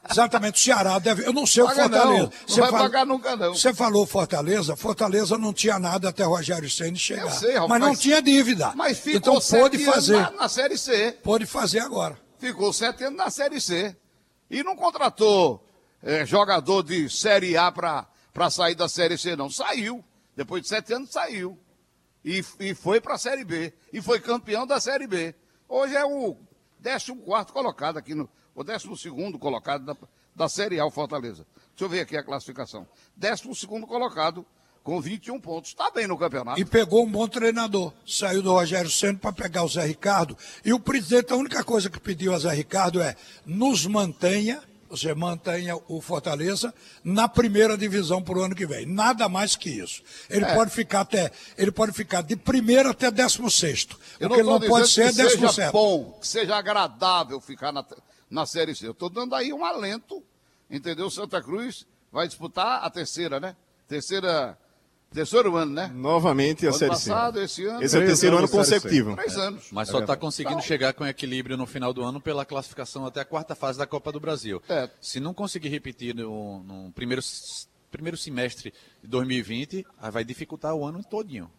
Exatamente, 0.09 0.55
o 0.55 0.63
Ceará 0.63 0.99
deve. 0.99 1.25
Eu 1.25 1.33
não 1.33 1.47
sei 1.47 1.63
o 1.63 1.65
Paga 1.65 1.81
Fortaleza. 1.81 2.19
não, 2.21 2.55
não 2.55 2.55
vai 2.57 2.71
pagar 2.71 3.05
nunca, 3.05 3.35
não. 3.35 3.55
Você 3.55 3.73
falou 3.73 4.05
Fortaleza, 4.05 4.75
Fortaleza 4.75 5.37
não 5.37 5.51
tinha 5.51 5.79
nada 5.79 6.09
até 6.09 6.23
Rogério 6.23 6.69
Ceni 6.69 6.97
chegar. 6.97 7.23
Eu 7.23 7.31
sei, 7.31 7.53
rapaz, 7.53 7.69
mas 7.69 7.81
não 7.81 7.95
tinha 7.95 8.21
dívida. 8.21 8.71
Mas 8.75 8.99
ficou 8.99 9.17
então 9.17 9.41
sete 9.41 9.61
pôde 9.61 9.83
anos 9.83 9.95
fazer. 9.95 10.21
Na, 10.21 10.31
na 10.31 10.49
Série 10.49 10.77
C. 10.77 11.11
Pôde 11.23 11.45
fazer 11.47 11.79
agora. 11.79 12.19
Ficou 12.37 12.71
sete 12.71 13.03
anos 13.03 13.17
na 13.17 13.31
Série 13.31 13.59
C. 13.59 13.95
E 14.49 14.63
não 14.63 14.75
contratou 14.75 15.65
eh, 16.03 16.23
jogador 16.25 16.83
de 16.83 17.09
Série 17.09 17.57
A 17.57 17.71
para 17.71 18.49
sair 18.51 18.75
da 18.75 18.87
Série 18.87 19.17
C, 19.17 19.35
não. 19.35 19.49
Saiu. 19.49 20.03
Depois 20.35 20.61
de 20.61 20.67
sete 20.67 20.93
anos, 20.93 21.09
saiu. 21.09 21.57
E, 22.23 22.43
e 22.59 22.75
foi 22.75 23.01
para 23.01 23.15
a 23.15 23.17
Série 23.17 23.43
B. 23.43 23.73
E 23.91 24.01
foi 24.01 24.19
campeão 24.19 24.67
da 24.67 24.79
Série 24.79 25.07
B. 25.07 25.33
Hoje 25.67 25.95
é 25.95 26.05
o 26.05 26.37
14 26.83 27.51
colocado 27.51 27.97
aqui, 27.97 28.15
no, 28.15 28.29
o 28.55 28.63
12 28.63 28.87
colocado 29.39 29.85
da, 29.85 29.95
da 30.35 30.49
Série 30.49 30.79
A, 30.79 30.85
o 30.85 30.91
Fortaleza. 30.91 31.45
Deixa 31.69 31.85
eu 31.85 31.89
ver 31.89 32.01
aqui 32.01 32.17
a 32.17 32.23
classificação. 32.23 32.87
12 33.15 33.67
colocado, 33.87 34.45
com 34.83 34.99
21 34.99 35.39
pontos. 35.39 35.71
Está 35.71 35.89
bem 35.91 36.07
no 36.07 36.17
campeonato. 36.17 36.59
E 36.59 36.65
pegou 36.65 37.05
um 37.05 37.11
bom 37.11 37.27
treinador. 37.27 37.93
Saiu 38.05 38.41
do 38.41 38.51
Rogério 38.51 38.89
Ceni 38.89 39.17
para 39.17 39.31
pegar 39.31 39.63
o 39.63 39.67
Zé 39.67 39.85
Ricardo. 39.85 40.37
E 40.65 40.73
o 40.73 40.79
presidente, 40.79 41.31
a 41.31 41.35
única 41.35 41.63
coisa 41.63 41.89
que 41.89 41.99
pediu 41.99 42.33
a 42.33 42.39
Zé 42.39 42.53
Ricardo 42.53 43.01
é 43.01 43.15
nos 43.45 43.85
mantenha, 43.85 44.61
você 44.91 45.15
mantenha 45.15 45.75
o 45.87 46.01
Fortaleza 46.01 46.73
na 47.03 47.27
primeira 47.27 47.77
divisão 47.77 48.21
para 48.21 48.37
o 48.37 48.43
ano 48.43 48.53
que 48.55 48.65
vem. 48.65 48.85
Nada 48.85 49.27
mais 49.29 49.55
que 49.55 49.69
isso. 49.69 50.03
Ele 50.29 50.45
É. 50.45 50.53
pode 50.53 50.69
ficar 50.71 51.01
até, 51.01 51.31
ele 51.57 51.71
pode 51.71 51.91
ficar 51.93 52.21
de 52.21 52.35
primeiro 52.35 52.89
até 52.89 53.09
décimo 53.09 53.49
sexto. 53.49 53.97
Eu 54.19 54.27
O 54.29 54.33
que 54.33 54.39
ele 54.41 54.49
não 54.49 54.59
pode 54.59 54.87
ser 54.89 55.07
é 55.07 55.11
décimo 55.11 55.49
seja 55.51 55.71
bom, 55.71 56.17
que 56.19 56.27
seja 56.27 56.55
agradável 56.55 57.39
ficar 57.41 57.71
na, 57.71 57.83
na 58.29 58.45
Série 58.45 58.75
C. 58.75 58.85
Eu 58.85 58.91
estou 58.91 59.09
dando 59.09 59.33
aí 59.33 59.51
um 59.51 59.65
alento, 59.65 60.21
entendeu? 60.69 61.09
Santa 61.09 61.41
Cruz 61.41 61.87
vai 62.11 62.27
disputar 62.27 62.83
a 62.83 62.89
terceira, 62.89 63.39
né? 63.39 63.55
Terceira, 63.87 64.57
terceiro 65.13 65.55
ano, 65.55 65.71
né? 65.73 65.91
Novamente 65.93 66.65
a 66.65 66.69
ano 66.69 66.77
Série 66.77 66.95
C. 66.95 67.09
passado, 67.09 67.41
esse 67.41 67.65
ano. 67.65 67.83
Esse 67.83 67.97
é 67.97 67.99
o 67.99 68.05
terceiro 68.05 68.37
ano 68.37 68.47
consecutivo. 68.49 69.15
Três 69.15 69.37
anos. 69.37 69.67
Mas 69.71 69.89
É 69.89 69.91
só 69.91 69.99
está 69.99 70.15
conseguindo 70.15 70.55
Então- 70.55 70.67
chegar 70.67 70.93
com 70.93 71.05
equilíbrio 71.05 71.57
no 71.57 71.65
final 71.65 71.93
do 71.93 72.01
ano 72.03 72.19
pela 72.21 72.45
classificação 72.45 73.05
até 73.05 73.21
a 73.21 73.25
quarta 73.25 73.53
fase 73.55 73.77
da 73.77 73.85
Copa 73.85 74.11
do 74.11 74.19
Brasil. 74.19 74.61
É. 74.69 74.89
Se 74.99 75.19
não 75.19 75.33
conseguir 75.33 75.69
repetir 75.69 76.15
no, 76.15 76.63
no 76.63 76.91
primeiro, 76.93 77.21
primeiro 77.91 78.17
semestre 78.17 78.73
de 79.01 79.07
2020, 79.09 79.85
aí 80.01 80.11
vai 80.11 80.23
dificultar 80.23 80.73
o 80.73 80.85
ano 80.85 81.03
todinho. 81.03 81.51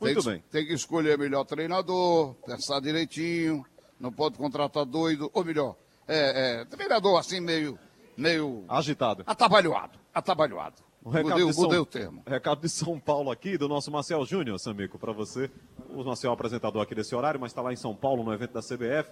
tem, 0.00 0.14
que- 0.14 0.38
Tem 0.50 0.66
que 0.66 0.72
escolher 0.74 1.18
melhor 1.18 1.44
treinador, 1.44 2.34
pensar 2.46 2.80
direitinho, 2.80 3.64
não 3.98 4.12
pode 4.12 4.36
contratar 4.36 4.84
doido, 4.84 5.30
ou 5.32 5.42
melhor, 5.44 5.74
é, 6.06 6.60
é, 6.60 6.64
treinador 6.66 7.18
assim 7.18 7.40
meio, 7.40 7.78
meio 8.16 8.64
Agitado. 8.68 9.24
atabalhoado, 9.26 9.98
atabalhoado. 10.14 10.85
Um 11.06 11.10
recado, 11.10 11.30
Mudei, 11.30 11.46
de 11.46 11.54
São... 11.54 11.62
mudei 11.62 11.78
o 11.78 11.86
termo. 11.86 12.22
recado 12.26 12.60
de 12.62 12.68
São 12.68 12.98
Paulo 12.98 13.30
aqui, 13.30 13.56
do 13.56 13.68
nosso 13.68 13.92
Marcel 13.92 14.26
Júnior, 14.26 14.58
Samico, 14.58 14.98
para 14.98 15.12
você. 15.12 15.48
O 15.90 16.02
Marcel 16.02 16.28
é 16.28 16.30
o 16.32 16.34
apresentador 16.34 16.82
aqui 16.82 16.96
desse 16.96 17.14
horário, 17.14 17.38
mas 17.38 17.52
está 17.52 17.62
lá 17.62 17.72
em 17.72 17.76
São 17.76 17.94
Paulo, 17.94 18.24
no 18.24 18.32
evento 18.34 18.54
da 18.54 18.60
CBF. 18.60 19.08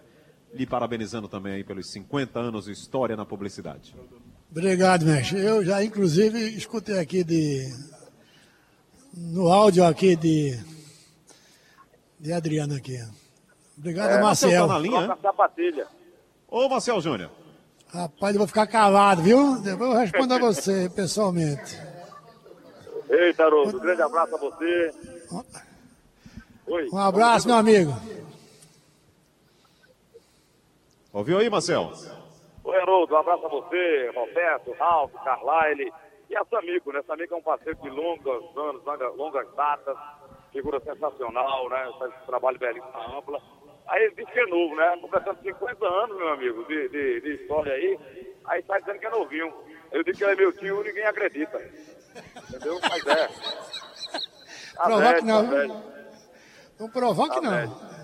Lhe 0.53 0.67
parabenizando 0.67 1.29
também 1.29 1.55
aí 1.55 1.63
pelos 1.63 1.93
50 1.93 2.41
anos 2.41 2.65
de 2.65 2.73
história 2.73 3.17
na 3.17 3.25
publicidade. 3.25 3.95
Obrigado, 4.51 5.05
mestre. 5.05 5.39
Eu 5.39 5.65
já, 5.65 5.85
inclusive, 5.85 6.39
escutei 6.57 6.99
aqui 6.99 7.23
de. 7.23 7.65
No 9.17 9.47
áudio 9.47 9.85
aqui 9.85 10.17
de. 10.17 10.59
De 12.19 12.33
Adriano 12.33 12.75
aqui. 12.75 12.99
Obrigado, 13.79 14.11
É, 14.11 14.21
Marcel. 14.21 14.49
Marcel, 14.51 14.67
tá 14.67 14.73
na 14.73 14.79
linha, 14.81 15.13
é? 15.13 15.23
sapatilha. 15.23 15.87
Ô, 16.49 16.69
Marcel 16.69 17.01
Júnior. 17.01 17.31
Rapaz, 17.87 18.35
eu 18.35 18.39
vou 18.41 18.49
ficar 18.49 18.67
calado, 18.67 19.23
viu? 19.23 19.61
Depois 19.61 19.91
eu 19.93 19.97
respondo 19.97 20.35
a 20.35 20.39
você 20.41 20.91
pessoalmente. 20.95 21.84
Eita, 23.15 23.45
Haroldo, 23.45 23.77
um 23.77 23.81
grande 23.81 24.03
abraço 24.03 24.35
a 24.35 24.39
você. 24.39 24.93
Oi. 26.67 26.89
Um 26.93 26.99
abraço, 26.99 27.47
meu 27.47 27.57
amigo. 27.57 27.93
Ouviu 31.12 31.39
aí, 31.39 31.49
Marcel? 31.49 31.93
Oi, 32.65 32.77
Haroldo, 32.77 33.15
um 33.15 33.19
abraço 33.19 33.47
a 33.47 33.49
você, 33.49 34.11
Roberto, 34.15 34.73
Ralf, 34.73 35.12
Carlyle 35.23 35.93
e 36.29 36.37
a 36.37 36.45
Samico, 36.47 36.93
né? 36.93 37.03
Samico 37.07 37.35
é 37.35 37.37
um 37.37 37.43
parceiro 37.43 37.79
de 37.83 37.91
longos 37.91 38.27
anos, 38.57 38.85
longas, 38.85 39.17
longas 39.17 39.55
datas, 39.55 39.97
figura 40.53 40.81
sensacional, 40.81 41.69
né? 41.69 41.93
Faz 41.99 42.12
um 42.21 42.27
trabalho 42.27 42.59
belíssimo 42.59 42.93
na 42.93 43.19
ampla. 43.19 43.41
Aí 43.87 44.03
ele 44.03 44.15
diz 44.17 44.29
que 44.29 44.41
é 44.41 44.47
novo, 44.47 44.75
né? 44.75 44.99
Completando 45.01 45.41
50 45.41 45.87
anos, 45.87 46.17
meu 46.17 46.29
amigo, 46.31 46.65
de, 46.65 46.89
de, 46.89 47.21
de 47.21 47.35
história 47.35 47.75
aí. 47.75 47.99
Aí 48.47 48.62
sai 48.65 48.81
dizendo 48.81 48.99
que 48.99 49.07
é 49.07 49.11
novinho. 49.11 49.55
Eu 49.93 50.03
digo 50.03 50.19
que 50.19 50.25
ele 50.25 50.33
é 50.33 50.37
meu 50.37 50.53
tio 50.53 50.83
ninguém 50.83 51.05
acredita. 51.05 51.62
Entendeu? 52.55 52.79
Mas 52.83 53.07
é. 53.07 53.29
Tá 54.75 54.85
Provar 54.87 55.03
velho, 55.05 55.19
que 55.19 55.25
não. 55.25 55.49
tá. 55.49 55.83
Não 56.81 56.91
provar 56.91 57.29
que 57.29 57.41
Tá 57.41 57.41
não. 57.41 57.95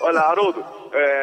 Olha, 0.00 0.20
Haroldo, 0.20 0.64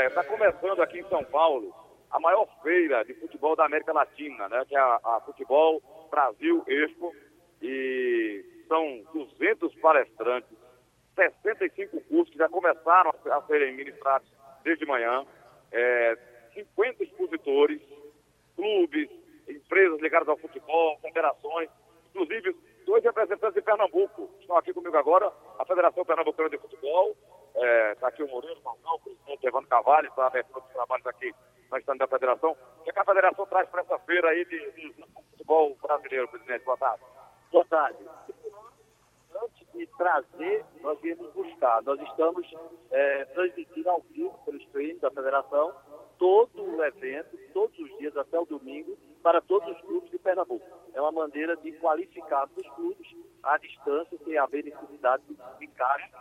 está 0.08 0.24
começando 0.26 0.82
aqui 0.82 1.00
em 1.00 1.08
São 1.08 1.24
Paulo 1.24 1.74
a 2.12 2.20
maior 2.20 2.46
feira 2.62 3.04
de 3.06 3.14
futebol 3.14 3.56
da 3.56 3.66
América 3.66 3.94
Latina, 3.94 4.50
né? 4.50 4.66
Que 4.68 4.76
é 4.76 4.80
a, 4.80 5.00
a 5.04 5.22
Futebol 5.26 5.82
Brasil 6.12 6.64
Expo. 6.68 7.16
E 7.62 8.44
são 8.68 9.04
200 9.14 9.74
palestrantes, 9.76 10.58
65 11.16 12.02
cursos 12.02 12.30
que 12.32 12.38
já 12.38 12.50
começaram 12.50 13.14
a, 13.30 13.38
a 13.38 13.42
serem 13.44 13.74
ministrados 13.76 14.28
desde 14.64 14.86
manhã, 14.86 15.26
é, 15.72 16.18
50 16.54 17.04
expositores, 17.04 17.82
clubes, 18.56 19.10
empresas 19.48 20.02
ligadas 20.02 20.28
ao 20.28 20.38
futebol, 20.38 20.98
federações, 21.02 21.70
inclusive 22.14 22.55
dois 22.86 23.03
representantes 23.03 23.55
de 23.55 23.62
Pernambuco 23.62 24.30
estão 24.39 24.57
aqui 24.57 24.74
comigo 24.74 24.95
agora, 24.97 25.32
a 25.57 25.66
Federação 25.66 26.05
Pernambucana 26.05 26.49
de 26.49 26.57
Futebol, 26.57 27.16
está 27.93 28.07
aqui 28.07 28.24
o 28.24 28.28
Moreira, 28.28 28.57
o 28.59 28.62
Falcão, 28.62 28.95
o 28.95 28.99
presidente 28.99 29.47
Evandro 29.47 29.70
Carvalho, 29.70 30.07
está 30.09 30.28
abertura 30.28 30.62
dos 30.62 30.74
trabalhos 30.74 31.07
aqui 31.07 31.34
na 31.72 31.80
estande 31.80 31.99
da 31.99 32.07
Federação. 32.07 32.51
O 32.51 32.84
que, 32.84 32.89
é 32.89 32.93
que 32.93 32.99
a 32.99 33.05
Federação 33.05 33.45
traz 33.45 33.70
para 33.70 33.82
essa 33.82 33.97
feira 33.99 34.30
aí 34.30 34.45
de, 34.45 34.72
de 34.72 35.05
futebol 35.32 35.76
brasileiro, 35.82 36.28
presidente? 36.28 36.66
Boa 36.66 36.78
tarde. 36.78 37.03
Boa 37.51 37.66
tarde. 37.66 38.09
Antes 39.43 39.72
de 39.74 39.88
trazer, 39.97 40.66
nós 40.82 40.99
viemos 40.99 41.32
buscar. 41.34 41.82
Nós 41.84 41.99
estamos 42.01 42.45
é, 42.91 43.26
transmitindo 43.26 43.89
ao 43.89 44.01
vivo 44.01 44.38
pelo 44.45 44.57
stream 44.57 44.97
da 44.99 45.09
federação 45.09 45.74
todo 46.22 46.62
o 46.62 46.84
evento, 46.84 47.36
todos 47.52 47.76
os 47.80 47.98
dias 47.98 48.16
até 48.16 48.40
o 48.40 48.46
domingo, 48.46 48.96
para 49.24 49.42
todos 49.42 49.68
os 49.76 49.82
clubes 49.82 50.12
de 50.12 50.20
Pernambuco. 50.20 50.64
É 50.94 51.02
uma 51.02 51.12
maneira 51.12 51.58
de 51.58 51.72
qualificar 51.80 52.48
os 52.56 52.70
clubes 52.76 53.08
à 53.42 53.58
distância, 53.58 54.20
sem 54.24 54.38
haver 54.38 54.64
necessidade 54.64 55.24
de 55.58 55.68
caixa. 55.70 56.12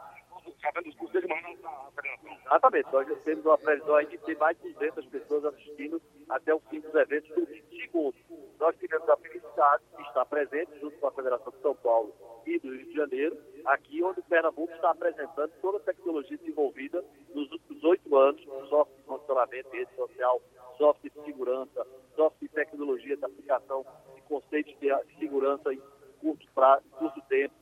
Exatamente, 2.47 2.93
nós 2.93 3.09
já 3.09 3.17
temos 3.17 3.47
uma 3.47 3.59
previsão 3.59 3.95
aí 3.95 4.07
de 4.07 4.19
ter 4.19 4.37
mais 4.39 4.59
de 4.61 4.73
200 4.73 5.07
pessoas 5.07 5.45
assistindo 5.45 6.03
até 6.29 6.55
o 6.55 6.61
fim 6.61 6.81
dos 6.81 6.95
eventos 6.95 7.29
do 7.35 7.47
Segundo, 7.81 8.15
nós 8.59 8.77
tivemos 8.77 9.09
a 9.09 9.17
felicidade 9.17 9.83
de 9.97 10.03
estar 10.03 10.25
presente 10.27 10.79
junto 10.81 10.97
com 10.99 11.07
a 11.07 11.13
Federação 11.13 11.53
de 11.53 11.61
São 11.61 11.75
Paulo 11.77 12.15
e 12.47 12.59
do 12.59 12.69
Rio 12.69 12.87
de 12.87 12.95
Janeiro, 12.95 13.37
aqui 13.65 14.03
onde 14.03 14.21
o 14.21 14.25
Pernambuco 14.25 14.73
está 14.75 14.91
apresentando 14.91 15.51
toda 15.61 15.79
a 15.79 15.81
tecnologia 15.81 16.37
desenvolvida 16.37 17.05
nos 17.35 17.51
últimos 17.51 17.85
oito 17.85 18.17
anos, 18.17 18.43
software 18.69 18.97
de 18.97 19.03
funcionamento, 19.05 19.71
rede 19.71 19.95
social, 19.97 20.43
software 20.77 21.11
de 21.11 21.25
segurança, 21.25 21.87
software 22.15 22.49
de 22.49 22.55
tecnologia 22.55 23.17
de 23.17 23.25
aplicação 23.25 23.85
de 24.15 24.23
conceitos 24.23 24.79
de 24.79 25.19
segurança 25.19 25.73
em 25.73 25.83
curto, 26.21 26.47
prazo, 26.55 26.85
curto 26.99 27.21
tempo, 27.29 27.55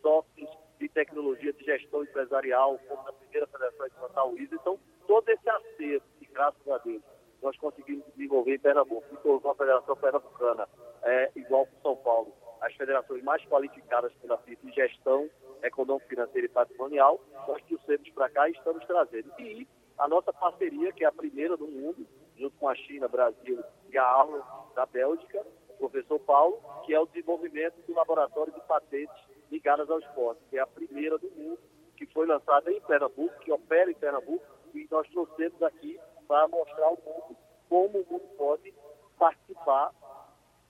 softwares 0.00 0.65
de 0.78 0.88
tecnologia 0.88 1.52
de 1.52 1.64
gestão 1.64 2.02
empresarial, 2.02 2.78
como 2.88 3.02
na 3.04 3.12
primeira 3.12 3.46
federação 3.46 3.86
de 3.86 4.20
o 4.20 4.42
ISO. 4.42 4.54
Então, 4.54 4.78
todo 5.06 5.28
esse 5.28 5.48
acerto, 5.48 6.06
que 6.18 6.26
graças 6.26 6.68
a 6.68 6.78
Deus, 6.78 7.02
nós 7.42 7.56
conseguimos 7.58 8.04
desenvolver 8.14 8.54
em 8.54 8.58
Pernambuco, 8.58 9.06
e 9.12 9.16
tornou 9.18 9.52
a 9.52 9.54
Federação 9.54 9.96
Pernambucana 9.96 10.68
é, 11.02 11.30
igual 11.36 11.66
com 11.66 11.80
São 11.82 11.96
Paulo, 11.96 12.32
as 12.60 12.74
federações 12.74 13.22
mais 13.22 13.44
qualificadas 13.46 14.12
pela 14.14 14.38
FIFA 14.38 14.66
em 14.66 14.72
gestão 14.72 15.30
econômica, 15.62 16.08
financeira 16.08 16.46
e 16.46 16.50
patrimonial, 16.50 17.20
nós 17.46 17.62
trouxemos 17.64 18.08
para 18.10 18.30
cá 18.30 18.48
e 18.48 18.52
estamos 18.52 18.84
trazendo. 18.86 19.32
E 19.38 19.66
a 19.98 20.08
nossa 20.08 20.32
parceria, 20.32 20.92
que 20.92 21.04
é 21.04 21.06
a 21.06 21.12
primeira 21.12 21.56
do 21.56 21.66
mundo, 21.66 22.06
junto 22.36 22.56
com 22.56 22.68
a 22.68 22.74
China, 22.74 23.08
Brasil 23.08 23.62
e 23.90 23.98
a 23.98 24.04
aula 24.04 24.44
da 24.74 24.84
Bélgica, 24.86 25.46
o 25.68 25.88
professor 25.88 26.18
Paulo, 26.20 26.60
que 26.84 26.94
é 26.94 27.00
o 27.00 27.06
desenvolvimento 27.06 27.74
do 27.86 27.94
laboratório 27.94 28.52
de 28.52 28.60
patentes 28.62 29.35
ligadas 29.50 29.88
ao 29.90 29.98
esporte, 29.98 30.40
que 30.50 30.58
é 30.58 30.60
a 30.60 30.66
primeira 30.66 31.18
do 31.18 31.30
mundo, 31.30 31.58
que 31.96 32.06
foi 32.06 32.26
lançada 32.26 32.70
em 32.70 32.80
Pernambuco, 32.82 33.38
que 33.40 33.52
opera 33.52 33.90
em 33.90 33.94
Pernambuco, 33.94 34.44
e 34.74 34.86
nós 34.90 35.08
trouxemos 35.08 35.62
aqui 35.62 35.98
para 36.28 36.46
mostrar 36.48 36.84
ao 36.84 36.96
mundo 36.96 37.36
como 37.68 38.00
o 38.00 38.06
mundo 38.06 38.28
pode 38.36 38.74
participar 39.18 39.92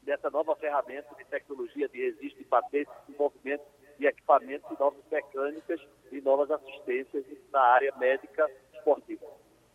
dessa 0.03 0.31
nova 0.31 0.55
ferramenta 0.57 1.15
de 1.17 1.25
tecnologia 1.25 1.89
de 1.89 1.99
registro 1.99 2.39
de 2.39 2.45
patentes, 2.45 2.93
desenvolvimento 3.07 3.65
de 3.99 4.07
equipamentos 4.07 4.71
e 4.71 4.79
novas 4.79 5.05
mecânicas 5.11 5.81
e 6.13 6.21
novas 6.21 6.51
assistências 6.51 7.25
na 7.51 7.61
área 7.61 7.95
médica 7.97 8.49
esportiva. 8.73 9.27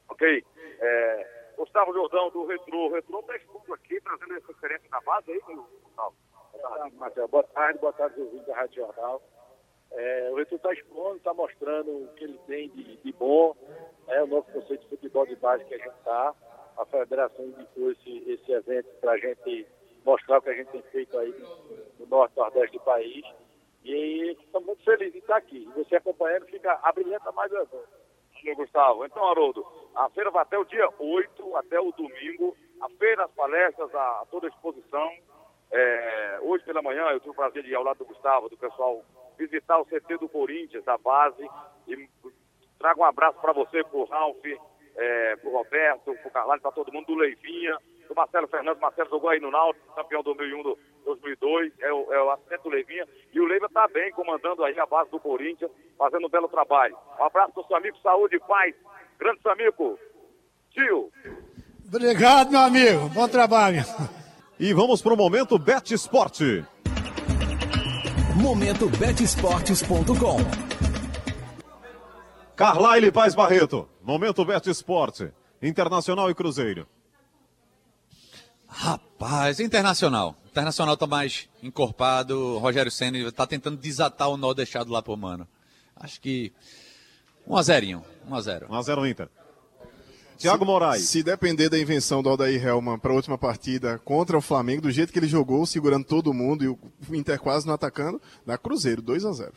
Ok. 0.10 0.45
É, 0.80 1.54
Gustavo 1.58 1.93
Jordão, 1.93 2.30
do 2.30 2.45
Retro. 2.45 2.78
O 2.78 2.93
Retro 2.93 3.20
está 3.20 3.36
exposto 3.36 3.74
aqui, 3.74 3.99
trazendo 4.02 4.36
essa 4.36 4.47
referência 4.47 4.89
da 4.89 5.02
base 5.02 5.32
aí, 5.32 5.39
Gustavo. 5.39 6.16
Boa 6.52 6.70
tarde, 6.70 6.95
Marcelo. 6.95 7.28
Boa 7.28 7.43
tarde, 7.43 7.80
boa 7.80 7.93
tarde, 7.93 8.22
ouvintes 8.22 8.47
da 8.47 8.56
Rádio 8.56 8.76
Jornal. 8.86 9.22
É, 9.91 10.30
o 10.32 10.36
Retro 10.36 10.56
está 10.56 10.74
expondo, 10.74 11.18
está 11.18 11.34
mostrando 11.34 11.91
o 11.91 12.08
que 12.16 12.24
ele 12.24 12.39
tem 12.47 12.70
de, 12.70 12.97
de 12.97 13.12
bom, 13.14 13.56
é 14.08 14.24
o 14.24 14.28
novo 14.28 14.49
conceito 14.52 14.82
de 14.84 14.89
futebol 14.89 15.26
de 15.26 15.36
base 15.36 15.66
que 15.66 15.74
a 15.74 15.78
gente 15.78 15.95
está. 15.97 16.34
A 16.78 16.86
federação 16.86 17.45
indicou 17.45 17.91
esse, 17.91 18.32
esse 18.32 18.52
evento 18.52 18.88
para 19.02 19.12
a 19.12 19.18
gente 19.18 19.68
mostrar 20.06 20.38
o 20.38 20.41
que 20.41 20.49
a 20.49 20.54
gente 20.54 20.72
tem 20.72 20.82
feito 20.84 21.18
aí 21.18 21.34
no 21.99 22.06
norte 22.08 22.34
e 22.36 22.39
nordeste 22.39 22.78
do 22.78 22.84
país. 22.84 23.26
E 23.84 24.38
estamos 24.39 24.68
muito 24.68 24.84
felizes 24.84 25.14
de 25.14 25.20
estar 25.20 25.36
aqui. 25.38 25.68
E 25.70 25.84
você 25.84 25.95
acompanhando 25.97 26.45
fica 26.45 26.80
abrilhanta 26.84 27.32
mais 27.32 27.52
o 27.52 27.58
evento. 27.58 28.02
Gustavo. 28.56 29.06
Então, 29.06 29.24
Haroldo, 29.30 29.64
a 29.93 30.10
feira 30.10 30.32
vai 30.32 30.41
até 30.41 30.58
o 30.58 30.66
dia 30.66 30.89
8, 30.97 31.58
até 31.58 31.80
o 31.80 31.91
domingo. 31.91 32.58
A 32.82 32.89
feira, 32.89 33.26
as 33.26 33.32
palestras, 33.32 33.93
a, 33.93 34.26
toda 34.32 34.47
a 34.47 34.49
exposição. 34.49 35.12
É, 35.72 36.39
hoje 36.41 36.63
pela 36.65 36.82
manhã 36.82 37.03
eu 37.11 37.19
tive 37.19 37.32
o 37.32 37.36
prazer 37.36 37.63
de 37.63 37.69
ir 37.69 37.76
ao 37.76 37.84
lado 37.84 37.99
do 37.99 38.05
Gustavo, 38.05 38.49
do 38.49 38.57
pessoal, 38.57 39.03
visitar 39.38 39.80
o 39.80 39.86
CT 39.86 40.17
do 40.17 40.28
Corinthians, 40.28 40.84
da 40.84 40.97
base. 40.97 41.47
E 41.88 42.09
trago 42.78 43.01
um 43.01 43.05
abraço 43.05 43.39
para 43.39 43.53
você, 43.53 43.84
pro 43.84 44.03
Ralf, 44.05 44.43
é, 44.95 45.36
pro 45.38 45.51
Roberto, 45.51 46.13
pro 46.15 46.32
Carvalho, 46.32 46.61
para 46.61 46.72
todo 46.72 46.91
mundo, 46.91 47.07
do 47.07 47.15
Leivinha, 47.15 47.78
do 48.07 48.15
Marcelo 48.15 48.47
Fernandes. 48.47 48.82
Marcelo 48.82 49.09
jogou 49.09 49.30
aí 49.30 49.39
no 49.39 49.49
Náutico, 49.49 49.95
campeão 49.95 50.22
do 50.22 50.34
2001, 50.34 50.63
do 50.63 50.78
2002, 51.05 51.74
é 51.80 51.93
o, 51.93 52.13
é 52.13 52.22
o 52.22 52.63
do 52.63 52.69
Leivinha. 52.69 53.07
E 53.34 53.39
o 53.39 53.45
Leiva 53.45 53.67
está 53.67 53.88
bem, 53.88 54.11
comandando 54.11 54.63
aí 54.65 54.78
a 54.78 54.86
base 54.86 55.09
do 55.09 55.19
Corinthians, 55.19 55.72
fazendo 55.97 56.28
um 56.28 56.30
belo 56.30 56.49
trabalho. 56.49 56.97
Um 57.17 57.24
abraço 57.24 57.53
pro 57.53 57.65
seu 57.65 57.78
amigo, 57.78 57.97
saúde 57.99 58.36
e 58.36 58.39
paz. 58.39 58.76
Grande 59.17 59.41
Samico. 59.41 59.97
Tio. 60.72 61.11
Obrigado, 61.88 62.51
meu 62.51 62.61
amigo. 62.61 63.09
Bom 63.09 63.28
trabalho. 63.28 63.84
E 64.64 64.76
vamos 64.76 65.01
para 65.01 65.16
o 65.16 65.18
momento 65.18 65.57
Bet 65.57 65.91
Esporte. 65.91 66.64
Momento 68.36 68.88
betesportes.com. 68.89 70.38
Carlyle 72.55 73.12
Paz 73.12 73.34
Barreto. 73.34 73.89
Momento 74.03 74.45
Bet 74.45 74.70
Esporte. 74.70 75.32
Internacional 75.64 76.30
e 76.30 76.36
Cruzeiro. 76.36 76.88
Rapaz, 78.68 79.59
internacional. 79.59 80.36
Internacional 80.45 80.95
tá 80.95 81.07
mais 81.07 81.49
encorpado. 81.64 82.59
Rogério 82.59 82.91
Senna 82.91 83.32
tá 83.32 83.47
tentando 83.47 83.78
desatar 83.78 84.30
o 84.30 84.38
nó 84.38 84.53
deixado 84.53 84.91
lá 84.91 85.01
pro 85.01 85.18
mano. 85.18 85.47
Acho 85.95 86.22
que 86.22 86.53
1 87.47 87.57
a 87.57 87.64
0 87.64 88.03
1 88.28 88.36
a 88.36 88.41
0 88.41 88.68
1 88.70 88.76
a 88.76 88.82
0 88.84 89.07
Inter. 89.07 89.28
Thiago 90.41 90.65
Moraes. 90.65 91.07
Se 91.07 91.21
depender 91.21 91.69
da 91.69 91.77
invenção 91.77 92.23
do 92.23 92.29
Aldair 92.29 92.65
Helman 92.65 92.97
para 92.97 93.11
a 93.11 93.15
última 93.15 93.37
partida 93.37 93.99
contra 93.99 94.35
o 94.35 94.41
Flamengo, 94.41 94.81
do 94.81 94.91
jeito 94.91 95.13
que 95.13 95.19
ele 95.19 95.27
jogou, 95.27 95.65
segurando 95.67 96.03
todo 96.03 96.33
mundo 96.33 96.63
e 96.63 96.67
o 96.67 96.79
Inter 97.11 97.39
quase 97.39 97.67
não 97.67 97.75
atacando, 97.75 98.19
dá 98.45 98.57
Cruzeiro, 98.57 99.01
2 99.01 99.23
a 99.25 99.31
0 99.31 99.53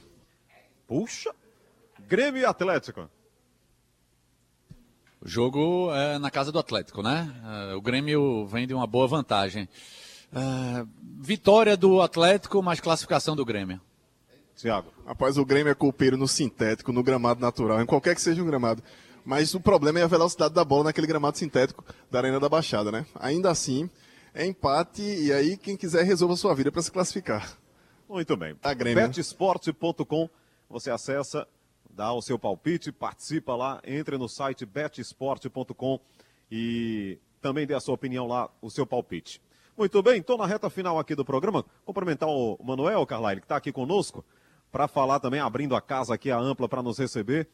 Puxa! 0.86 1.34
Grêmio 2.06 2.42
e 2.42 2.44
Atlético. 2.44 3.08
O 5.22 5.26
jogo 5.28 5.90
é 5.94 6.18
na 6.18 6.30
casa 6.30 6.52
do 6.52 6.58
Atlético, 6.58 7.02
né? 7.02 7.34
É, 7.70 7.74
o 7.74 7.80
Grêmio 7.80 8.46
vem 8.46 8.66
de 8.66 8.74
uma 8.74 8.86
boa 8.86 9.08
vantagem. 9.08 9.66
É, 10.30 10.86
vitória 11.18 11.78
do 11.78 12.02
Atlético, 12.02 12.62
mas 12.62 12.78
classificação 12.78 13.34
do 13.34 13.44
Grêmio. 13.44 13.80
Thiago. 14.54 14.92
Rapaz, 15.06 15.38
o 15.38 15.44
Grêmio 15.44 15.70
é 15.70 15.74
culpeiro 15.74 16.18
no 16.18 16.28
sintético, 16.28 16.92
no 16.92 17.02
gramado 17.02 17.40
natural, 17.40 17.80
em 17.80 17.86
qualquer 17.86 18.14
que 18.14 18.20
seja 18.20 18.42
o 18.42 18.44
gramado. 18.44 18.82
Mas 19.24 19.54
o 19.54 19.60
problema 19.60 20.00
é 20.00 20.02
a 20.02 20.06
velocidade 20.06 20.52
da 20.52 20.64
bola 20.64 20.84
naquele 20.84 21.06
gramado 21.06 21.38
sintético 21.38 21.84
da 22.10 22.18
Arena 22.18 22.38
da 22.38 22.48
Baixada, 22.48 22.92
né? 22.92 23.06
Ainda 23.14 23.50
assim, 23.50 23.88
é 24.34 24.44
empate 24.44 25.02
e 25.02 25.32
aí 25.32 25.56
quem 25.56 25.76
quiser 25.76 26.04
resolva 26.04 26.34
a 26.34 26.36
sua 26.36 26.54
vida 26.54 26.70
para 26.70 26.82
se 26.82 26.90
classificar. 26.90 27.56
Muito 28.08 28.36
bem. 28.36 28.54
A 28.62 28.74
Grêmio. 28.74 29.02
Betsport.com, 29.02 30.28
você 30.68 30.90
acessa, 30.90 31.48
dá 31.90 32.12
o 32.12 32.20
seu 32.20 32.38
palpite, 32.38 32.92
participa 32.92 33.56
lá, 33.56 33.80
entre 33.84 34.18
no 34.18 34.28
site 34.28 34.66
betsport.com 34.66 35.98
e 36.50 37.18
também 37.40 37.66
dê 37.66 37.74
a 37.74 37.80
sua 37.80 37.94
opinião 37.94 38.26
lá, 38.26 38.50
o 38.60 38.70
seu 38.70 38.86
palpite. 38.86 39.40
Muito 39.76 40.00
bem, 40.02 40.20
estou 40.20 40.38
na 40.38 40.46
reta 40.46 40.70
final 40.70 40.98
aqui 40.98 41.14
do 41.14 41.24
programa. 41.24 41.64
Cumprimentar 41.84 42.28
o 42.28 42.58
Manuel 42.62 43.04
Carlyle, 43.06 43.40
que 43.40 43.46
está 43.46 43.56
aqui 43.56 43.72
conosco, 43.72 44.24
para 44.70 44.86
falar 44.86 45.18
também, 45.18 45.40
abrindo 45.40 45.74
a 45.74 45.80
casa 45.80 46.14
aqui, 46.14 46.30
a 46.30 46.38
ampla, 46.38 46.68
para 46.68 46.82
nos 46.82 46.98
receber, 46.98 47.48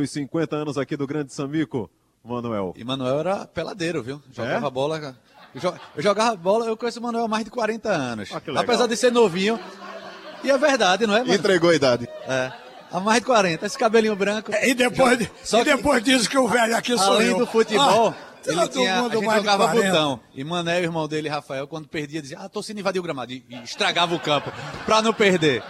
dos 0.00 0.10
50 0.10 0.56
anos 0.56 0.76
aqui 0.76 0.96
do 0.96 1.06
Grande 1.06 1.32
Samico, 1.32 1.88
Manuel. 2.24 2.74
E 2.76 2.82
Manuel 2.84 3.20
era 3.20 3.46
peladeiro, 3.46 4.02
viu? 4.02 4.20
Jogava 4.32 4.66
É? 4.66 4.70
bola. 4.70 5.16
Eu 5.54 5.60
jo- 5.60 5.74
eu 5.96 6.02
jogava 6.02 6.34
bola, 6.36 6.66
eu 6.66 6.76
conheço 6.76 6.98
o 6.98 7.02
Manuel 7.02 7.24
há 7.26 7.28
mais 7.28 7.44
de 7.44 7.50
40 7.50 7.90
anos. 7.90 8.28
Ah, 8.34 8.40
que. 8.40 8.50
Apesar 8.50 8.86
de 8.88 8.96
ser 8.96 9.12
novinho. 9.12 9.58
E 10.42 10.50
é 10.50 10.58
verdade, 10.58 11.06
não 11.06 11.14
é, 11.16 11.20
mano? 11.20 11.32
Entregou 11.32 11.70
a 11.70 11.74
idade. 11.74 12.08
É. 12.26 12.52
Há 12.92 13.00
mais 13.00 13.20
de 13.20 13.26
40, 13.26 13.64
esse 13.66 13.78
cabelinho 13.78 14.14
branco. 14.16 14.50
E 14.62 14.74
depois, 14.74 15.16
de- 15.18 15.30
Só 15.44 15.60
e 15.60 15.64
depois 15.64 16.02
diz 16.02 16.26
que 16.28 16.36
o 16.36 16.46
velho 16.48 16.76
aqui 16.76 16.96
sou 16.98 17.14
Além 17.14 17.28
eu. 17.28 17.38
do 17.38 17.46
futebol, 17.46 18.08
Ah, 18.10 18.40
ele 18.46 18.56
todo 18.56 18.68
tinha, 18.72 18.98
a 18.98 19.02
mundo 19.02 19.18
gente 19.20 19.34
jogava 19.34 19.64
40. 19.68 19.88
botão. 19.90 20.20
E 20.34 20.44
Mané, 20.44 20.80
o 20.80 20.82
irmão 20.82 21.08
dele, 21.08 21.28
Rafael, 21.28 21.66
quando 21.66 21.88
perdia, 21.88 22.20
dizia, 22.20 22.38
ah, 22.40 22.48
tô 22.48 22.62
sendo 22.62 22.80
invadir 22.80 22.98
o 22.98 23.02
gramado. 23.02 23.32
E, 23.32 23.44
e 23.48 23.62
estragava 23.62 24.14
o 24.14 24.20
campo, 24.20 24.52
pra 24.84 25.00
não 25.00 25.12
perder. 25.14 25.62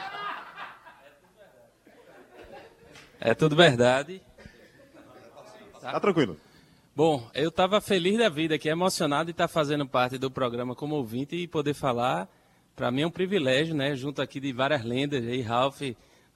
É 3.20 3.34
tudo 3.34 3.56
verdade. 3.56 4.20
Tá 5.80 5.98
tranquilo. 6.00 6.38
Bom, 6.96 7.28
eu 7.34 7.48
estava 7.48 7.80
feliz 7.80 8.16
da 8.18 8.28
vida 8.28 8.54
aqui, 8.54 8.68
emocionado 8.68 9.26
de 9.26 9.30
estar 9.32 9.48
fazendo 9.48 9.86
parte 9.86 10.16
do 10.16 10.30
programa 10.30 10.74
como 10.74 10.94
ouvinte 10.94 11.34
e 11.34 11.48
poder 11.48 11.74
falar. 11.74 12.28
Para 12.76 12.90
mim 12.90 13.02
é 13.02 13.06
um 13.06 13.10
privilégio, 13.10 13.74
né? 13.74 13.96
Junto 13.96 14.22
aqui 14.22 14.38
de 14.38 14.52
várias 14.52 14.84
lendas, 14.84 15.24
aí, 15.26 15.42
Ralph, 15.42 15.82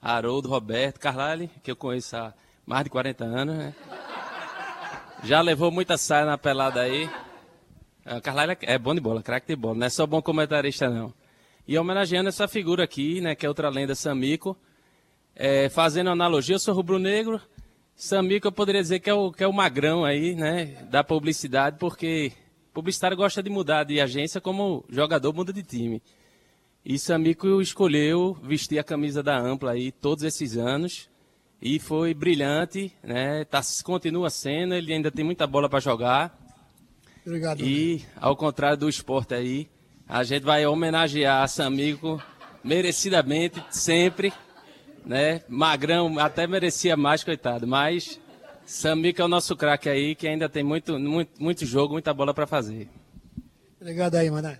Haroldo, 0.01 0.49
Roberto, 0.49 0.99
Carlyle, 0.99 1.49
que 1.63 1.71
eu 1.71 1.75
conheço 1.75 2.15
há 2.17 2.33
mais 2.65 2.83
de 2.83 2.89
40 2.89 3.23
anos, 3.23 3.57
né? 3.57 3.75
Já 5.23 5.41
levou 5.41 5.71
muita 5.71 5.97
saia 5.97 6.25
na 6.25 6.37
pelada 6.37 6.81
aí. 6.81 7.09
Ah, 8.05 8.21
Carlyle 8.21 8.57
é 8.61 8.77
bom 8.77 8.95
de 8.95 9.01
bola, 9.01 9.21
craque 9.21 9.47
de 9.47 9.55
bola, 9.55 9.75
não 9.75 9.85
é 9.85 9.89
só 9.89 10.05
bom 10.07 10.21
comentarista, 10.21 10.89
não. 10.89 11.13
E 11.67 11.77
homenageando 11.77 12.29
essa 12.29 12.47
figura 12.47 12.83
aqui, 12.83 13.21
né, 13.21 13.35
que 13.35 13.45
é 13.45 13.49
outra 13.49 13.69
lenda, 13.69 13.93
Samico, 13.93 14.57
é, 15.39 15.69
fazendo 15.69 16.09
analogia, 16.09 16.55
eu 16.55 16.59
sou 16.59 16.75
rubro-negro, 16.75 17.41
Samico 17.95 18.45
eu 18.45 18.51
poderia 18.51 18.81
dizer 18.81 18.99
que 18.99 19.09
é, 19.09 19.13
o, 19.13 19.31
que 19.31 19.41
é 19.41 19.47
o 19.47 19.53
magrão 19.53 20.03
aí, 20.03 20.35
né, 20.35 20.85
da 20.91 21.01
publicidade, 21.01 21.77
porque 21.79 22.33
publicitário 22.73 23.15
gosta 23.15 23.41
de 23.41 23.49
mudar 23.49 23.85
de 23.85 24.01
agência 24.01 24.41
como 24.41 24.83
jogador 24.89 25.33
muda 25.33 25.53
de 25.53 25.63
time. 25.63 26.03
E 26.83 26.99
Samico 26.99 27.61
escolheu 27.61 28.37
vestir 28.43 28.79
a 28.79 28.83
camisa 28.83 29.23
da 29.23 29.39
Ampla 29.39 29.71
aí 29.71 29.93
todos 29.93 30.25
esses 30.25 30.57
anos 30.57 31.09
e 31.61 31.79
foi 31.79 32.13
brilhante, 32.13 32.91
né, 33.01 33.45
tá, 33.45 33.61
continua 33.81 34.29
sendo, 34.29 34.75
ele 34.75 34.93
ainda 34.93 35.09
tem 35.09 35.23
muita 35.23 35.47
bola 35.47 35.69
para 35.69 35.79
jogar. 35.79 36.37
Obrigado. 37.25 37.61
E, 37.61 38.03
ao 38.19 38.35
contrário 38.35 38.77
do 38.77 38.89
esporte 38.89 39.33
aí, 39.33 39.69
a 40.05 40.21
gente 40.21 40.43
vai 40.43 40.65
homenagear 40.65 41.47
Samico 41.47 42.21
merecidamente, 42.61 43.63
sempre. 43.69 44.33
Né? 45.09 45.41
Magrão 45.49 46.19
até 46.19 46.45
merecia 46.45 46.95
mais, 46.95 47.23
coitado. 47.23 47.65
Mas 47.65 48.21
Samico 48.63 49.19
é 49.19 49.25
o 49.25 49.27
nosso 49.27 49.55
craque 49.55 49.89
aí, 49.89 50.13
que 50.13 50.27
ainda 50.27 50.47
tem 50.47 50.63
muito, 50.63 50.99
muito, 50.99 51.41
muito 51.41 51.65
jogo, 51.65 51.93
muita 51.93 52.13
bola 52.13 52.31
para 52.31 52.45
fazer. 52.45 52.87
Obrigado 53.81 54.13
aí, 54.13 54.29
Mané. 54.29 54.59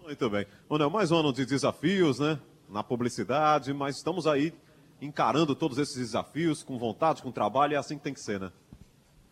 Muito 0.00 0.30
bem. 0.30 0.46
Manuel, 0.70 0.88
mais 0.88 1.10
um 1.10 1.16
ano 1.16 1.32
de 1.32 1.44
desafios, 1.44 2.20
né? 2.20 2.38
Na 2.70 2.84
publicidade, 2.84 3.74
mas 3.74 3.96
estamos 3.96 4.28
aí 4.28 4.54
encarando 5.00 5.52
todos 5.52 5.76
esses 5.78 5.96
desafios 5.96 6.62
com 6.62 6.78
vontade, 6.78 7.20
com 7.20 7.32
trabalho, 7.32 7.72
e 7.72 7.74
é 7.74 7.78
assim 7.78 7.98
que 7.98 8.04
tem 8.04 8.14
que 8.14 8.20
ser, 8.20 8.38
né? 8.38 8.52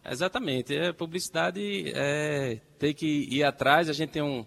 Exatamente. 0.05 0.77
É, 0.77 0.93
publicidade 0.93 1.93
é, 1.95 2.61
tem 2.77 2.93
que 2.93 3.29
ir 3.31 3.45
atrás. 3.45 3.89
A 3.89 3.93
gente 3.93 4.11
tem 4.11 4.23
um, 4.23 4.45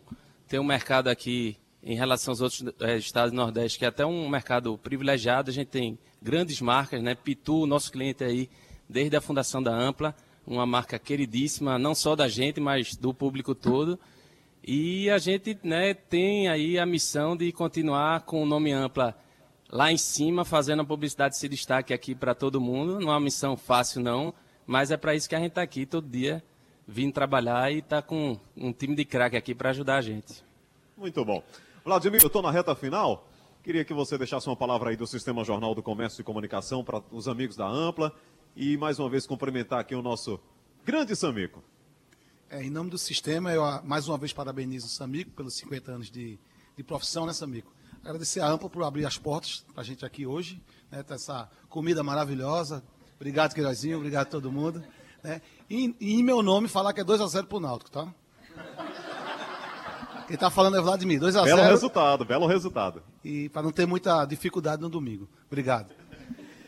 tem 0.50 0.60
um 0.60 0.66
mercado 0.66 1.08
aqui 1.08 1.56
em 1.84 1.96
relação 1.96 2.32
aos 2.32 2.42
outros 2.42 2.64
é, 2.80 2.98
estados 2.98 3.32
do 3.32 3.36
Nordeste, 3.36 3.78
que 3.78 3.86
é 3.86 3.90
até 3.90 4.06
um 4.06 4.30
mercado 4.30 4.78
privilegiado. 4.78 5.52
A 5.52 5.54
gente 5.54 5.68
tem 5.68 6.00
grandes 6.22 6.62
marcas, 6.62 7.04
né? 7.04 7.14
Pitu, 7.14 7.66
nosso 7.66 7.92
cliente 7.92 8.24
aí, 8.24 8.50
desde 8.88 9.16
a 9.18 9.22
fundação 9.22 9.62
da 9.62 9.76
Ampla, 9.76 10.16
uma 10.48 10.66
marca 10.66 10.98
queridíssima, 10.98 11.78
não 11.78 11.94
só 11.94 12.16
da 12.16 12.28
gente, 12.28 12.62
mas 12.62 12.96
do 12.96 13.14
público 13.14 13.54
todo. 13.54 14.00
E 14.66 15.10
a 15.10 15.18
gente 15.18 15.58
né, 15.62 15.94
tem 15.94 16.48
aí 16.48 16.80
a 16.80 16.86
missão 16.86 17.36
de 17.36 17.52
continuar 17.52 18.22
com 18.22 18.42
o 18.42 18.46
nome 18.46 18.72
Ampla 18.72 19.14
lá 19.70 19.92
em 19.92 19.98
cima, 19.98 20.46
fazendo 20.46 20.84
a 20.84 20.86
publicidade 20.86 21.36
se 21.38 21.50
destaque 21.50 21.94
aqui 21.94 22.16
para 22.16 22.34
todo 22.34 22.62
mundo. 22.62 23.00
Não 23.00 23.10
é 23.10 23.14
uma 23.14 23.20
missão 23.20 23.58
fácil, 23.58 24.02
não, 24.02 24.34
mas 24.66 24.90
é 24.90 24.96
para 24.96 25.16
isso 25.16 25.28
que 25.28 25.36
a 25.36 25.40
gente 25.40 25.50
está 25.50 25.62
aqui 25.62 25.86
todo 25.86 26.08
dia, 26.08 26.42
vindo 26.88 27.12
trabalhar 27.12 27.74
e 27.74 27.80
está 27.80 28.02
com 28.02 28.40
um 28.56 28.72
time 28.72 28.96
de 28.96 29.04
craque 29.04 29.36
aqui 29.36 29.54
para 29.54 29.72
ajudar 29.72 29.98
a 29.98 30.02
gente. 30.02 30.42
Muito 30.96 31.26
bom. 31.26 31.44
Vladimir, 31.86 32.22
eu 32.22 32.28
estou 32.28 32.42
na 32.42 32.50
reta 32.50 32.74
final. 32.74 33.28
Queria 33.62 33.84
que 33.84 33.94
você 33.94 34.18
deixasse 34.18 34.48
uma 34.48 34.56
palavra 34.56 34.90
aí 34.90 34.96
do 34.96 35.06
Sistema 35.06 35.44
Jornal 35.44 35.76
do 35.76 35.84
Comércio 35.84 36.22
e 36.22 36.24
Comunicação 36.24 36.82
para 36.82 37.04
os 37.12 37.28
amigos 37.28 37.58
da 37.58 37.68
Ampla 37.68 38.16
e 38.56 38.78
mais 38.78 39.00
uma 39.00 39.10
vez 39.10 39.28
cumprimentar 39.28 39.80
aqui 39.80 39.94
o 39.94 40.02
nosso 40.02 40.40
grande 40.86 41.14
Samico. 41.14 41.62
É, 42.50 42.64
em 42.64 42.70
nome 42.70 42.90
do 42.90 42.98
sistema, 42.98 43.52
eu 43.52 43.66
ah, 43.66 43.82
mais 43.84 44.08
uma 44.08 44.18
vez 44.18 44.32
parabenizo 44.32 44.86
o 44.86 44.90
Samico 44.90 45.32
pelos 45.32 45.56
50 45.56 45.92
anos 45.92 46.10
de, 46.10 46.40
de 46.78 46.84
profissão, 46.84 47.26
né, 47.26 47.34
Samico? 47.34 47.74
Agradecer 48.02 48.40
a 48.40 48.48
Ampla 48.48 48.70
por 48.70 48.82
abrir 48.84 49.06
as 49.06 49.18
portas 49.18 49.66
para 49.74 49.82
a 49.82 49.86
gente 49.86 50.06
aqui 50.06 50.26
hoje, 50.26 50.62
né, 50.90 51.04
essa 51.10 51.50
comida 51.68 52.02
maravilhosa. 52.02 52.82
Obrigado, 53.18 53.54
Queirozinho, 53.54 53.98
obrigado 53.98 54.28
a 54.28 54.30
todo 54.30 54.50
mundo. 54.50 54.82
Né? 55.22 55.42
E, 55.70 55.94
e 56.00 56.14
em 56.14 56.24
meu 56.24 56.42
nome, 56.42 56.70
falar 56.70 56.94
que 56.94 57.02
é 57.02 57.04
2x0 57.04 57.46
pro 57.46 57.60
Náutico, 57.60 57.92
tá? 57.92 58.14
Quem 60.28 60.38
tá 60.38 60.50
falando 60.50 60.78
é 60.78 60.82
Vladimir, 60.82 61.20
2x0. 61.20 61.44
Belo 61.44 61.64
resultado, 61.64 62.26
belo 62.26 62.48
resultado. 62.48 63.04
E 63.24 63.50
para 63.50 63.62
não 63.62 63.72
ter 63.72 63.86
muita 63.86 64.26
dificuldade 64.26 64.82
no 64.82 64.90
domingo. 64.90 65.28
Obrigado. 65.48 65.94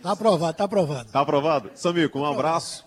Tá 0.01 0.11
aprovado, 0.11 0.57
tá 0.57 0.63
aprovado. 0.65 1.11
Tá 1.11 1.21
aprovado? 1.21 1.71
Samico, 1.73 2.19
um 2.19 2.25
abraço 2.25 2.85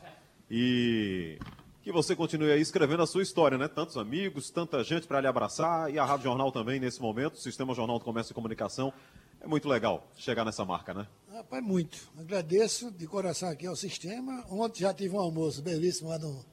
e 0.51 1.39
que 1.83 1.91
você 1.91 2.15
continue 2.15 2.53
aí 2.53 2.61
escrevendo 2.61 3.03
a 3.03 3.07
sua 3.07 3.23
história, 3.23 3.59
né? 3.59 3.67
Tantos 3.67 3.97
amigos, 3.97 4.51
tanta 4.51 4.85
gente 4.85 5.07
para 5.07 5.21
lhe 5.21 5.27
abraçar 5.27 5.93
e 5.93 5.99
a 5.99 6.05
Rádio 6.05 6.25
Jornal 6.25 6.53
também 6.53 6.79
nesse 6.79 7.01
momento, 7.01 7.35
o 7.35 7.39
Sistema 7.39 7.75
Jornal 7.75 7.99
do 7.99 8.05
Comércio 8.05 8.33
e 8.33 8.35
Comunicação. 8.35 8.93
É 9.41 9.47
muito 9.47 9.69
legal 9.69 10.07
chegar 10.17 10.45
nessa 10.45 10.65
marca, 10.65 10.93
né? 10.93 11.07
Rapaz, 11.33 11.63
muito. 11.63 11.99
Agradeço 12.19 12.91
de 12.91 13.07
coração 13.07 13.49
aqui 13.49 13.67
ao 13.67 13.77
sistema. 13.77 14.45
Ontem 14.51 14.81
já 14.81 14.93
tive 14.93 15.15
um 15.15 15.21
almoço 15.21 15.63
belíssimo 15.63 16.09
lá 16.09 16.19
no, 16.19 16.45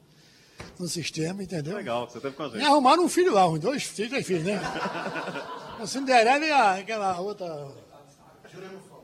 no 0.78 0.88
sistema, 0.88 1.42
entendeu? 1.42 1.76
Legal, 1.76 2.08
você 2.08 2.20
teve 2.20 2.34
com 2.34 2.42
a 2.42 2.46
gente. 2.46 2.58
Me 2.58 2.64
arrumaram 2.64 3.04
um 3.04 3.08
filho 3.08 3.32
lá, 3.32 3.48
uns 3.48 3.60
dois 3.60 3.82
filhos, 3.82 4.10
três 4.10 4.26
filhos, 4.26 4.44
né? 4.44 4.60
A 5.78 5.86
Cinderela 5.86 6.44
e 6.44 6.50
a, 6.50 6.74
aquela 6.76 7.20
outra. 7.20 7.68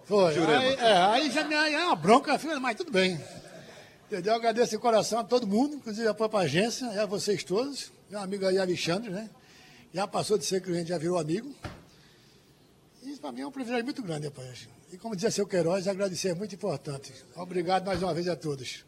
Foi. 0.05 0.33
Jurema. 0.33 0.59
Aí, 0.59 0.75
é, 0.75 0.97
aí 0.97 1.31
já 1.31 1.45
me 1.45 1.55
aí 1.55 1.75
é 1.75 1.85
uma 1.85 1.95
bronca, 1.95 2.39
mas 2.61 2.77
tudo 2.77 2.91
bem. 2.91 3.21
Entendeu? 4.07 4.35
Agradeço 4.35 4.71
de 4.71 4.79
coração 4.79 5.19
a 5.19 5.25
todo 5.25 5.47
mundo, 5.47 5.77
inclusive 5.77 6.09
a 6.09 6.15
própria 6.15 6.41
agência, 6.41 6.87
e 6.95 6.99
a 6.99 7.05
vocês 7.05 7.45
todos. 7.45 7.93
Meu 8.11 8.21
amigo 8.21 8.47
aí, 8.47 8.59
Alexandre, 8.59 9.11
né? 9.11 9.29
Já 9.93 10.07
passou 10.07 10.39
de 10.39 10.47
ser 10.47 10.63
cliente, 10.63 10.89
já 10.89 10.99
virou 10.99 11.19
amigo. 11.19 11.55
E 13.03 13.11
isso 13.11 13.21
para 13.21 13.33
mim 13.33 13.43
é 13.43 13.47
um 13.47 13.51
privilégio 13.51 13.85
muito 13.85 14.03
grande, 14.03 14.27
rapaz. 14.27 14.69
E 14.93 14.97
como 14.97 15.15
dizia 15.15 15.31
seu 15.31 15.47
Queiroz, 15.47 15.87
agradecer 15.89 16.29
é 16.29 16.35
muito 16.35 16.55
importante. 16.55 17.13
Obrigado 17.37 17.87
mais 17.87 18.03
uma 18.03 18.15
vez 18.15 18.29
a 18.29 18.37
todos. 18.37 18.85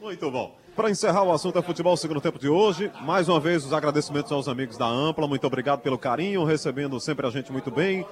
Muito 0.00 0.30
bom. 0.30 0.58
Para 0.76 0.90
encerrar 0.90 1.22
o 1.22 1.32
assunto 1.32 1.58
é 1.58 1.62
futebol 1.62 1.96
segundo 1.96 2.20
tempo 2.20 2.38
de 2.38 2.50
hoje, 2.50 2.92
mais 3.00 3.30
uma 3.30 3.40
vez 3.40 3.64
os 3.64 3.72
agradecimentos 3.72 4.30
aos 4.30 4.46
amigos 4.46 4.76
da 4.76 4.84
Ampla, 4.86 5.26
muito 5.26 5.46
obrigado 5.46 5.80
pelo 5.80 5.96
carinho, 5.96 6.44
recebendo 6.44 7.00
sempre 7.00 7.26
a 7.26 7.30
gente 7.30 7.50
muito 7.50 7.70
bem, 7.70 8.06